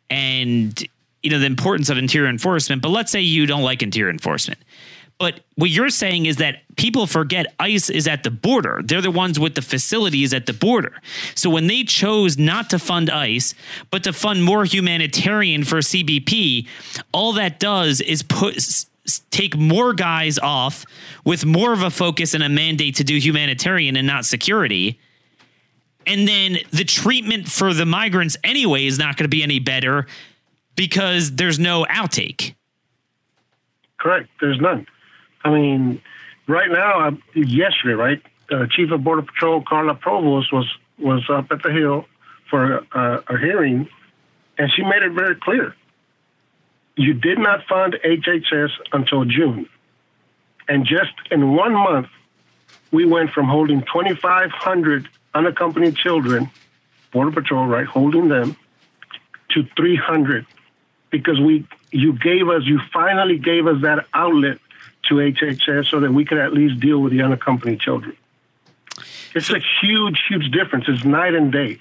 and 0.09 0.87
you 1.25 1.31
know 1.31 1.39
the 1.39 1.45
importance 1.47 1.89
of 1.89 1.97
interior 1.97 2.29
enforcement. 2.29 2.81
But 2.81 2.89
let's 2.89 3.11
say 3.11 3.21
you 3.21 3.45
don't 3.45 3.63
like 3.63 3.81
interior 3.81 4.11
enforcement. 4.11 4.59
But 5.17 5.41
what 5.55 5.69
you're 5.69 5.89
saying 5.89 6.25
is 6.25 6.37
that 6.37 6.57
people 6.75 7.07
forget 7.07 7.53
ICE 7.59 7.89
is 7.89 8.07
at 8.07 8.23
the 8.23 8.31
border. 8.31 8.81
They're 8.83 9.01
the 9.01 9.11
ones 9.11 9.39
with 9.39 9.55
the 9.55 9.61
facilities 9.61 10.33
at 10.33 10.45
the 10.45 10.53
border. 10.53 11.01
So 11.35 11.49
when 11.49 11.67
they 11.67 11.83
chose 11.83 12.37
not 12.37 12.69
to 12.71 12.79
fund 12.79 13.09
ICE, 13.09 13.53
but 13.91 14.03
to 14.03 14.13
fund 14.13 14.43
more 14.43 14.65
humanitarian 14.65 15.63
for 15.63 15.77
CBP, 15.77 16.67
all 17.13 17.33
that 17.33 17.59
does 17.59 18.01
is 18.01 18.23
put 18.23 18.85
take 19.29 19.55
more 19.55 19.93
guys 19.93 20.37
off 20.39 20.85
with 21.23 21.45
more 21.45 21.71
of 21.73 21.83
a 21.83 21.91
focus 21.91 22.33
and 22.33 22.43
a 22.43 22.49
mandate 22.49 22.95
to 22.95 23.03
do 23.03 23.17
humanitarian 23.17 23.95
and 23.95 24.07
not 24.07 24.25
security. 24.25 24.99
And 26.07 26.27
then 26.27 26.57
the 26.71 26.83
treatment 26.83 27.47
for 27.47 27.73
the 27.73 27.85
migrants 27.85 28.35
anyway 28.43 28.85
is 28.85 28.99
not 28.99 29.17
going 29.17 29.25
to 29.25 29.29
be 29.29 29.43
any 29.43 29.59
better 29.59 30.07
because 30.75 31.35
there's 31.35 31.59
no 31.59 31.85
outtake. 31.85 32.55
Correct. 33.97 34.29
There's 34.39 34.59
none. 34.59 34.85
I 35.43 35.51
mean, 35.51 36.01
right 36.47 36.69
now, 36.71 37.17
yesterday, 37.33 37.93
right, 37.93 38.21
uh, 38.51 38.65
Chief 38.69 38.91
of 38.91 39.03
Border 39.03 39.23
Patrol 39.23 39.63
Carla 39.63 39.95
Provost 39.95 40.51
was 40.53 40.71
was 40.97 41.23
up 41.29 41.47
at 41.51 41.61
the 41.63 41.71
Hill 41.71 42.05
for 42.49 42.85
uh, 42.93 43.21
a 43.27 43.37
hearing, 43.37 43.87
and 44.57 44.71
she 44.75 44.83
made 44.83 45.03
it 45.03 45.11
very 45.11 45.35
clear. 45.35 45.75
You 46.95 47.13
did 47.13 47.37
not 47.37 47.65
fund 47.67 47.97
HHS 48.05 48.69
until 48.93 49.25
June, 49.25 49.67
and 50.67 50.85
just 50.85 51.11
in 51.31 51.53
one 51.53 51.73
month, 51.73 52.07
we 52.91 53.05
went 53.05 53.31
from 53.31 53.47
holding 53.47 53.81
2,500 53.81 55.09
unaccompanied 55.33 55.95
children, 55.97 56.49
Border 57.11 57.31
Patrol, 57.31 57.65
right, 57.65 57.85
holding 57.85 58.29
them, 58.29 58.55
to 59.49 59.63
300, 59.75 60.45
because 61.09 61.39
we 61.39 61.65
you 61.91 62.13
gave 62.13 62.49
us, 62.49 62.63
you 62.65 62.79
finally 62.91 63.37
gave 63.37 63.67
us 63.67 63.81
that 63.81 64.05
outlet 64.13 64.59
to 65.03 65.15
HHS 65.15 65.89
so 65.89 65.99
that 66.01 66.11
we 66.11 66.25
could 66.25 66.37
at 66.37 66.53
least 66.53 66.79
deal 66.79 66.99
with 66.99 67.13
the 67.13 67.21
unaccompanied 67.21 67.79
children. 67.79 68.17
It's 69.33 69.49
a 69.49 69.59
huge, 69.81 70.23
huge 70.27 70.51
difference. 70.51 70.85
It's 70.87 71.03
night 71.03 71.35
and 71.35 71.51
day. 71.51 71.79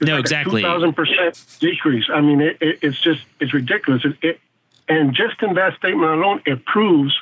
It's 0.00 0.08
no, 0.08 0.14
like 0.14 0.20
exactly. 0.20 0.62
Two 0.62 0.68
thousand 0.68 0.94
percent 0.94 1.44
decrease. 1.60 2.06
I 2.12 2.20
mean, 2.20 2.40
it, 2.40 2.58
it, 2.60 2.78
it's 2.82 3.00
just 3.00 3.22
it's 3.40 3.54
ridiculous. 3.54 4.04
It, 4.04 4.16
it, 4.22 4.40
and 4.88 5.14
just 5.14 5.42
in 5.42 5.54
that 5.54 5.76
statement 5.76 6.10
alone, 6.10 6.42
it 6.44 6.64
proves 6.64 7.16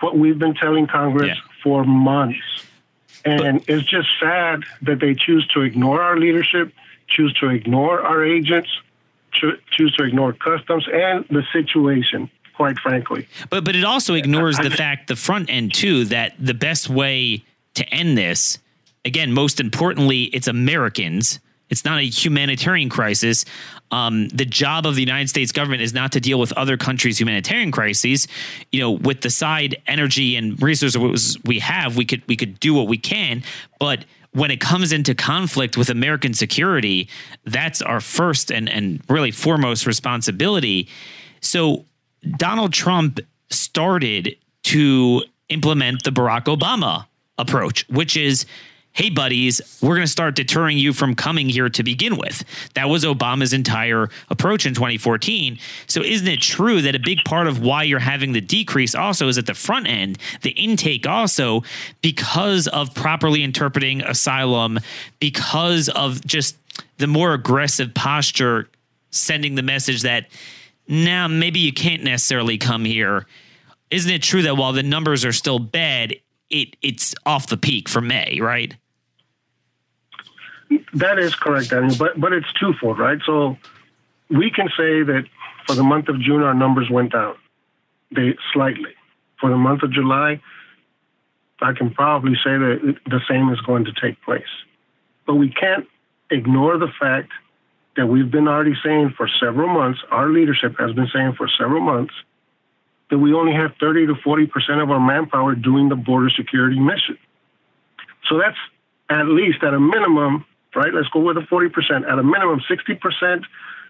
what 0.00 0.16
we've 0.16 0.38
been 0.38 0.54
telling 0.54 0.86
Congress 0.86 1.36
yeah. 1.36 1.62
for 1.62 1.84
months. 1.84 2.38
And 3.24 3.60
but, 3.60 3.68
it's 3.68 3.86
just 3.86 4.08
sad 4.18 4.64
that 4.82 4.98
they 4.98 5.14
choose 5.14 5.46
to 5.48 5.60
ignore 5.60 6.02
our 6.02 6.16
leadership, 6.16 6.72
choose 7.06 7.34
to 7.34 7.50
ignore 7.50 8.00
our 8.00 8.24
agents, 8.24 8.70
choose 9.32 9.94
to 9.96 10.04
ignore 10.04 10.32
customs 10.32 10.86
and 10.92 11.24
the 11.30 11.42
situation 11.52 12.30
quite 12.60 12.78
frankly. 12.78 13.26
But 13.48 13.64
but 13.64 13.74
it 13.74 13.84
also 13.84 14.14
ignores 14.14 14.58
the 14.58 14.70
fact 14.70 15.08
the 15.08 15.16
front 15.16 15.48
end 15.48 15.72
too 15.72 16.04
that 16.06 16.34
the 16.38 16.52
best 16.52 16.90
way 16.90 17.42
to 17.74 17.88
end 17.88 18.18
this, 18.18 18.58
again, 19.04 19.32
most 19.32 19.60
importantly, 19.60 20.24
it's 20.24 20.46
Americans. 20.46 21.40
It's 21.70 21.84
not 21.84 21.98
a 21.98 22.02
humanitarian 22.02 22.90
crisis. 22.90 23.44
Um, 23.92 24.28
the 24.28 24.44
job 24.44 24.86
of 24.86 24.94
the 24.94 25.00
United 25.00 25.28
States 25.28 25.52
government 25.52 25.82
is 25.82 25.94
not 25.94 26.12
to 26.12 26.20
deal 26.20 26.38
with 26.38 26.52
other 26.52 26.76
countries' 26.76 27.18
humanitarian 27.18 27.70
crises. 27.70 28.28
You 28.72 28.80
know, 28.80 28.90
with 28.90 29.22
the 29.22 29.30
side 29.30 29.80
energy 29.86 30.36
and 30.36 30.60
resources 30.60 31.38
we 31.44 31.60
have, 31.60 31.96
we 31.96 32.04
could 32.04 32.22
we 32.26 32.36
could 32.36 32.60
do 32.60 32.74
what 32.74 32.88
we 32.88 32.98
can. 32.98 33.42
But 33.78 34.04
when 34.32 34.50
it 34.50 34.60
comes 34.60 34.92
into 34.92 35.14
conflict 35.14 35.76
with 35.76 35.90
American 35.90 36.34
security, 36.34 37.08
that's 37.44 37.82
our 37.82 38.00
first 38.00 38.50
and 38.52 38.68
and 38.68 39.02
really 39.08 39.30
foremost 39.30 39.86
responsibility. 39.86 40.88
So 41.40 41.84
Donald 42.36 42.72
Trump 42.72 43.20
started 43.50 44.36
to 44.64 45.22
implement 45.48 46.04
the 46.04 46.10
Barack 46.10 46.44
Obama 46.44 47.06
approach, 47.38 47.88
which 47.88 48.16
is 48.16 48.46
hey, 48.92 49.08
buddies, 49.08 49.60
we're 49.80 49.94
going 49.94 50.06
to 50.06 50.10
start 50.10 50.34
deterring 50.34 50.76
you 50.76 50.92
from 50.92 51.14
coming 51.14 51.48
here 51.48 51.68
to 51.68 51.82
begin 51.82 52.16
with. 52.16 52.44
That 52.74 52.88
was 52.88 53.04
Obama's 53.04 53.52
entire 53.52 54.08
approach 54.28 54.66
in 54.66 54.74
2014. 54.74 55.58
So, 55.86 56.02
isn't 56.02 56.26
it 56.26 56.40
true 56.40 56.82
that 56.82 56.94
a 56.94 56.98
big 56.98 57.18
part 57.24 57.46
of 57.46 57.60
why 57.60 57.84
you're 57.84 57.98
having 57.98 58.32
the 58.32 58.40
decrease 58.40 58.94
also 58.94 59.28
is 59.28 59.38
at 59.38 59.46
the 59.46 59.54
front 59.54 59.86
end, 59.86 60.18
the 60.42 60.50
intake 60.50 61.06
also, 61.06 61.62
because 62.02 62.66
of 62.68 62.94
properly 62.94 63.42
interpreting 63.42 64.02
asylum, 64.02 64.78
because 65.20 65.88
of 65.88 66.24
just 66.26 66.56
the 66.98 67.06
more 67.06 67.32
aggressive 67.32 67.94
posture, 67.94 68.68
sending 69.10 69.54
the 69.54 69.62
message 69.62 70.02
that 70.02 70.26
now 70.88 71.28
maybe 71.28 71.60
you 71.60 71.72
can't 71.72 72.02
necessarily 72.02 72.58
come 72.58 72.84
here. 72.84 73.26
Isn't 73.90 74.10
it 74.10 74.22
true 74.22 74.42
that 74.42 74.56
while 74.56 74.72
the 74.72 74.82
numbers 74.82 75.24
are 75.24 75.32
still 75.32 75.58
bad, 75.58 76.14
it 76.50 76.76
it's 76.82 77.14
off 77.26 77.46
the 77.46 77.56
peak 77.56 77.88
for 77.88 78.00
May, 78.00 78.40
right? 78.40 78.74
That 80.94 81.18
is 81.18 81.34
correct, 81.34 81.70
Daniel. 81.70 81.96
But 81.98 82.20
but 82.20 82.32
it's 82.32 82.52
twofold, 82.58 82.98
right? 82.98 83.18
So 83.26 83.56
we 84.28 84.50
can 84.50 84.68
say 84.76 85.02
that 85.02 85.24
for 85.66 85.74
the 85.74 85.82
month 85.82 86.08
of 86.08 86.20
June, 86.20 86.42
our 86.42 86.54
numbers 86.54 86.88
went 86.90 87.12
down, 87.12 87.36
they 88.14 88.36
slightly. 88.52 88.94
For 89.40 89.50
the 89.50 89.56
month 89.56 89.82
of 89.82 89.92
July, 89.92 90.40
I 91.62 91.72
can 91.72 91.90
probably 91.90 92.34
say 92.34 92.58
that 92.58 92.96
the 93.06 93.20
same 93.28 93.50
is 93.50 93.60
going 93.62 93.84
to 93.86 93.92
take 93.92 94.20
place. 94.22 94.42
But 95.26 95.36
we 95.36 95.50
can't 95.50 95.86
ignore 96.30 96.78
the 96.78 96.88
fact 97.00 97.30
that 97.96 98.06
we've 98.06 98.30
been 98.30 98.48
already 98.48 98.74
saying 98.84 99.14
for 99.16 99.28
several 99.40 99.68
months, 99.68 100.00
our 100.10 100.28
leadership 100.28 100.76
has 100.78 100.92
been 100.92 101.08
saying 101.12 101.34
for 101.36 101.48
several 101.58 101.80
months, 101.80 102.14
that 103.10 103.18
we 103.18 103.34
only 103.34 103.52
have 103.52 103.72
30 103.80 104.06
to 104.06 104.14
40% 104.14 104.82
of 104.82 104.90
our 104.90 105.00
manpower 105.00 105.54
doing 105.54 105.88
the 105.88 105.96
border 105.96 106.30
security 106.30 106.78
mission. 106.78 107.18
So 108.28 108.38
that's 108.38 108.56
at 109.08 109.26
least 109.26 109.62
at 109.62 109.74
a 109.74 109.80
minimum, 109.80 110.44
right? 110.74 110.92
Let's 110.92 111.08
go 111.08 111.20
with 111.20 111.36
a 111.36 111.40
40%. 111.40 112.10
At 112.10 112.18
a 112.18 112.22
minimum, 112.22 112.60
60% 112.70 113.42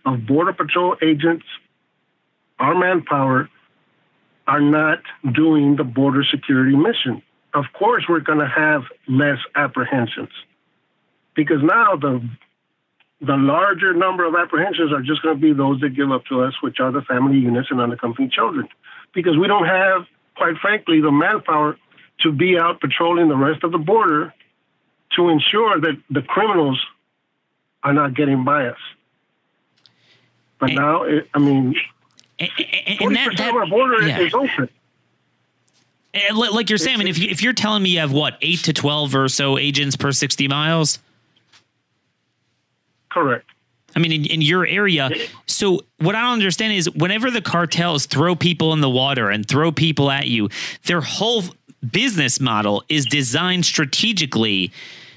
of 0.07 0.26
Border 0.26 0.53
Patrol 0.53 0.97
agents, 1.03 1.45
our 2.59 2.74
manpower, 2.74 3.49
are 4.47 4.61
not 4.61 4.99
doing 5.33 5.76
the 5.76 5.85
border 5.85 6.24
security 6.28 6.76
mission. 6.76 7.22
Of 7.55 7.64
course, 7.78 8.05
we're 8.09 8.20
going 8.20 8.39
to 8.39 8.49
have 8.49 8.83
less 9.09 9.39
apprehensions 9.55 10.31
because 11.35 11.62
now 11.62 11.97
the 11.97 12.28
the 13.22 13.37
larger 13.37 13.93
number 13.93 14.24
of 14.24 14.35
apprehensions 14.35 14.93
are 14.93 15.03
just 15.03 15.22
going 15.22 15.37
to 15.37 15.41
be 15.41 15.53
those 15.53 15.78
that 15.81 15.91
give 15.95 16.11
up 16.11 16.24
to 16.31 16.43
us, 16.43 16.55
which 16.62 16.81
are 16.81 16.91
the 16.91 17.03
family 17.03 17.37
units 17.37 17.68
and 17.70 17.78
unaccompanied 17.78 18.33
children, 18.33 18.66
because 19.14 19.37
we 19.37 19.47
don't 19.47 19.66
have, 19.66 20.07
quite 20.37 20.57
frankly, 20.57 21.03
the 21.03 21.12
manpower 21.12 21.76
to 22.22 22.33
be 22.33 22.59
out 22.59 22.81
patrolling 22.81 23.28
the 23.28 23.37
rest 23.37 23.62
of 23.62 23.72
the 23.72 23.78
border 23.78 24.33
to 25.16 25.28
ensure 25.28 25.80
that 25.80 25.96
the 26.11 26.22
criminals 26.22 26.80
are 27.82 27.92
not 27.92 28.14
getting 28.14 28.44
by 28.44 28.66
us. 28.68 28.78
But 30.58 30.70
and, 30.70 30.78
now, 30.78 31.02
it, 31.04 31.28
I 31.34 31.38
mean, 31.38 31.74
forty 32.98 33.16
percent 33.16 33.40
of 33.50 33.56
our 33.56 33.66
border 33.66 34.06
yeah. 34.06 34.20
is 34.20 34.34
open. 34.34 34.68
And 36.12 36.36
like 36.36 36.68
you're 36.68 36.78
saying, 36.78 37.06
if, 37.06 37.18
you, 37.18 37.28
if 37.30 37.40
you're 37.42 37.52
telling 37.52 37.84
me 37.84 37.90
you 37.90 38.00
have 38.00 38.12
what 38.12 38.36
eight 38.42 38.61
to 38.64 38.72
twelve 38.72 39.14
or 39.14 39.28
so 39.28 39.58
agents 39.58 39.96
per 39.96 40.12
sixty 40.12 40.48
miles, 40.48 40.98
Correct. 43.11 43.50
I 43.94 43.98
mean, 43.98 44.12
in, 44.12 44.24
in, 44.24 44.40
your 44.40 44.64
area. 44.64 45.11
So, 45.46 45.80
what 45.98 46.14
I 46.14 46.20
don't 46.20 46.34
understand 46.34 46.74
is 46.74 46.88
whenever 46.90 47.28
the 47.28 47.42
cartels 47.42 48.06
throw 48.06 48.36
people 48.36 48.72
in 48.72 48.80
the 48.80 48.88
water 48.88 49.30
and 49.30 49.46
throw 49.46 49.72
people 49.72 50.11
at 50.12 50.28
you, 50.28 50.48
their 50.86 51.00
whole 51.00 51.42
business 51.89 52.41
model 52.41 52.85
is 52.89 53.07
designed 53.07 53.64
strategically 53.64 54.72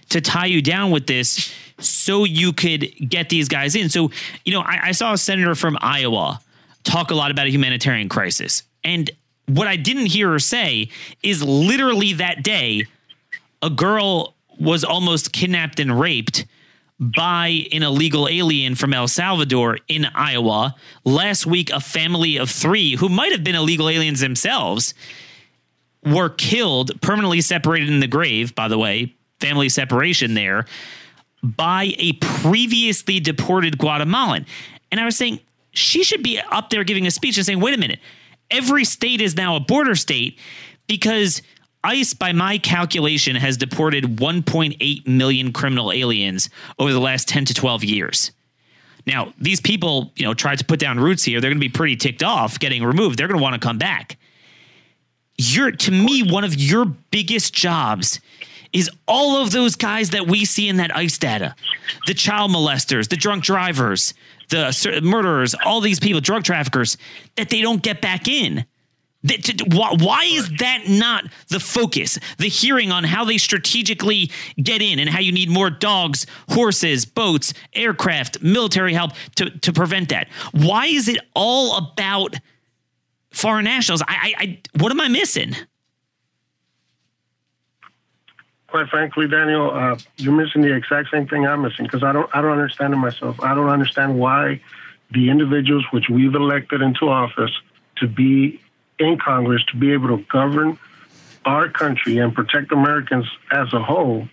to 0.09 0.21
tie 0.21 0.45
you 0.45 0.61
down 0.61 0.91
with 0.91 1.07
this 1.07 1.53
so 1.79 2.23
you 2.23 2.53
could 2.53 2.91
get 3.07 3.29
these 3.29 3.47
guys 3.47 3.75
in. 3.75 3.89
So, 3.89 4.11
you 4.45 4.53
know, 4.53 4.61
I, 4.61 4.79
I 4.83 4.91
saw 4.91 5.13
a 5.13 5.17
senator 5.17 5.55
from 5.55 5.77
Iowa 5.81 6.39
talk 6.83 7.11
a 7.11 7.15
lot 7.15 7.31
about 7.31 7.47
a 7.47 7.49
humanitarian 7.49 8.09
crisis. 8.09 8.63
And 8.83 9.09
what 9.47 9.67
I 9.67 9.75
didn't 9.75 10.07
hear 10.07 10.29
her 10.31 10.39
say 10.39 10.89
is 11.21 11.43
literally 11.43 12.13
that 12.13 12.43
day, 12.43 12.85
a 13.61 13.69
girl 13.69 14.35
was 14.59 14.83
almost 14.83 15.33
kidnapped 15.33 15.79
and 15.79 15.99
raped 15.99 16.45
by 16.99 17.65
an 17.71 17.83
illegal 17.83 18.27
alien 18.27 18.75
from 18.75 18.93
El 18.93 19.07
Salvador 19.07 19.79
in 19.87 20.05
Iowa. 20.13 20.75
Last 21.03 21.45
week, 21.45 21.71
a 21.71 21.79
family 21.79 22.37
of 22.37 22.49
three 22.49 22.95
who 22.95 23.09
might 23.09 23.31
have 23.31 23.43
been 23.43 23.55
illegal 23.55 23.89
aliens 23.89 24.19
themselves 24.19 24.93
were 26.05 26.29
killed, 26.29 26.99
permanently 27.01 27.41
separated 27.41 27.89
in 27.89 27.99
the 27.99 28.07
grave, 28.07 28.55
by 28.55 28.67
the 28.67 28.77
way, 28.77 29.15
family 29.39 29.69
separation 29.69 30.33
there, 30.33 30.65
by 31.43 31.93
a 31.97 32.13
previously 32.13 33.19
deported 33.19 33.77
Guatemalan. 33.77 34.45
And 34.91 34.99
I 34.99 35.05
was 35.05 35.17
saying, 35.17 35.39
she 35.71 36.03
should 36.03 36.23
be 36.23 36.39
up 36.39 36.69
there 36.69 36.83
giving 36.83 37.07
a 37.07 37.11
speech 37.11 37.37
and 37.37 37.45
saying, 37.45 37.59
wait 37.59 37.73
a 37.73 37.77
minute, 37.77 37.99
every 38.51 38.85
state 38.85 39.21
is 39.21 39.35
now 39.35 39.55
a 39.55 39.59
border 39.59 39.95
state 39.95 40.39
because 40.87 41.41
ICE, 41.83 42.13
by 42.13 42.31
my 42.31 42.57
calculation, 42.57 43.35
has 43.35 43.57
deported 43.57 44.17
1.8 44.17 45.07
million 45.07 45.51
criminal 45.51 45.91
aliens 45.91 46.49
over 46.79 46.93
the 46.93 46.99
last 46.99 47.27
10 47.27 47.45
to 47.45 47.53
12 47.53 47.83
years. 47.83 48.31
Now, 49.05 49.33
these 49.37 49.59
people, 49.59 50.13
you 50.15 50.25
know, 50.25 50.33
tried 50.33 50.59
to 50.59 50.65
put 50.65 50.79
down 50.79 50.99
roots 50.99 51.23
here. 51.23 51.41
They're 51.41 51.49
going 51.49 51.59
to 51.59 51.67
be 51.67 51.73
pretty 51.73 51.97
ticked 51.97 52.23
off 52.23 52.57
getting 52.57 52.85
removed. 52.85 53.19
They're 53.19 53.27
going 53.27 53.37
to 53.37 53.43
want 53.43 53.53
to 53.53 53.59
come 53.59 53.77
back. 53.77 54.17
You're, 55.37 55.71
to 55.71 55.91
me, 55.91 56.23
one 56.23 56.43
of 56.43 56.55
your 56.55 56.85
biggest 56.85 57.53
jobs 57.53 58.19
is 58.71 58.89
all 59.07 59.41
of 59.41 59.51
those 59.51 59.75
guys 59.75 60.09
that 60.11 60.27
we 60.27 60.45
see 60.45 60.67
in 60.67 60.77
that 60.77 60.95
ICE 60.95 61.17
data 61.17 61.55
the 62.07 62.13
child 62.13 62.51
molesters, 62.51 63.07
the 63.07 63.15
drunk 63.15 63.43
drivers, 63.43 64.13
the 64.49 65.01
murderers, 65.03 65.55
all 65.65 65.79
these 65.79 65.99
people, 65.99 66.21
drug 66.21 66.43
traffickers, 66.43 66.97
that 67.35 67.49
they 67.49 67.61
don't 67.61 67.81
get 67.81 68.01
back 68.01 68.27
in. 68.27 68.65
Why 69.71 70.25
is 70.25 70.49
that 70.59 70.89
not 70.89 71.23
the 71.47 71.61
focus? 71.61 72.19
The 72.39 72.49
hearing 72.49 72.91
on 72.91 73.05
how 73.05 73.23
they 73.23 73.37
strategically 73.37 74.31
get 74.61 74.81
in 74.81 74.99
and 74.99 75.09
how 75.09 75.19
you 75.19 75.31
need 75.31 75.49
more 75.49 75.69
dogs, 75.69 76.25
horses, 76.49 77.05
boats, 77.05 77.53
aircraft, 77.73 78.41
military 78.41 78.93
help 78.93 79.11
to, 79.35 79.49
to 79.49 79.71
prevent 79.71 80.09
that. 80.09 80.27
Why 80.51 80.87
is 80.87 81.07
it 81.07 81.19
all 81.33 81.77
about 81.77 82.35
foreign 83.33 83.65
nationals? 83.65 84.01
I, 84.01 84.05
I, 84.07 84.33
I 84.37 84.59
what 84.77 84.91
am 84.91 85.01
I 85.01 85.09
missing? 85.09 85.55
Quite 88.67 88.87
frankly, 88.87 89.27
Daniel, 89.27 89.69
uh, 89.71 89.97
you're 90.17 90.33
missing 90.33 90.61
the 90.61 90.73
exact 90.73 91.09
same 91.11 91.27
thing 91.27 91.45
I'm 91.45 91.61
missing 91.61 91.85
because 91.85 92.03
I 92.03 92.11
don't 92.11 92.29
I 92.33 92.41
don't 92.41 92.51
understand 92.51 92.93
it 92.93 92.97
myself. 92.97 93.39
I 93.41 93.53
don't 93.53 93.69
understand 93.69 94.17
why 94.17 94.61
the 95.11 95.29
individuals 95.29 95.85
which 95.91 96.09
we've 96.09 96.33
elected 96.33 96.81
into 96.81 97.09
office 97.09 97.51
to 97.97 98.07
be 98.07 98.59
in 98.97 99.17
Congress 99.19 99.63
to 99.65 99.77
be 99.77 99.91
able 99.93 100.17
to 100.17 100.23
govern 100.31 100.79
our 101.45 101.69
country 101.69 102.17
and 102.17 102.33
protect 102.33 102.71
Americans 102.71 103.27
as 103.51 103.73
a 103.73 103.83
whole 103.83 104.27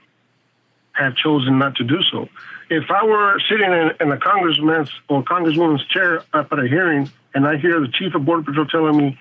have 0.92 1.16
chosen 1.16 1.58
not 1.58 1.74
to 1.76 1.84
do 1.84 2.02
so. 2.10 2.28
If 2.68 2.90
I 2.90 3.04
were 3.04 3.40
sitting 3.48 3.72
in, 3.72 3.92
in 4.00 4.12
a 4.12 4.18
congressman's 4.18 4.90
or 5.08 5.22
congresswoman's 5.24 5.84
chair 5.86 6.22
up 6.32 6.52
at 6.52 6.58
a 6.58 6.68
hearing 6.68 7.10
and 7.34 7.46
I 7.46 7.56
hear 7.56 7.80
the 7.80 7.88
chief 7.88 8.14
of 8.14 8.24
Border 8.24 8.42
Patrol 8.42 8.66
telling 8.66 8.96
me 8.96 9.18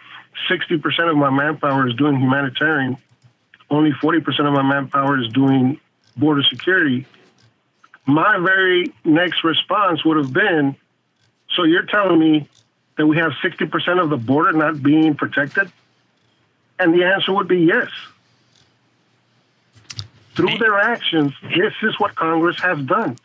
60% 0.49 1.10
of 1.10 1.18
my 1.18 1.30
manpower 1.30 1.88
is 1.88 1.95
doing 1.95 2.20
humanitarian, 2.20 2.97
only 3.70 3.91
40% 3.91 4.26
of 4.47 4.53
my 4.53 4.64
manpower 4.64 5.20
is 5.22 5.32
doing 5.32 5.80
border 6.18 6.43
security, 6.43 7.05
my 8.05 8.38
very 8.39 8.93
next 9.05 9.43
response 9.43 10.03
would 10.03 10.18
have 10.18 10.34
been 10.34 10.76
so 11.55 11.64
you're 11.64 11.86
telling 11.86 12.20
me 12.20 12.47
that 12.97 13.07
we 13.07 13.18
have 13.18 13.32
60% 13.43 14.01
of 14.01 14.10
the 14.10 14.18
border 14.18 14.53
not 14.53 14.82
being 14.82 15.16
protected? 15.16 15.72
And 16.78 16.93
the 16.93 17.03
answer 17.05 17.34
would 17.34 17.47
be 17.47 17.60
yes. 17.60 17.89
Through 20.36 20.57
their 20.57 20.78
actions, 20.78 21.34
this 21.43 21.74
is 21.82 21.99
what 21.99 22.16
Congress 22.16 22.60
has 22.62 22.80
done. 22.82 23.18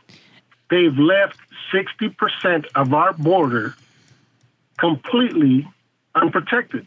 They've 0.70 0.96
left 0.96 1.38
60% 1.72 2.66
of 2.74 2.92
our 2.94 3.12
border 3.12 3.76
completely 4.78 5.68
unprotected. 6.14 6.86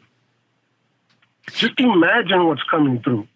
Just 1.52 1.80
imagine 1.80 2.46
what's 2.46 2.64
coming 2.64 3.02
through. 3.02 3.28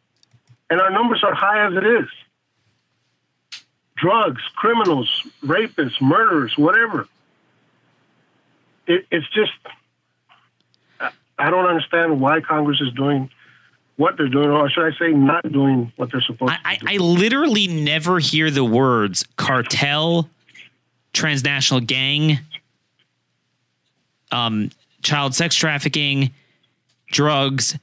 And 0.69 0.81
our 0.81 0.89
numbers 0.89 1.23
are 1.23 1.33
high 1.33 1.67
as 1.67 1.73
it 1.73 1.85
is. 1.85 3.61
Drugs, 3.95 4.41
criminals, 4.55 5.27
rapists, 5.43 6.01
murderers, 6.01 6.57
whatever 6.57 7.07
it, 8.87 9.05
it's 9.11 9.27
just 9.29 9.51
I 11.37 11.49
don't 11.49 11.65
understand 11.65 12.21
why 12.21 12.41
Congress 12.41 12.79
is 12.81 12.93
doing 12.93 13.29
what 13.97 14.17
they're 14.17 14.29
doing, 14.29 14.49
or 14.49 14.69
should 14.69 14.85
I 14.85 14.97
say, 14.97 15.11
not 15.11 15.51
doing 15.51 15.91
what 15.95 16.11
they're 16.11 16.21
supposed 16.21 16.53
I, 16.63 16.75
to. 16.75 16.85
Do. 16.85 16.91
I 16.91 16.97
literally 16.97 17.67
never 17.67 18.19
hear 18.19 18.49
the 18.49 18.63
words 18.63 19.25
cartel, 19.37 20.29
transnational 21.13 21.81
gang, 21.81 22.39
um, 24.32 24.71
child 25.01 25.36
sex 25.36 25.55
trafficking, 25.55 26.32
drugs, 27.07 27.77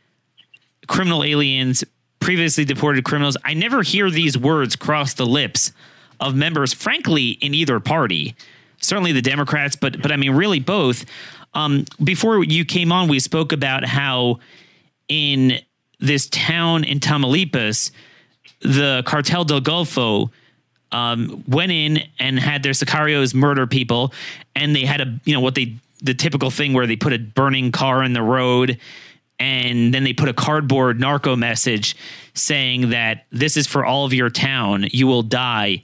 criminal 0.86 1.22
aliens, 1.22 1.84
previously 2.20 2.64
deported 2.64 3.04
criminals. 3.04 3.36
I 3.44 3.54
never 3.54 3.82
hear 3.82 4.10
these 4.10 4.36
words 4.36 4.76
cross 4.76 5.14
the 5.14 5.26
lips 5.26 5.72
of 6.20 6.34
members, 6.34 6.72
frankly, 6.72 7.30
in 7.30 7.54
either 7.54 7.78
party. 7.80 8.34
Certainly 8.80 9.12
the 9.12 9.22
Democrats, 9.22 9.76
but 9.76 10.00
but 10.00 10.12
I 10.12 10.16
mean, 10.16 10.32
really 10.32 10.60
both. 10.60 11.04
Um, 11.54 11.84
before 12.02 12.44
you 12.44 12.64
came 12.64 12.92
on, 12.92 13.08
we 13.08 13.18
spoke 13.18 13.52
about 13.52 13.84
how 13.84 14.38
in 15.08 15.58
this 15.98 16.28
town 16.28 16.84
in 16.84 17.00
Tamaulipas, 17.00 17.90
the 18.60 19.02
Cartel 19.04 19.44
del 19.44 19.60
Golfo 19.60 20.30
um, 20.92 21.42
went 21.48 21.72
in 21.72 22.02
and 22.18 22.38
had 22.38 22.62
their 22.62 22.72
sicarios 22.72 23.34
murder 23.34 23.66
people, 23.66 24.12
and 24.54 24.74
they 24.74 24.84
had 24.84 25.00
a 25.00 25.18
you 25.24 25.34
know 25.34 25.40
what 25.40 25.54
they 25.54 25.76
the 26.02 26.14
typical 26.14 26.50
thing 26.50 26.72
where 26.72 26.86
they 26.86 26.96
put 26.96 27.12
a 27.12 27.18
burning 27.18 27.72
car 27.72 28.02
in 28.02 28.12
the 28.12 28.22
road 28.22 28.78
and 29.38 29.94
then 29.94 30.04
they 30.04 30.12
put 30.12 30.28
a 30.28 30.32
cardboard 30.32 31.00
narco 31.00 31.36
message 31.36 31.96
saying 32.34 32.90
that 32.90 33.26
this 33.30 33.56
is 33.56 33.66
for 33.66 33.84
all 33.84 34.04
of 34.04 34.12
your 34.12 34.30
town 34.30 34.86
you 34.90 35.06
will 35.06 35.22
die. 35.22 35.82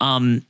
Um, 0.00 0.44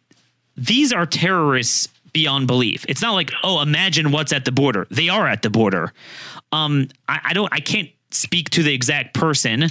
these 0.57 0.93
are 0.93 1.07
terrorists 1.07 1.89
beyond 2.13 2.47
belief. 2.47 2.85
It's 2.89 3.03
not 3.03 3.13
like 3.13 3.33
oh 3.43 3.61
imagine 3.61 4.13
what's 4.13 4.33
at 4.33 4.45
the 4.45 4.53
border. 4.53 4.87
They 4.91 5.09
are 5.09 5.27
at 5.27 5.43
the 5.43 5.51
border. 5.51 5.93
Um, 6.53 6.89
I, 7.09 7.21
I 7.27 7.33
don't 7.33 7.53
i 7.53 7.61
can't 7.61 7.89
speak 8.11 8.51
to 8.51 8.63
the 8.63 8.75
exact 8.75 9.15
person 9.15 9.69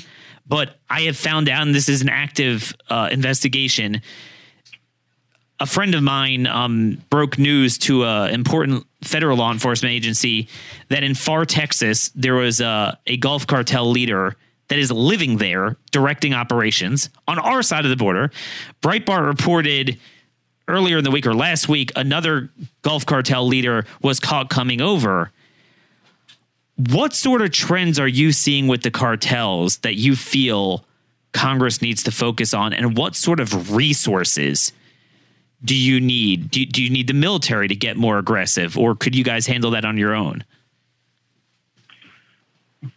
but 0.47 0.77
i 0.89 1.01
have 1.01 1.15
found 1.15 1.47
out 1.47 1.61
and 1.61 1.75
this 1.75 1.87
is 1.87 2.01
an 2.01 2.09
active 2.09 2.75
uh, 2.89 3.09
investigation. 3.11 4.01
A 5.59 5.67
friend 5.67 5.93
of 5.93 6.01
mine 6.01 6.47
um, 6.47 7.03
broke 7.11 7.37
news 7.37 7.77
to 7.79 8.03
an 8.03 8.33
important 8.33 8.87
federal 9.03 9.37
law 9.37 9.51
enforcement 9.51 9.93
agency 9.93 10.47
that 10.89 11.03
in 11.03 11.15
far 11.15 11.45
Texas, 11.45 12.09
there 12.09 12.35
was 12.35 12.61
a, 12.61 12.97
a 13.07 13.17
Gulf 13.17 13.47
cartel 13.47 13.89
leader 13.89 14.35
that 14.67 14.79
is 14.79 14.91
living 14.91 15.37
there, 15.37 15.75
directing 15.91 16.33
operations 16.33 17.09
on 17.27 17.39
our 17.39 17.61
side 17.61 17.83
of 17.83 17.89
the 17.89 17.97
border. 17.97 18.31
Breitbart 18.81 19.25
reported 19.27 19.99
earlier 20.67 20.99
in 20.99 21.03
the 21.03 21.11
week 21.11 21.25
or 21.25 21.33
last 21.33 21.67
week 21.67 21.91
another 21.95 22.49
Gulf 22.81 23.05
cartel 23.05 23.45
leader 23.45 23.85
was 24.01 24.19
caught 24.19 24.49
coming 24.49 24.79
over. 24.79 25.31
What 26.77 27.13
sort 27.13 27.41
of 27.41 27.51
trends 27.51 27.99
are 27.99 28.07
you 28.07 28.31
seeing 28.31 28.67
with 28.67 28.81
the 28.81 28.91
cartels 28.91 29.77
that 29.79 29.95
you 29.95 30.15
feel 30.15 30.85
Congress 31.33 31.81
needs 31.81 32.03
to 32.03 32.11
focus 32.11 32.53
on, 32.53 32.73
and 32.73 32.97
what 32.97 33.15
sort 33.15 33.39
of 33.39 33.75
resources? 33.75 34.71
Do 35.63 35.75
you 35.75 35.99
need? 35.99 36.49
Do, 36.49 36.65
do 36.65 36.83
you 36.83 36.89
need 36.89 37.07
the 37.07 37.13
military 37.13 37.67
to 37.67 37.75
get 37.75 37.97
more 37.97 38.17
aggressive, 38.17 38.77
or 38.77 38.95
could 38.95 39.15
you 39.15 39.23
guys 39.23 39.45
handle 39.45 39.71
that 39.71 39.85
on 39.85 39.97
your 39.97 40.15
own? 40.15 40.43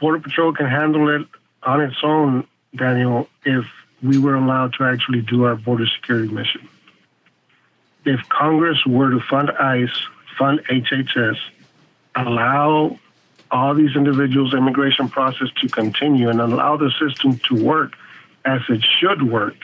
Border 0.00 0.20
Patrol 0.20 0.52
can 0.52 0.66
handle 0.66 1.14
it 1.14 1.26
on 1.62 1.80
its 1.80 1.96
own, 2.02 2.46
Daniel, 2.74 3.28
if 3.44 3.66
we 4.02 4.18
were 4.18 4.34
allowed 4.34 4.72
to 4.74 4.84
actually 4.84 5.20
do 5.20 5.44
our 5.44 5.56
border 5.56 5.86
security 5.86 6.28
mission. 6.28 6.68
If 8.04 8.28
Congress 8.28 8.84
were 8.86 9.10
to 9.10 9.20
fund 9.20 9.50
ICE, 9.50 10.06
fund 10.38 10.60
HHS, 10.70 11.38
allow 12.14 12.98
all 13.50 13.74
these 13.74 13.94
individuals' 13.94 14.54
immigration 14.54 15.08
process 15.08 15.48
to 15.60 15.68
continue 15.68 16.28
and 16.28 16.40
allow 16.40 16.76
the 16.76 16.90
system 16.98 17.38
to 17.48 17.62
work 17.62 17.92
as 18.44 18.60
it 18.68 18.82
should 18.82 19.22
work, 19.22 19.54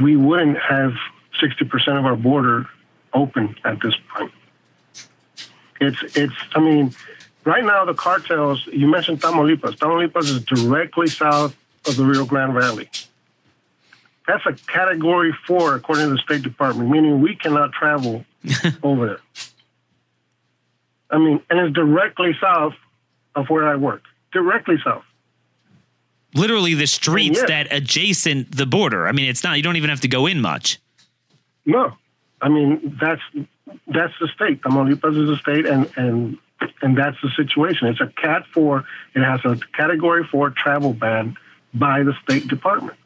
we 0.00 0.16
wouldn't 0.16 0.58
have 0.58 0.94
60% 1.40 1.98
of 1.98 2.04
our 2.04 2.16
border 2.16 2.66
open 3.14 3.54
at 3.64 3.80
this 3.80 3.94
point. 4.14 4.32
It's, 5.80 6.16
it's, 6.16 6.34
I 6.54 6.60
mean, 6.60 6.94
right 7.44 7.64
now 7.64 7.84
the 7.84 7.94
cartels, 7.94 8.66
you 8.66 8.86
mentioned 8.86 9.20
Tamaulipas. 9.20 9.76
Tamaulipas 9.76 10.24
is 10.24 10.44
directly 10.44 11.08
south 11.08 11.56
of 11.86 11.96
the 11.96 12.04
Rio 12.04 12.24
Grande 12.24 12.54
Valley. 12.54 12.88
That's 14.26 14.46
a 14.46 14.52
category 14.52 15.34
four, 15.46 15.74
according 15.74 16.06
to 16.06 16.12
the 16.12 16.18
State 16.18 16.42
Department, 16.42 16.88
meaning 16.88 17.20
we 17.20 17.34
cannot 17.34 17.72
travel 17.72 18.24
over 18.82 19.06
there. 19.06 19.20
I 21.10 21.18
mean, 21.18 21.42
and 21.50 21.58
it's 21.58 21.74
directly 21.74 22.34
south 22.40 22.74
of 23.34 23.50
where 23.50 23.66
I 23.66 23.76
work, 23.76 24.02
directly 24.32 24.76
south. 24.84 25.04
Literally 26.34 26.74
the 26.74 26.86
streets 26.86 27.38
yes. 27.38 27.48
that 27.48 27.66
adjacent 27.70 28.56
the 28.56 28.64
border. 28.64 29.06
I 29.06 29.12
mean, 29.12 29.28
it's 29.28 29.44
not, 29.44 29.56
you 29.56 29.62
don't 29.62 29.76
even 29.76 29.90
have 29.90 30.00
to 30.00 30.08
go 30.08 30.26
in 30.26 30.40
much. 30.40 30.80
No, 31.64 31.96
I 32.40 32.48
mean 32.48 32.98
that's 33.00 33.22
that's 33.86 34.14
the 34.20 34.28
state. 34.28 34.62
Tamaulipas 34.62 35.22
is 35.22 35.30
a 35.30 35.36
state, 35.36 35.66
and 35.66 35.90
and 35.96 36.38
and 36.80 36.96
that's 36.96 37.16
the 37.22 37.30
situation. 37.36 37.88
It's 37.88 38.00
a 38.00 38.08
Cat 38.20 38.46
Four. 38.52 38.84
It 39.14 39.22
has 39.22 39.40
a 39.44 39.58
Category 39.76 40.24
Four 40.24 40.50
travel 40.50 40.92
ban 40.92 41.36
by 41.74 42.02
the 42.02 42.14
State 42.22 42.48
Department. 42.48 42.98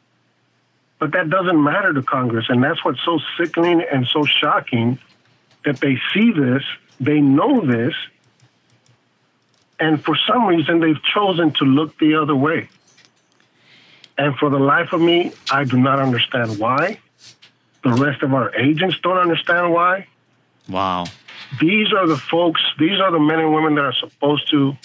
But 0.99 1.11
that 1.11 1.29
doesn't 1.29 1.63
matter 1.63 1.93
to 1.93 2.01
Congress, 2.01 2.45
and 2.49 2.63
that's 2.63 2.83
what's 2.83 3.03
so 3.05 3.19
sickening 3.37 3.83
and 3.91 4.07
so 4.07 4.25
shocking 4.25 4.97
that 5.63 5.79
they 5.79 5.97
see 6.13 6.31
this, 6.31 6.63
they 6.99 7.21
know 7.21 7.61
this, 7.61 7.93
and 9.79 10.03
for 10.03 10.17
some 10.27 10.47
reason 10.47 10.79
they've 10.79 11.01
chosen 11.13 11.51
to 11.53 11.65
look 11.65 11.97
the 11.99 12.15
other 12.15 12.35
way. 12.35 12.69
And 14.17 14.35
for 14.37 14.49
the 14.49 14.57
life 14.57 14.93
of 14.93 15.01
me, 15.01 15.31
I 15.51 15.63
do 15.63 15.77
not 15.77 15.99
understand 15.99 16.57
why. 16.57 16.99
The 17.87 18.03
rest 18.03 18.21
of 18.21 18.33
our 18.33 18.53
agents 18.53 18.97
don't 19.01 19.17
understand 19.17 19.71
why. 19.71 20.07
Wow. 20.67 21.05
These 21.61 21.93
are 21.93 22.05
the 22.05 22.17
folks, 22.17 22.61
these 22.77 22.99
are 22.99 23.11
the 23.11 23.19
men 23.19 23.39
and 23.39 23.53
women 23.53 23.75
that 23.75 23.85
are 23.85 23.93
supposed 23.93 24.49
to 24.49 24.75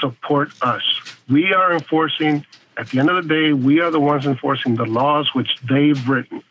support 0.00 0.50
us. 0.62 0.82
We 1.28 1.52
are 1.52 1.74
enforcing, 1.74 2.46
at 2.78 2.88
the 2.88 3.00
end 3.00 3.10
of 3.10 3.22
the 3.22 3.28
day, 3.28 3.52
we 3.52 3.80
are 3.80 3.90
the 3.90 4.00
ones 4.00 4.24
enforcing 4.24 4.76
the 4.76 4.86
laws 4.86 5.34
which 5.34 5.50
they've 5.68 6.08
written. 6.08 6.42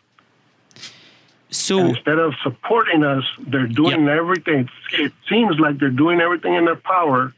So 1.50 1.80
and 1.80 1.88
instead 1.96 2.20
of 2.20 2.34
supporting 2.44 3.02
us, 3.02 3.24
they're 3.40 3.66
doing 3.66 4.02
yep. 4.02 4.18
everything. 4.18 4.68
It 4.92 5.12
seems 5.28 5.58
like 5.58 5.78
they're 5.78 5.90
doing 5.90 6.20
everything 6.20 6.54
in 6.54 6.66
their 6.66 6.76
power 6.76 7.32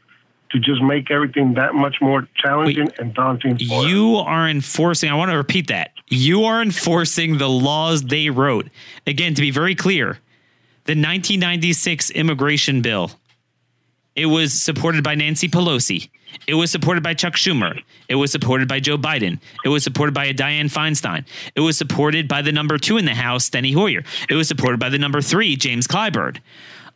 to 0.51 0.59
just 0.59 0.81
make 0.81 1.11
everything 1.11 1.53
that 1.53 1.73
much 1.73 1.97
more 2.01 2.27
challenging 2.35 2.85
Wait, 2.85 2.99
and 2.99 3.13
daunting. 3.13 3.57
you 3.59 4.15
are 4.17 4.47
enforcing. 4.47 5.09
I 5.09 5.15
want 5.15 5.31
to 5.31 5.37
repeat 5.37 5.67
that. 5.67 5.91
You 6.09 6.43
are 6.43 6.61
enforcing 6.61 7.37
the 7.37 7.49
laws 7.49 8.03
they 8.03 8.29
wrote. 8.29 8.69
Again, 9.07 9.33
to 9.35 9.41
be 9.41 9.51
very 9.51 9.75
clear, 9.75 10.19
the 10.85 10.93
1996 10.93 12.11
immigration 12.11 12.81
bill. 12.81 13.11
It 14.13 14.25
was 14.25 14.61
supported 14.61 15.05
by 15.05 15.15
Nancy 15.15 15.47
Pelosi. 15.47 16.09
It 16.47 16.55
was 16.55 16.69
supported 16.71 17.01
by 17.01 17.13
Chuck 17.13 17.33
Schumer. 17.33 17.81
It 18.09 18.15
was 18.15 18.31
supported 18.31 18.67
by 18.67 18.79
Joe 18.79 18.97
Biden. 18.97 19.39
It 19.63 19.69
was 19.69 19.83
supported 19.83 20.13
by 20.13 20.31
Dianne 20.33 20.71
Feinstein. 20.71 21.25
It 21.55 21.61
was 21.61 21.77
supported 21.77 22.27
by 22.27 22.41
the 22.41 22.51
number 22.51 22.77
two 22.77 22.97
in 22.97 23.05
the 23.05 23.13
House, 23.13 23.49
Steny 23.49 23.73
Hoyer. 23.73 24.03
It 24.29 24.35
was 24.35 24.47
supported 24.47 24.79
by 24.79 24.89
the 24.89 24.97
number 24.97 25.21
three, 25.21 25.55
James 25.55 25.87
Clyburn. 25.87 26.39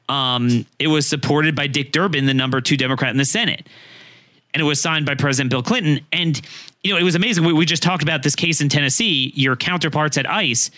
Um, 0.07 0.65
it 0.79 0.87
was 0.87 1.07
supported 1.07 1.55
by 1.55 1.67
Dick 1.67 1.91
Durbin, 1.91 2.25
the 2.25 2.33
number 2.33 2.61
two 2.61 2.77
Democrat 2.77 3.11
in 3.11 3.17
the 3.17 3.25
Senate. 3.25 3.67
And 4.53 4.61
it 4.61 4.63
was 4.63 4.81
signed 4.81 5.05
by 5.05 5.15
President 5.15 5.49
Bill 5.49 5.63
Clinton. 5.63 6.05
And, 6.11 6.39
you 6.83 6.93
know, 6.93 6.99
it 6.99 7.03
was 7.03 7.15
amazing. 7.15 7.43
We, 7.43 7.53
we 7.53 7.65
just 7.65 7.83
talked 7.83 8.03
about 8.03 8.23
this 8.23 8.35
case 8.35 8.61
in 8.61 8.69
Tennessee, 8.69 9.33
your 9.35 9.55
counterparts 9.55 10.17
at 10.17 10.29
ICE. 10.29 10.71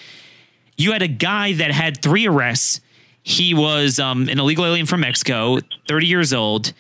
You 0.78 0.94
had 0.94 1.02
a 1.02 1.08
guy 1.08 1.54
that 1.54 1.72
had 1.72 2.02
three 2.02 2.28
arrests. 2.28 2.82
He 3.24 3.54
was 3.54 4.00
um, 4.00 4.30
an 4.30 4.40
illegal 4.40 4.66
alien 4.66 4.86
from 4.86 5.02
Mexico, 5.02 5.60
30 5.88 6.08
years 6.08 6.34
old. 6.34 6.74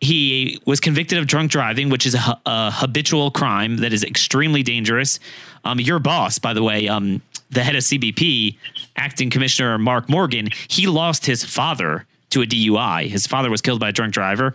He 0.00 0.60
was 0.66 0.78
convicted 0.78 1.18
of 1.18 1.26
drunk 1.26 1.50
driving, 1.50 1.88
which 1.88 2.06
is 2.06 2.14
a, 2.14 2.40
a 2.44 2.70
habitual 2.70 3.30
crime 3.30 3.78
that 3.78 3.92
is 3.92 4.04
extremely 4.04 4.62
dangerous. 4.62 5.18
Um, 5.64 5.80
your 5.80 5.98
boss, 5.98 6.38
by 6.38 6.52
the 6.52 6.62
way, 6.62 6.86
um, 6.86 7.22
the 7.50 7.62
head 7.62 7.76
of 7.76 7.82
CBP, 7.82 8.56
acting 8.96 9.30
commissioner 9.30 9.78
Mark 9.78 10.08
Morgan, 10.08 10.50
he 10.68 10.86
lost 10.86 11.26
his 11.26 11.44
father 11.44 12.06
to 12.30 12.42
a 12.42 12.46
DUI. 12.46 13.08
His 13.08 13.26
father 13.26 13.50
was 13.50 13.62
killed 13.62 13.80
by 13.80 13.88
a 13.88 13.92
drunk 13.92 14.12
driver. 14.12 14.54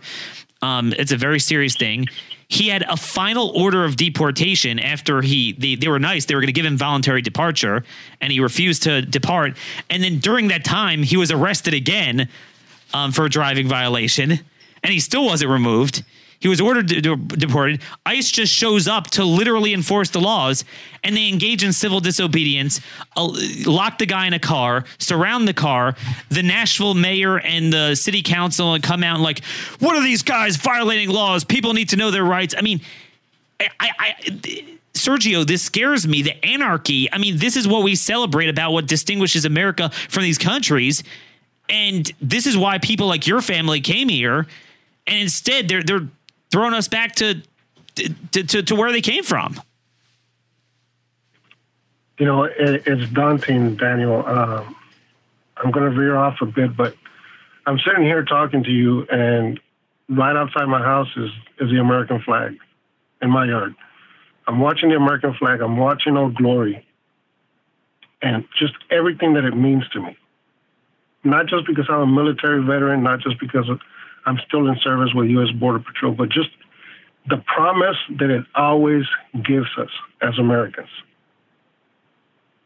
Um, 0.62 0.92
it's 0.96 1.10
a 1.10 1.16
very 1.16 1.40
serious 1.40 1.74
thing. 1.74 2.06
He 2.46 2.68
had 2.68 2.82
a 2.82 2.96
final 2.96 3.48
order 3.50 3.84
of 3.84 3.96
deportation 3.96 4.78
after 4.78 5.22
he 5.22 5.52
they, 5.54 5.74
they 5.74 5.88
were 5.88 5.98
nice. 5.98 6.26
They 6.26 6.34
were 6.34 6.40
going 6.40 6.48
to 6.48 6.52
give 6.52 6.66
him 6.66 6.76
voluntary 6.76 7.22
departure, 7.22 7.84
and 8.20 8.32
he 8.32 8.40
refused 8.40 8.84
to 8.84 9.02
depart. 9.02 9.56
And 9.90 10.02
then 10.04 10.18
during 10.18 10.48
that 10.48 10.64
time, 10.64 11.02
he 11.02 11.16
was 11.16 11.32
arrested 11.32 11.74
again 11.74 12.28
um, 12.94 13.10
for 13.10 13.24
a 13.24 13.30
driving 13.30 13.68
violation, 13.68 14.40
and 14.82 14.92
he 14.92 15.00
still 15.00 15.24
wasn't 15.24 15.50
removed. 15.50 16.04
He 16.42 16.48
was 16.48 16.60
ordered 16.60 16.88
to, 16.88 17.00
to, 17.02 17.16
deported. 17.16 17.82
ICE 18.04 18.28
just 18.28 18.52
shows 18.52 18.88
up 18.88 19.06
to 19.10 19.24
literally 19.24 19.72
enforce 19.72 20.10
the 20.10 20.20
laws, 20.20 20.64
and 21.04 21.16
they 21.16 21.28
engage 21.28 21.62
in 21.62 21.72
civil 21.72 22.00
disobedience, 22.00 22.80
uh, 23.16 23.32
lock 23.64 23.98
the 23.98 24.06
guy 24.06 24.26
in 24.26 24.32
a 24.32 24.40
car, 24.40 24.84
surround 24.98 25.46
the 25.46 25.54
car. 25.54 25.94
The 26.30 26.42
Nashville 26.42 26.94
mayor 26.94 27.38
and 27.38 27.72
the 27.72 27.94
city 27.94 28.22
council 28.22 28.76
come 28.80 29.04
out 29.04 29.14
and 29.14 29.22
like, 29.22 29.44
what 29.78 29.94
are 29.94 30.02
these 30.02 30.22
guys 30.22 30.56
violating 30.56 31.10
laws? 31.10 31.44
People 31.44 31.74
need 31.74 31.90
to 31.90 31.96
know 31.96 32.10
their 32.10 32.24
rights. 32.24 32.56
I 32.58 32.62
mean, 32.62 32.80
I, 33.60 33.68
I, 33.78 33.90
I 34.00 34.78
Sergio, 34.94 35.46
this 35.46 35.62
scares 35.62 36.06
me. 36.08 36.22
The 36.22 36.44
anarchy. 36.44 37.10
I 37.12 37.18
mean, 37.18 37.38
this 37.38 37.56
is 37.56 37.68
what 37.68 37.82
we 37.82 37.94
celebrate 37.94 38.48
about 38.48 38.72
what 38.72 38.86
distinguishes 38.86 39.44
America 39.44 39.90
from 40.08 40.24
these 40.24 40.38
countries. 40.38 41.02
And 41.68 42.10
this 42.20 42.46
is 42.46 42.56
why 42.56 42.78
people 42.78 43.06
like 43.06 43.26
your 43.26 43.40
family 43.40 43.80
came 43.80 44.08
here. 44.08 44.46
And 45.06 45.18
instead, 45.18 45.68
they're 45.68 45.82
they're 45.82 46.08
throwing 46.50 46.74
us 46.74 46.88
back 46.88 47.14
to 47.16 47.42
to, 47.96 48.44
to, 48.44 48.62
to 48.62 48.74
where 48.74 48.92
they 48.92 49.00
came 49.00 49.24
from. 49.24 49.60
You 52.18 52.26
know, 52.26 52.44
it, 52.44 52.86
it's 52.86 53.10
daunting, 53.12 53.76
Daniel. 53.76 54.24
Um, 54.26 54.76
I'm 55.56 55.70
going 55.70 55.90
to 55.90 55.96
veer 55.96 56.16
off 56.16 56.40
a 56.40 56.46
bit, 56.46 56.76
but 56.76 56.94
I'm 57.66 57.78
sitting 57.78 58.04
here 58.04 58.24
talking 58.24 58.64
to 58.64 58.70
you, 58.70 59.06
and 59.10 59.60
right 60.08 60.36
outside 60.36 60.66
my 60.66 60.82
house 60.82 61.08
is, 61.16 61.30
is 61.60 61.70
the 61.70 61.78
American 61.80 62.20
flag 62.22 62.56
in 63.20 63.30
my 63.30 63.46
yard. 63.46 63.74
I'm 64.46 64.58
watching 64.58 64.90
the 64.90 64.96
American 64.96 65.34
flag. 65.34 65.60
I'm 65.60 65.76
watching 65.76 66.16
Old 66.16 66.34
Glory, 66.34 66.84
and 68.20 68.44
just 68.58 68.74
everything 68.90 69.34
that 69.34 69.44
it 69.44 69.56
means 69.56 69.88
to 69.90 70.00
me. 70.00 70.16
Not 71.24 71.46
just 71.46 71.66
because 71.66 71.86
I'm 71.88 72.00
a 72.00 72.06
military 72.06 72.62
veteran, 72.62 73.02
not 73.02 73.20
just 73.20 73.38
because 73.38 73.68
I'm 74.26 74.38
still 74.46 74.68
in 74.68 74.76
service 74.82 75.10
with 75.14 75.28
U.S. 75.30 75.50
Border 75.58 75.80
Patrol, 75.80 76.12
but 76.12 76.28
just 76.28 76.50
the 77.28 77.38
promise 77.38 77.96
that 78.18 78.30
it 78.30 78.44
always 78.54 79.04
gives 79.34 79.68
us 79.78 79.90
as 80.20 80.38
Americans. 80.38 80.88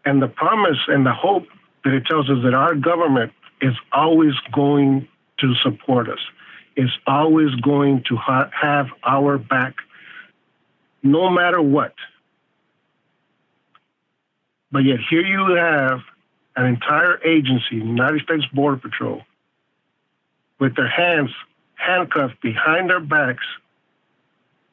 And 0.05 0.23
the 0.23 0.29
promise 0.29 0.79
and 0.89 1.05
the 1.05 1.13
hope 1.13 1.47
that 1.85 1.93
it 1.93 2.05
tells 2.07 2.31
us 2.31 2.39
that 2.45 2.55
our 2.55 2.75
government 2.75 3.33
is 3.61 3.75
always 3.93 4.35
going 4.53 5.09
to 5.41 5.55
support 5.63 6.09
us, 6.09 6.19
is 6.77 6.91
always 7.07 7.55
going 7.57 8.05
to 8.09 8.17
ha- 8.17 8.51
have 8.53 8.87
our 9.05 9.39
back 9.39 9.75
no 11.03 11.31
matter 11.31 11.61
what. 11.61 11.95
But 14.73 14.81
yet, 14.81 14.99
here 15.09 15.25
you 15.25 15.55
have 15.57 16.01
an 16.57 16.67
entire 16.67 17.23
agency, 17.23 17.77
United 17.77 18.23
States 18.23 18.45
Border 18.53 18.79
Patrol, 18.79 19.23
with 20.59 20.77
their 20.77 20.89
hands 20.89 21.31
handcuffed 21.75 22.41
behind 22.41 22.91
their 22.91 23.01
backs 23.01 23.45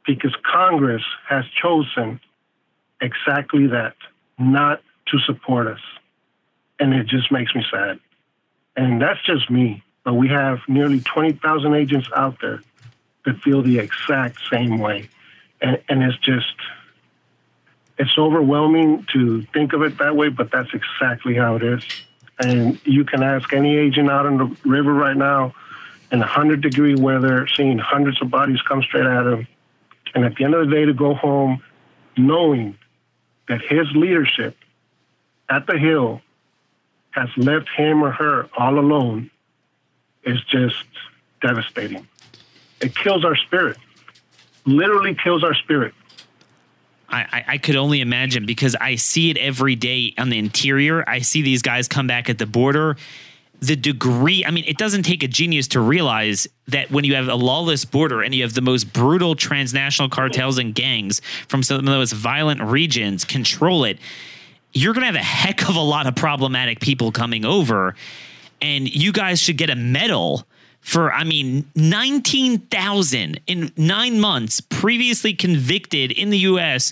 because 0.05 0.35
Congress 0.43 1.03
has 1.27 1.45
chosen 1.61 2.19
exactly 3.01 3.67
that, 3.67 3.95
not 4.37 4.81
to 5.07 5.19
support 5.19 5.67
us. 5.67 5.79
And 6.79 6.93
it 6.93 7.07
just 7.07 7.31
makes 7.31 7.53
me 7.55 7.63
sad. 7.71 7.99
And 8.75 9.01
that's 9.01 9.23
just 9.25 9.49
me. 9.49 9.83
But 10.03 10.15
we 10.15 10.27
have 10.29 10.59
nearly 10.67 10.99
20,000 10.99 11.73
agents 11.73 12.09
out 12.15 12.37
there 12.41 12.61
that 13.25 13.39
feel 13.41 13.61
the 13.61 13.79
exact 13.79 14.37
same 14.51 14.77
way. 14.79 15.09
And, 15.61 15.81
and 15.87 16.03
it's 16.03 16.17
just, 16.17 16.55
it's 17.97 18.17
overwhelming 18.17 19.05
to 19.13 19.43
think 19.53 19.71
of 19.73 19.81
it 19.83 19.97
that 19.99 20.15
way, 20.15 20.29
but 20.29 20.51
that's 20.51 20.71
exactly 20.73 21.35
how 21.35 21.55
it 21.55 21.63
is. 21.63 21.85
And 22.39 22.79
you 22.85 23.05
can 23.05 23.23
ask 23.23 23.53
any 23.53 23.77
agent 23.77 24.09
out 24.09 24.25
on 24.25 24.37
the 24.37 24.69
river 24.69 24.93
right 24.93 25.15
now 25.15 25.53
in 26.13 26.19
100 26.19 26.61
degree 26.61 26.95
weather, 26.95 27.47
seeing 27.47 27.79
hundreds 27.79 28.21
of 28.21 28.29
bodies 28.29 28.61
come 28.61 28.83
straight 28.83 29.05
at 29.05 29.25
him. 29.25 29.47
And 30.13 30.23
at 30.23 30.35
the 30.35 30.43
end 30.43 30.53
of 30.53 30.69
the 30.69 30.73
day, 30.73 30.85
to 30.85 30.93
go 30.93 31.15
home 31.15 31.61
knowing 32.15 32.77
that 33.49 33.61
his 33.61 33.87
leadership 33.95 34.55
at 35.49 35.65
the 35.65 35.77
Hill 35.77 36.21
has 37.11 37.29
left 37.35 37.67
him 37.75 38.03
or 38.03 38.11
her 38.11 38.47
all 38.55 38.77
alone 38.77 39.31
is 40.23 40.41
just 40.45 40.85
devastating. 41.41 42.07
It 42.79 42.95
kills 42.95 43.25
our 43.25 43.35
spirit, 43.35 43.77
literally 44.65 45.15
kills 45.15 45.43
our 45.43 45.55
spirit. 45.55 45.93
I, 47.09 47.43
I, 47.47 47.57
could 47.59 47.75
only 47.75 48.01
imagine 48.01 48.47
because 48.47 48.75
I 48.81 48.95
see 48.95 49.29
it 49.29 49.37
every 49.37 49.75
day 49.75 50.15
on 50.17 50.29
the 50.29 50.39
interior. 50.39 51.07
I 51.07 51.19
see 51.19 51.43
these 51.43 51.61
guys 51.61 51.87
come 51.87 52.07
back 52.07 52.27
at 52.27 52.39
the 52.39 52.47
border. 52.47 52.97
The 53.59 53.75
degree, 53.75 54.43
I 54.45 54.51
mean, 54.51 54.65
it 54.67 54.77
doesn't 54.77 55.03
take 55.03 55.23
a 55.23 55.27
genius 55.27 55.69
to 55.69 55.79
realize 55.79 56.47
that 56.67 56.91
when 56.91 57.05
you 57.05 57.15
have 57.15 57.29
a 57.29 57.35
lawless 57.35 57.85
border 57.85 58.21
and 58.21 58.35
you 58.35 58.43
have 58.43 58.53
the 58.53 58.61
most 58.61 58.91
brutal 58.91 59.35
transnational 59.35 60.09
cartels 60.09 60.57
and 60.57 60.75
gangs 60.75 61.21
from 61.47 61.63
some 61.63 61.79
of 61.79 61.85
the 61.85 61.91
most 61.91 62.13
violent 62.13 62.61
regions 62.61 63.23
control 63.23 63.85
it, 63.85 63.99
you're 64.73 64.93
going 64.93 65.01
to 65.01 65.05
have 65.05 65.15
a 65.15 65.19
heck 65.19 65.69
of 65.69 65.75
a 65.75 65.81
lot 65.81 66.07
of 66.07 66.15
problematic 66.15 66.79
people 66.79 67.11
coming 67.11 67.45
over. 67.45 67.95
And 68.61 68.93
you 68.93 69.11
guys 69.11 69.39
should 69.39 69.57
get 69.57 69.69
a 69.69 69.75
medal 69.75 70.45
for, 70.81 71.13
I 71.13 71.23
mean, 71.23 71.69
19,000 71.75 73.39
in 73.47 73.71
nine 73.77 74.19
months 74.19 74.59
previously 74.59 75.33
convicted 75.33 76.11
in 76.11 76.29
the 76.29 76.39
US, 76.39 76.91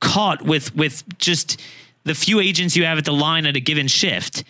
caught 0.00 0.42
with, 0.42 0.74
with 0.76 1.02
just 1.18 1.60
the 2.04 2.14
few 2.14 2.38
agents 2.40 2.76
you 2.76 2.84
have 2.84 2.98
at 2.98 3.04
the 3.04 3.12
line 3.12 3.46
at 3.46 3.56
a 3.56 3.60
given 3.60 3.88
shift. 3.88 4.44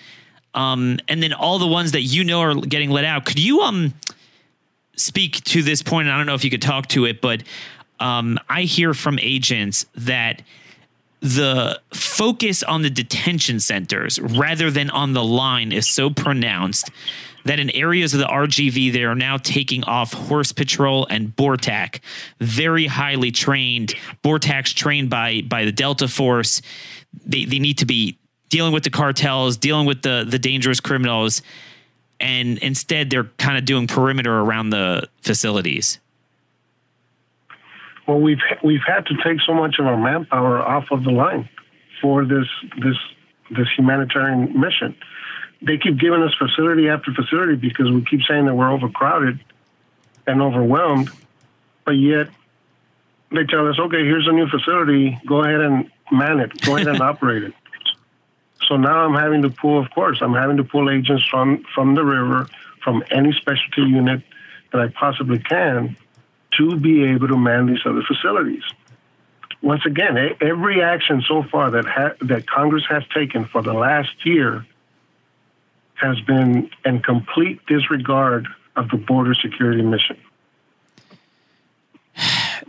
Um, 0.55 0.99
and 1.09 1.23
then 1.23 1.33
all 1.33 1.59
the 1.59 1.67
ones 1.67 1.93
that 1.93 2.03
you 2.03 2.25
know 2.25 2.41
are 2.41 2.55
getting 2.55 2.91
let 2.91 3.05
out. 3.05 3.25
Could 3.25 3.39
you 3.39 3.61
um 3.61 3.95
speak 4.97 5.43
to 5.45 5.63
this 5.63 5.83
point? 5.83 6.09
I 6.09 6.17
don't 6.17 6.27
know 6.27 6.35
if 6.35 6.45
you 6.45 6.51
could 6.51 6.63
talk 6.63 6.87
to 6.89 7.05
it, 7.05 7.21
but 7.21 7.43
um, 8.01 8.39
I 8.49 8.63
hear 8.63 8.95
from 8.95 9.19
agents 9.21 9.87
that 9.97 10.43
the 11.21 11.81
focus 11.93 12.63
on 12.63 12.83
the 12.83 12.91
detention 12.91 13.59
centers 13.59 14.21
rather 14.21 14.71
than 14.71 14.91
on 14.91 15.15
the 15.15 15.25
line 15.25 15.73
is 15.73 15.89
so 15.89 16.11
pronounced 16.11 16.91
that 17.45 17.59
in 17.59 17.71
areas 17.71 18.13
of 18.15 18.21
the 18.21 18.27
RGV 18.27 18.93
they 18.93 19.05
are 19.05 19.15
now 19.15 19.37
taking 19.39 19.85
off 19.85 20.13
horse 20.13 20.53
patrol 20.53 21.07
and 21.09 21.35
BORTAC, 21.35 22.01
very 22.41 22.87
highly 22.87 23.31
trained 23.31 23.95
BORTACs 24.23 24.75
trained 24.75 25.11
by 25.11 25.43
by 25.43 25.65
the 25.65 25.73
Delta 25.73 26.09
Force. 26.09 26.61
They 27.25 27.45
they 27.45 27.59
need 27.59 27.79
to 27.79 27.87
be 27.87 28.19
dealing 28.49 28.73
with 28.73 28.85
the 28.85 28.91
cartels, 28.91 29.57
dealing 29.57 29.87
with 29.87 30.03
the 30.03 30.25
the 30.29 30.39
dangerous 30.39 30.81
criminals, 30.81 31.43
and 32.21 32.59
instead 32.59 33.11
they're 33.11 33.31
kind 33.39 33.59
of 33.59 33.65
doing 33.65 33.87
perimeter 33.87 34.41
around 34.41 34.71
the 34.71 35.09
facilities 35.23 35.99
well, 38.07 38.21
we've 38.21 38.41
we've 38.63 38.83
had 38.87 39.07
to 39.07 39.15
take 39.25 39.41
so 39.47 39.55
much 39.55 39.77
of 39.79 39.87
our 39.87 39.97
manpower 39.97 40.61
off 40.61 40.91
of 40.91 41.05
the 41.05 41.11
line 41.11 41.49
for 42.03 42.25
this 42.25 42.47
this 42.83 42.97
this 43.51 43.69
humanitarian 43.77 44.59
mission. 44.59 44.97
They 45.63 45.79
keep 45.79 45.99
giving 45.99 46.23
us 46.23 46.35
facility 46.39 46.89
after 46.89 47.13
facility 47.13 47.57
because 47.57 47.91
we 47.91 48.05
keep 48.05 48.21
saying 48.29 48.45
that 48.47 48.55
we're 48.55 48.71
overcrowded 48.71 49.41
and 50.27 50.43
overwhelmed, 50.43 51.11
but 51.87 51.93
yet 51.93 52.29
they 53.31 53.45
tell 53.45 53.69
us, 53.69 53.79
okay, 53.79 54.05
here's 54.05 54.29
a 54.29 54.33
new 54.33 54.49
facility, 54.49 55.19
go 55.27 55.43
ahead 55.43 55.61
and 55.61 55.91
man 56.13 56.41
it, 56.41 56.61
go 56.63 56.77
ahead 56.77 56.89
and 56.89 57.01
operate 57.01 57.45
it. 57.45 57.55
So 58.69 58.77
now 58.77 59.05
I'm 59.05 59.15
having 59.15 59.43
to 59.43 59.51
pull, 59.51 59.79
of 59.79 59.91
course, 59.91 60.19
I'm 60.21 60.35
having 60.35 60.57
to 60.57 60.65
pull 60.65 60.91
agents 60.91 61.27
from 61.27 61.65
from 61.75 61.95
the 61.95 62.05
river, 62.05 62.49
from 62.83 63.05
any 63.11 63.33
specialty 63.33 63.83
unit 63.83 64.23
that 64.73 64.81
I 64.81 64.89
possibly 64.89 65.39
can 65.39 65.97
to 66.59 66.77
be 66.77 67.05
able 67.05 67.29
to 67.29 67.37
man 67.37 67.67
these 67.67 67.81
other 67.85 68.03
facilities. 68.03 68.63
Once 69.63 69.87
again, 69.87 70.17
every 70.41 70.83
action 70.83 71.23
so 71.27 71.43
far 71.43 71.71
that 71.71 71.87
ha- 71.87 72.15
that 72.21 72.47
Congress 72.47 72.85
has 72.89 73.03
taken 73.15 73.47
for 73.47 73.63
the 73.63 73.73
last 73.73 74.25
year 74.25 74.67
has 75.95 76.21
been 76.23 76.71
in 76.85 77.01
complete 77.01 77.65
disregard 77.67 78.47
of 78.77 78.89
the 78.91 78.97
border 78.97 79.35
security 79.35 79.83
mission. 79.83 80.17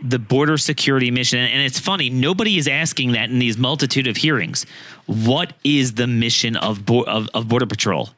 The 0.08 0.18
border 0.18 0.56
security 0.56 1.10
mission, 1.10 1.40
and 1.40 1.62
it's 1.62 1.80
funny, 1.80 2.10
nobody 2.10 2.58
is 2.58 2.68
asking 2.68 3.12
that 3.12 3.28
in 3.30 3.38
these 3.38 3.58
multitude 3.58 4.06
of 4.06 4.16
hearings. 4.16 4.64
What 5.06 5.52
is 5.64 5.94
the 5.94 6.06
mission 6.06 6.56
of, 6.56 6.86
bo- 6.86 7.02
of, 7.02 7.28
of 7.34 7.48
Border 7.48 7.66
Patrol? 7.66 8.10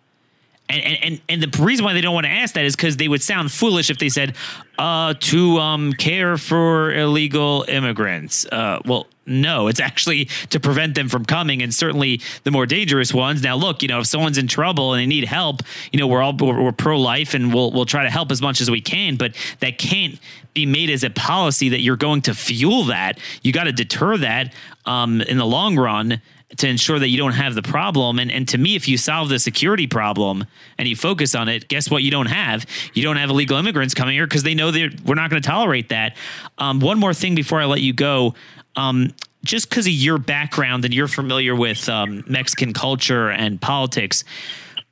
And, 0.71 0.83
and 1.03 1.21
and 1.31 1.43
the 1.43 1.62
reason 1.62 1.85
why 1.85 1.95
they 1.95 2.03
don't 2.03 2.12
want 2.12 2.27
to 2.27 2.31
ask 2.31 2.55
that 2.55 2.64
is 2.66 2.77
because 2.77 2.99
they 2.99 3.09
would 3.09 3.23
sound 3.23 3.51
foolish 3.51 3.89
if 3.89 3.99
they 3.99 4.11
said 4.11 4.37
uh, 4.79 5.14
to 5.19 5.59
um, 5.59 5.95
care 5.95 6.37
for 6.37 6.93
illegal 6.93 7.64
immigrants. 7.69 8.45
Uh, 8.45 8.81
well, 8.85 9.07
no, 9.25 9.69
it's 9.69 9.81
actually 9.81 10.27
to 10.51 10.61
prevent 10.61 10.95
them 10.95 11.09
from 11.09 11.25
coming, 11.25 11.62
and 11.62 11.75
certainly 11.75 12.21
the 12.45 12.51
more 12.51 12.66
dangerous 12.66 13.14
ones. 13.14 13.43
Now, 13.43 13.57
look, 13.57 13.83
you 13.83 13.89
know, 13.89 14.01
if 14.01 14.07
someone's 14.07 14.39
in 14.39 14.47
trouble 14.47 14.93
and 14.93 15.01
they 15.01 15.07
need 15.07 15.25
help, 15.25 15.62
you 15.93 15.99
know, 15.99 16.07
we're 16.07 16.23
all 16.23 16.37
we're, 16.37 16.62
we're 16.62 16.73
pro 16.73 17.01
life 17.01 17.35
and 17.35 17.53
we'll 17.53 17.71
we'll 17.71 17.87
try 17.87 18.03
to 18.03 18.11
help 18.11 18.31
as 18.31 18.43
much 18.43 18.61
as 18.61 18.71
we 18.71 18.81
can, 18.81 19.16
but 19.16 19.35
that 19.61 19.79
can't 19.79 20.19
be 20.55 20.66
made 20.66 20.91
as 20.91 21.05
a 21.05 21.11
policy 21.11 21.69
that 21.71 21.81
you're 21.81 21.97
going 21.97 22.23
to 22.23 22.35
fuel 22.35 22.85
that. 22.85 23.19
You 23.43 23.53
got 23.53 23.64
to 23.64 23.73
deter 23.73 24.16
that 24.19 24.53
um, 24.87 25.21
in 25.21 25.39
the 25.39 25.47
long 25.47 25.77
run 25.77 26.21
to 26.57 26.66
ensure 26.66 26.99
that 26.99 27.09
you 27.09 27.18
don't 27.18 27.32
have 27.32 27.55
the 27.55 27.62
problem. 27.62 28.18
And, 28.18 28.32
and 28.32 28.49
to 28.49 28.59
me, 28.59 28.74
if 28.74 28.88
you 28.88 28.96
solve 28.96 29.28
the 29.28 29.38
security 29.38 29.86
problem 29.86 30.46
and 30.78 30.88
you 30.88 30.96
focus 30.96 31.34
on 31.34 31.49
it, 31.49 31.68
guess 31.68 31.90
what? 31.90 32.03
You 32.03 32.11
don't 32.11 32.26
have 32.26 32.64
you 32.94 33.03
don't 33.03 33.16
have 33.16 33.30
illegal 33.30 33.59
immigrants 33.59 33.94
coming 33.94 34.14
here 34.14 34.26
because 34.26 34.42
they 34.42 34.55
know 34.55 34.70
that 34.70 35.01
we're 35.05 35.14
not 35.14 35.30
going 35.30 35.42
to 35.42 35.46
tolerate 35.46 35.90
that. 35.90 36.16
Um, 36.57 36.80
one 36.80 36.99
more 36.99 37.12
thing 37.12 37.34
before 37.34 37.61
I 37.61 37.66
let 37.66 37.80
you 37.82 37.92
go. 37.92 38.34
Um, 38.76 39.14
just 39.44 39.68
because 39.68 39.86
of 39.86 39.92
your 39.92 40.18
background 40.18 40.84
and 40.84 40.92
you're 40.92 41.09
familiar 41.09 41.55
with 41.55 41.88
um, 41.88 42.24
Mexican 42.26 42.72
culture 42.72 43.30
and 43.30 43.61
politics, 43.61 44.24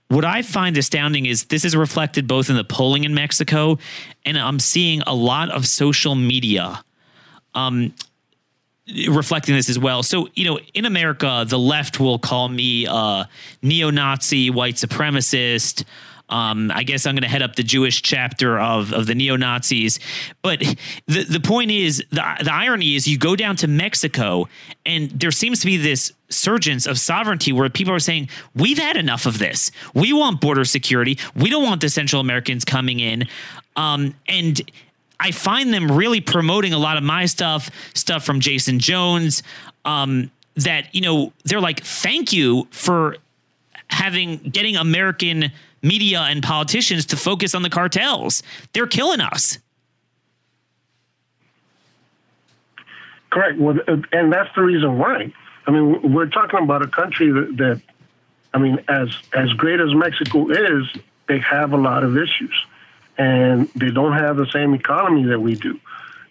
what 0.08 0.24
I 0.24 0.42
find 0.42 0.76
astounding 0.76 1.26
is 1.26 1.44
this 1.44 1.64
is 1.64 1.74
reflected 1.74 2.28
both 2.28 2.48
in 2.48 2.56
the 2.56 2.64
polling 2.64 3.04
in 3.04 3.14
Mexico, 3.14 3.78
and 4.24 4.38
I'm 4.38 4.60
seeing 4.60 5.02
a 5.02 5.14
lot 5.14 5.50
of 5.50 5.66
social 5.66 6.14
media. 6.14 6.82
Um, 7.54 7.92
reflecting 9.08 9.54
this 9.54 9.68
as 9.68 9.78
well. 9.78 10.02
So, 10.02 10.28
you 10.34 10.44
know, 10.44 10.60
in 10.74 10.84
America, 10.84 11.44
the 11.46 11.58
left 11.58 11.98
will 11.98 12.18
call 12.18 12.48
me 12.48 12.86
a 12.86 13.28
neo 13.62 13.90
Nazi, 13.90 14.50
white 14.50 14.76
supremacist. 14.76 15.84
Um, 16.28 16.72
I 16.74 16.82
guess 16.82 17.06
I'm 17.06 17.14
going 17.14 17.22
to 17.22 17.28
head 17.28 17.42
up 17.42 17.54
the 17.54 17.62
Jewish 17.62 18.02
chapter 18.02 18.58
of, 18.58 18.92
of 18.92 19.06
the 19.06 19.14
neo 19.14 19.36
Nazis. 19.36 20.00
But 20.42 20.60
the, 21.06 21.22
the 21.24 21.40
point 21.40 21.70
is, 21.70 21.98
the, 22.10 22.22
the 22.42 22.52
irony 22.52 22.96
is, 22.96 23.06
you 23.06 23.16
go 23.16 23.36
down 23.36 23.56
to 23.56 23.68
Mexico, 23.68 24.48
and 24.84 25.10
there 25.10 25.30
seems 25.30 25.60
to 25.60 25.66
be 25.66 25.76
this 25.76 26.12
surgence 26.28 26.86
of 26.86 26.98
sovereignty 26.98 27.52
where 27.52 27.68
people 27.70 27.94
are 27.94 28.00
saying, 28.00 28.28
We've 28.56 28.78
had 28.78 28.96
enough 28.96 29.26
of 29.26 29.38
this. 29.38 29.70
We 29.94 30.12
want 30.12 30.40
border 30.40 30.64
security. 30.64 31.18
We 31.36 31.48
don't 31.48 31.62
want 31.62 31.80
the 31.80 31.88
Central 31.88 32.20
Americans 32.20 32.64
coming 32.64 32.98
in. 32.98 33.28
Um, 33.76 34.14
and 34.26 34.60
I 35.18 35.30
find 35.30 35.72
them 35.72 35.90
really 35.90 36.20
promoting 36.20 36.72
a 36.72 36.78
lot 36.78 36.96
of 36.96 37.02
my 37.02 37.26
stuff, 37.26 37.70
stuff 37.94 38.24
from 38.24 38.40
Jason 38.40 38.78
Jones. 38.78 39.42
Um, 39.84 40.30
that 40.56 40.94
you 40.94 41.00
know 41.00 41.32
they're 41.44 41.60
like, 41.60 41.80
thank 41.80 42.32
you 42.32 42.66
for 42.70 43.16
having 43.88 44.38
getting 44.38 44.76
American 44.76 45.52
media 45.82 46.20
and 46.22 46.42
politicians 46.42 47.06
to 47.06 47.16
focus 47.16 47.54
on 47.54 47.62
the 47.62 47.70
cartels. 47.70 48.42
They're 48.72 48.86
killing 48.86 49.20
us. 49.20 49.58
Correct. 53.30 53.58
Well, 53.58 53.78
and 54.12 54.32
that's 54.32 54.54
the 54.54 54.62
reason 54.62 54.98
why. 54.98 55.32
I 55.66 55.70
mean, 55.70 56.12
we're 56.12 56.28
talking 56.28 56.60
about 56.60 56.82
a 56.82 56.86
country 56.86 57.30
that, 57.30 57.56
that 57.58 57.82
I 58.54 58.58
mean, 58.58 58.78
as 58.88 59.10
as 59.34 59.52
great 59.52 59.80
as 59.80 59.94
Mexico 59.94 60.48
is, 60.50 60.86
they 61.28 61.38
have 61.40 61.72
a 61.72 61.76
lot 61.76 62.02
of 62.02 62.16
issues 62.16 62.54
and 63.18 63.68
they 63.74 63.90
don't 63.90 64.12
have 64.12 64.36
the 64.36 64.46
same 64.46 64.74
economy 64.74 65.24
that 65.24 65.40
we 65.40 65.54
do. 65.54 65.80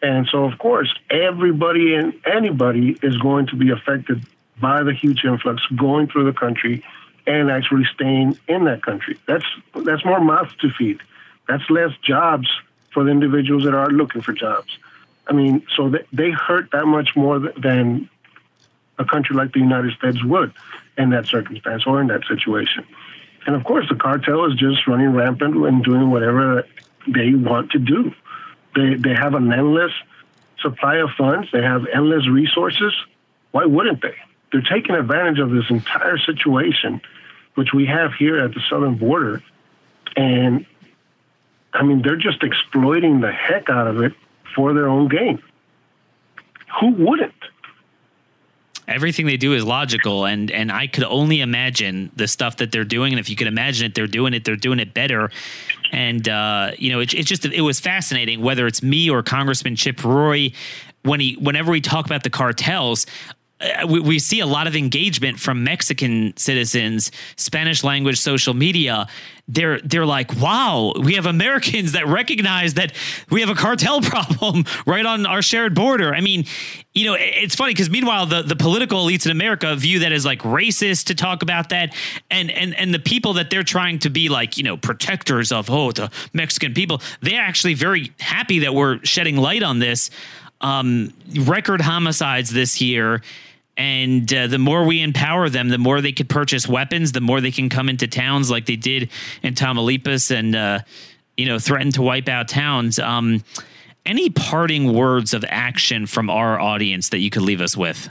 And 0.01 0.27
so, 0.31 0.45
of 0.45 0.57
course, 0.59 0.93
everybody 1.09 1.95
and 1.95 2.13
anybody 2.25 2.97
is 3.01 3.17
going 3.17 3.47
to 3.47 3.55
be 3.55 3.71
affected 3.71 4.25
by 4.59 4.83
the 4.83 4.93
huge 4.93 5.23
influx 5.23 5.61
going 5.75 6.07
through 6.07 6.25
the 6.25 6.37
country 6.37 6.83
and 7.27 7.49
actually 7.49 7.85
staying 7.93 8.37
in 8.47 8.65
that 8.65 8.83
country. 8.83 9.17
That's 9.27 9.45
that's 9.83 10.05
more 10.05 10.19
mouths 10.19 10.55
to 10.61 10.69
feed. 10.69 11.01
That's 11.47 11.67
less 11.69 11.91
jobs 12.03 12.47
for 12.91 13.03
the 13.03 13.11
individuals 13.11 13.63
that 13.63 13.73
are 13.73 13.89
looking 13.89 14.21
for 14.21 14.33
jobs. 14.33 14.77
I 15.27 15.33
mean, 15.33 15.65
so 15.75 15.89
they, 15.89 16.05
they 16.13 16.31
hurt 16.31 16.71
that 16.71 16.85
much 16.85 17.15
more 17.15 17.39
than 17.39 18.09
a 18.97 19.05
country 19.05 19.35
like 19.35 19.53
the 19.53 19.59
United 19.59 19.93
States 19.97 20.23
would 20.23 20.53
in 20.97 21.09
that 21.09 21.25
circumstance 21.25 21.83
or 21.85 21.99
in 21.99 22.07
that 22.07 22.23
situation. 22.27 22.85
And 23.45 23.55
of 23.55 23.63
course, 23.63 23.87
the 23.89 23.95
cartel 23.95 24.45
is 24.45 24.55
just 24.55 24.87
running 24.87 25.13
rampant 25.13 25.55
and 25.55 25.83
doing 25.83 26.09
whatever 26.09 26.65
they 27.07 27.33
want 27.33 27.71
to 27.71 27.79
do. 27.79 28.13
They, 28.75 28.95
they 28.95 29.13
have 29.13 29.33
an 29.33 29.51
endless 29.51 29.91
supply 30.61 30.97
of 30.97 31.09
funds, 31.17 31.49
they 31.51 31.61
have 31.61 31.85
endless 31.93 32.27
resources. 32.27 32.93
Why 33.51 33.65
wouldn't 33.65 34.01
they? 34.01 34.15
They're 34.51 34.61
taking 34.61 34.95
advantage 34.95 35.39
of 35.39 35.51
this 35.51 35.65
entire 35.69 36.17
situation, 36.17 37.01
which 37.55 37.73
we 37.73 37.85
have 37.85 38.13
here 38.13 38.39
at 38.41 38.53
the 38.53 38.61
southern 38.69 38.95
border. 38.95 39.41
And 40.15 40.65
I 41.73 41.83
mean, 41.83 42.01
they're 42.01 42.15
just 42.15 42.43
exploiting 42.43 43.21
the 43.21 43.31
heck 43.31 43.69
out 43.69 43.87
of 43.87 44.01
it 44.01 44.13
for 44.55 44.73
their 44.73 44.87
own 44.87 45.07
gain. 45.09 45.41
Who 46.79 46.91
wouldn't? 46.91 47.33
Everything 48.87 49.25
they 49.25 49.37
do 49.37 49.53
is 49.53 49.63
logical 49.63 50.25
and 50.25 50.51
and 50.51 50.71
I 50.71 50.87
could 50.87 51.03
only 51.03 51.41
imagine 51.41 52.11
the 52.15 52.27
stuff 52.27 52.57
that 52.57 52.71
they're 52.71 52.83
doing 52.83 53.13
and 53.13 53.19
if 53.19 53.29
you 53.29 53.35
could 53.35 53.47
imagine 53.47 53.85
it 53.87 53.95
they're 53.95 54.07
doing 54.07 54.33
it 54.33 54.45
they're 54.45 54.55
doing 54.55 54.79
it 54.79 54.93
better. 54.93 55.31
And 55.91 56.27
uh, 56.27 56.71
you 56.77 56.91
know 56.91 56.99
it, 56.99 57.13
it's 57.13 57.29
just 57.29 57.45
it 57.45 57.61
was 57.61 57.79
fascinating 57.79 58.41
whether 58.41 58.67
it's 58.67 58.83
me 58.83 59.09
or 59.09 59.23
Congressman 59.23 59.75
Chip 59.75 60.03
Roy 60.03 60.51
when 61.03 61.19
he 61.19 61.35
whenever 61.35 61.71
we 61.71 61.81
talk 61.81 62.05
about 62.05 62.23
the 62.23 62.29
cartels 62.29 63.05
Uh, 63.61 63.87
we, 63.87 64.01
we, 64.01 64.19
see 64.19 64.41
a 64.41 64.45
lot 64.45 64.67
of 64.67 64.75
engagement 64.75 65.39
from 65.39 65.63
Mexican 65.63 66.35
citizens, 66.35 67.09
Spanish 67.37 67.85
language 67.85 68.19
social 68.19 68.53
media. 68.53 69.07
They're 69.47 69.79
they're 69.79 70.05
like, 70.05 70.35
wow, 70.41 70.91
we 71.01 71.13
have 71.13 71.25
Americans 71.25 71.93
that 71.93 72.05
recognize 72.05 72.73
that 72.73 72.91
we 73.29 73.39
have 73.39 73.49
a 73.49 73.55
cartel 73.55 74.01
problem 74.01 74.65
right 74.85 75.05
on 75.05 75.25
our 75.25 75.41
shared 75.41 75.73
border. 75.73 76.13
I 76.13 76.19
mean, 76.19 76.43
you 76.93 77.05
know, 77.05 77.15
it's 77.17 77.55
funny 77.55 77.73
because 77.73 77.89
meanwhile, 77.89 78.25
the, 78.25 78.41
the 78.41 78.57
political 78.57 79.05
elites 79.05 79.25
in 79.25 79.31
America 79.31 79.73
view 79.77 79.99
that 79.99 80.11
as 80.11 80.25
like 80.25 80.39
racist 80.39 81.05
to 81.05 81.15
talk 81.15 81.41
about 81.41 81.69
that, 81.69 81.95
and 82.29 82.51
and 82.51 82.75
and 82.75 82.93
the 82.93 82.99
people 82.99 83.33
that 83.33 83.49
they're 83.49 83.63
trying 83.63 83.99
to 83.99 84.09
be 84.09 84.27
like, 84.27 84.57
you 84.57 84.63
know, 84.63 84.75
protectors 84.75 85.53
of 85.53 85.69
oh 85.69 85.93
the 85.93 86.11
Mexican 86.33 86.73
people, 86.73 87.01
they're 87.21 87.41
actually 87.41 87.73
very 87.73 88.11
happy 88.19 88.59
that 88.59 88.73
we're 88.73 88.99
shedding 89.05 89.37
light 89.37 89.63
on 89.63 89.79
this. 89.79 90.09
Um, 90.61 91.13
record 91.33 91.81
homicides 91.81 92.49
this 92.49 92.81
year 92.81 93.21
and 93.77 94.31
uh, 94.33 94.47
the 94.47 94.57
more 94.57 94.85
we 94.85 95.01
empower 95.01 95.49
them, 95.49 95.69
the 95.69 95.77
more 95.77 95.99
they 96.01 96.13
could 96.13 96.29
purchase 96.29 96.67
weapons, 96.67 97.11
the 97.11 97.21
more 97.21 97.41
they 97.41 97.51
can 97.51 97.69
come 97.69 97.89
into 97.89 98.07
towns 98.07 98.49
like 98.49 98.65
they 98.65 98.77
did 98.77 99.09
in 99.43 99.53
Tamaulipas 99.53 100.31
and, 100.31 100.55
uh, 100.55 100.79
you 101.35 101.45
know, 101.45 101.59
threaten 101.59 101.91
to 101.91 102.01
wipe 102.01 102.29
out 102.29 102.47
towns. 102.47 102.99
Um, 102.99 103.43
any 104.05 104.29
parting 104.29 104.93
words 104.93 105.33
of 105.33 105.43
action 105.49 106.05
from 106.05 106.29
our 106.29 106.59
audience 106.59 107.09
that 107.09 107.19
you 107.19 107.29
could 107.29 107.41
leave 107.41 107.59
us 107.59 107.75
with? 107.75 108.09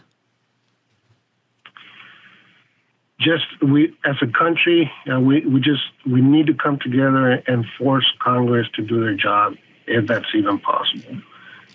Just 3.20 3.45
we, 3.62 3.97
as 4.05 4.16
a 4.20 4.26
country, 4.26 4.90
we, 5.07 5.47
we 5.47 5.61
just 5.61 5.82
we 6.05 6.20
need 6.20 6.47
to 6.49 6.55
come 6.55 6.78
together 6.78 7.42
and 7.47 7.64
force 7.78 8.05
Congress 8.18 8.66
to 8.74 8.82
do 8.82 9.01
their 9.01 9.14
job, 9.14 9.55
if 9.86 10.07
that's 10.07 10.26
even 10.34 10.59
possible. 10.59 11.22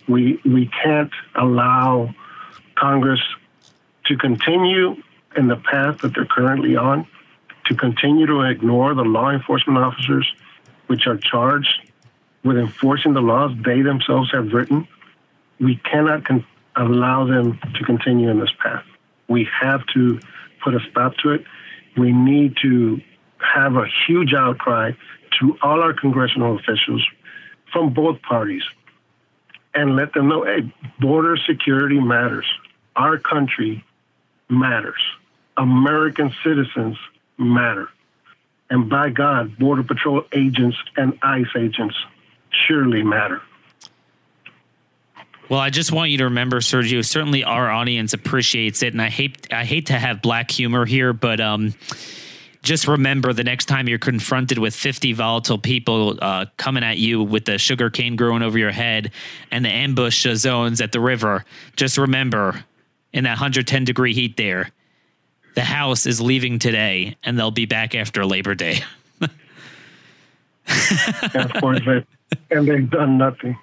We 0.07 0.39
we 0.45 0.69
can't 0.83 1.11
allow 1.35 2.13
Congress 2.75 3.21
to 4.05 4.17
continue 4.17 4.95
in 5.35 5.47
the 5.47 5.57
path 5.57 5.99
that 5.99 6.15
they're 6.15 6.25
currently 6.25 6.75
on, 6.75 7.07
to 7.67 7.75
continue 7.75 8.25
to 8.25 8.41
ignore 8.41 8.95
the 8.95 9.03
law 9.03 9.29
enforcement 9.29 9.77
officers 9.77 10.31
which 10.87 11.05
are 11.05 11.17
charged 11.17 11.91
with 12.43 12.57
enforcing 12.57 13.13
the 13.13 13.21
laws 13.21 13.51
they 13.63 13.81
themselves 13.81 14.31
have 14.31 14.53
written, 14.53 14.87
we 15.59 15.75
cannot 15.75 16.25
con- 16.25 16.45
allow 16.75 17.25
them 17.25 17.59
to 17.75 17.83
continue 17.83 18.29
in 18.29 18.39
this 18.39 18.51
path. 18.61 18.83
We 19.27 19.47
have 19.61 19.85
to 19.93 20.19
put 20.63 20.73
a 20.73 20.79
stop 20.89 21.15
to 21.17 21.31
it. 21.31 21.43
We 21.97 22.11
need 22.11 22.55
to 22.61 23.01
have 23.39 23.75
a 23.75 23.85
huge 24.07 24.33
outcry 24.33 24.93
to 25.39 25.57
all 25.61 25.81
our 25.81 25.93
congressional 25.93 26.57
officials 26.57 27.05
from 27.71 27.93
both 27.93 28.21
parties 28.21 28.63
and 29.73 29.95
let 29.95 30.13
them 30.13 30.27
know 30.29 30.43
hey, 30.43 30.73
border 30.99 31.37
security 31.37 31.99
matters. 31.99 32.45
Our 32.95 33.17
country 33.17 33.83
matters. 34.49 35.01
American 35.57 36.33
citizens 36.43 36.97
matter. 37.37 37.89
And 38.69 38.89
by 38.89 39.09
God, 39.09 39.57
Border 39.57 39.83
Patrol 39.83 40.23
agents 40.31 40.77
and 40.95 41.17
ICE 41.23 41.47
agents 41.57 41.95
surely 42.67 43.03
matter. 43.03 43.41
Well, 45.49 45.59
I 45.59 45.71
just 45.71 45.91
want 45.91 46.11
you 46.11 46.19
to 46.19 46.25
remember, 46.25 46.59
Sergio. 46.59 47.03
Certainly, 47.03 47.43
our 47.43 47.71
audience 47.71 48.13
appreciates 48.13 48.83
it, 48.83 48.93
and 48.93 49.01
I 49.01 49.09
hate 49.09 49.51
I 49.51 49.65
hate 49.65 49.87
to 49.87 49.93
have 49.93 50.21
black 50.21 50.51
humor 50.51 50.85
here, 50.85 51.11
but 51.11 51.39
um, 51.39 51.73
just 52.61 52.87
remember 52.87 53.31
the 53.33 53.43
next 53.43 53.65
time 53.65 53.87
you're 53.87 53.97
confronted 53.97 54.57
with 54.57 54.75
50 54.75 55.13
volatile 55.13 55.57
people 55.57 56.17
uh, 56.21 56.45
coming 56.57 56.83
at 56.83 56.97
you 56.97 57.23
with 57.23 57.45
the 57.45 57.57
sugar 57.57 57.89
cane 57.89 58.15
growing 58.15 58.41
over 58.41 58.57
your 58.57 58.71
head 58.71 59.11
and 59.51 59.63
the 59.63 59.69
ambush 59.69 60.27
zones 60.35 60.81
at 60.81 60.91
the 60.91 60.99
river. 60.99 61.45
Just 61.75 61.97
remember 61.97 62.63
in 63.13 63.23
that 63.23 63.31
110 63.31 63.85
degree 63.85 64.13
heat 64.13 64.35
there. 64.37 64.71
The 65.55 65.63
house 65.63 66.05
is 66.05 66.21
leaving 66.21 66.59
today 66.59 67.15
and 67.23 67.39
they'll 67.39 67.51
be 67.51 67.65
back 67.65 67.95
after 67.95 68.25
Labor 68.25 68.55
Day. 68.55 68.81
of 71.33 71.53
course, 71.59 71.81
and 72.51 72.67
they've 72.67 72.89
done 72.89 73.17
nothing. 73.17 73.57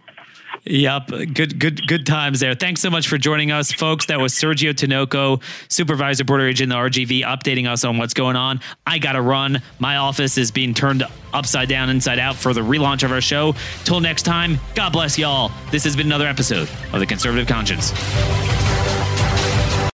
Yep, 0.64 1.08
good, 1.34 1.58
good, 1.58 1.86
good 1.86 2.06
times 2.06 2.40
there. 2.40 2.54
Thanks 2.54 2.80
so 2.80 2.90
much 2.90 3.08
for 3.08 3.18
joining 3.18 3.52
us, 3.52 3.72
folks. 3.72 4.06
That 4.06 4.20
was 4.20 4.32
Sergio 4.32 4.72
Tinoco, 4.72 5.42
Supervisor 5.68 6.24
Border 6.24 6.48
Agent 6.48 6.70
the 6.70 6.76
RGV, 6.76 7.22
updating 7.22 7.68
us 7.68 7.84
on 7.84 7.98
what's 7.98 8.14
going 8.14 8.36
on. 8.36 8.60
I 8.86 8.98
got 8.98 9.12
to 9.12 9.20
run. 9.20 9.62
My 9.78 9.96
office 9.96 10.38
is 10.38 10.50
being 10.50 10.74
turned 10.74 11.04
upside 11.32 11.68
down, 11.68 11.90
inside 11.90 12.18
out 12.18 12.36
for 12.36 12.52
the 12.52 12.62
relaunch 12.62 13.02
of 13.02 13.12
our 13.12 13.20
show. 13.20 13.54
Till 13.84 14.00
next 14.00 14.22
time, 14.22 14.58
God 14.74 14.92
bless 14.92 15.18
y'all. 15.18 15.52
This 15.70 15.84
has 15.84 15.96
been 15.96 16.06
another 16.06 16.26
episode 16.26 16.68
of 16.92 17.00
the 17.00 17.06
Conservative 17.06 17.46
Conscience. 17.46 17.92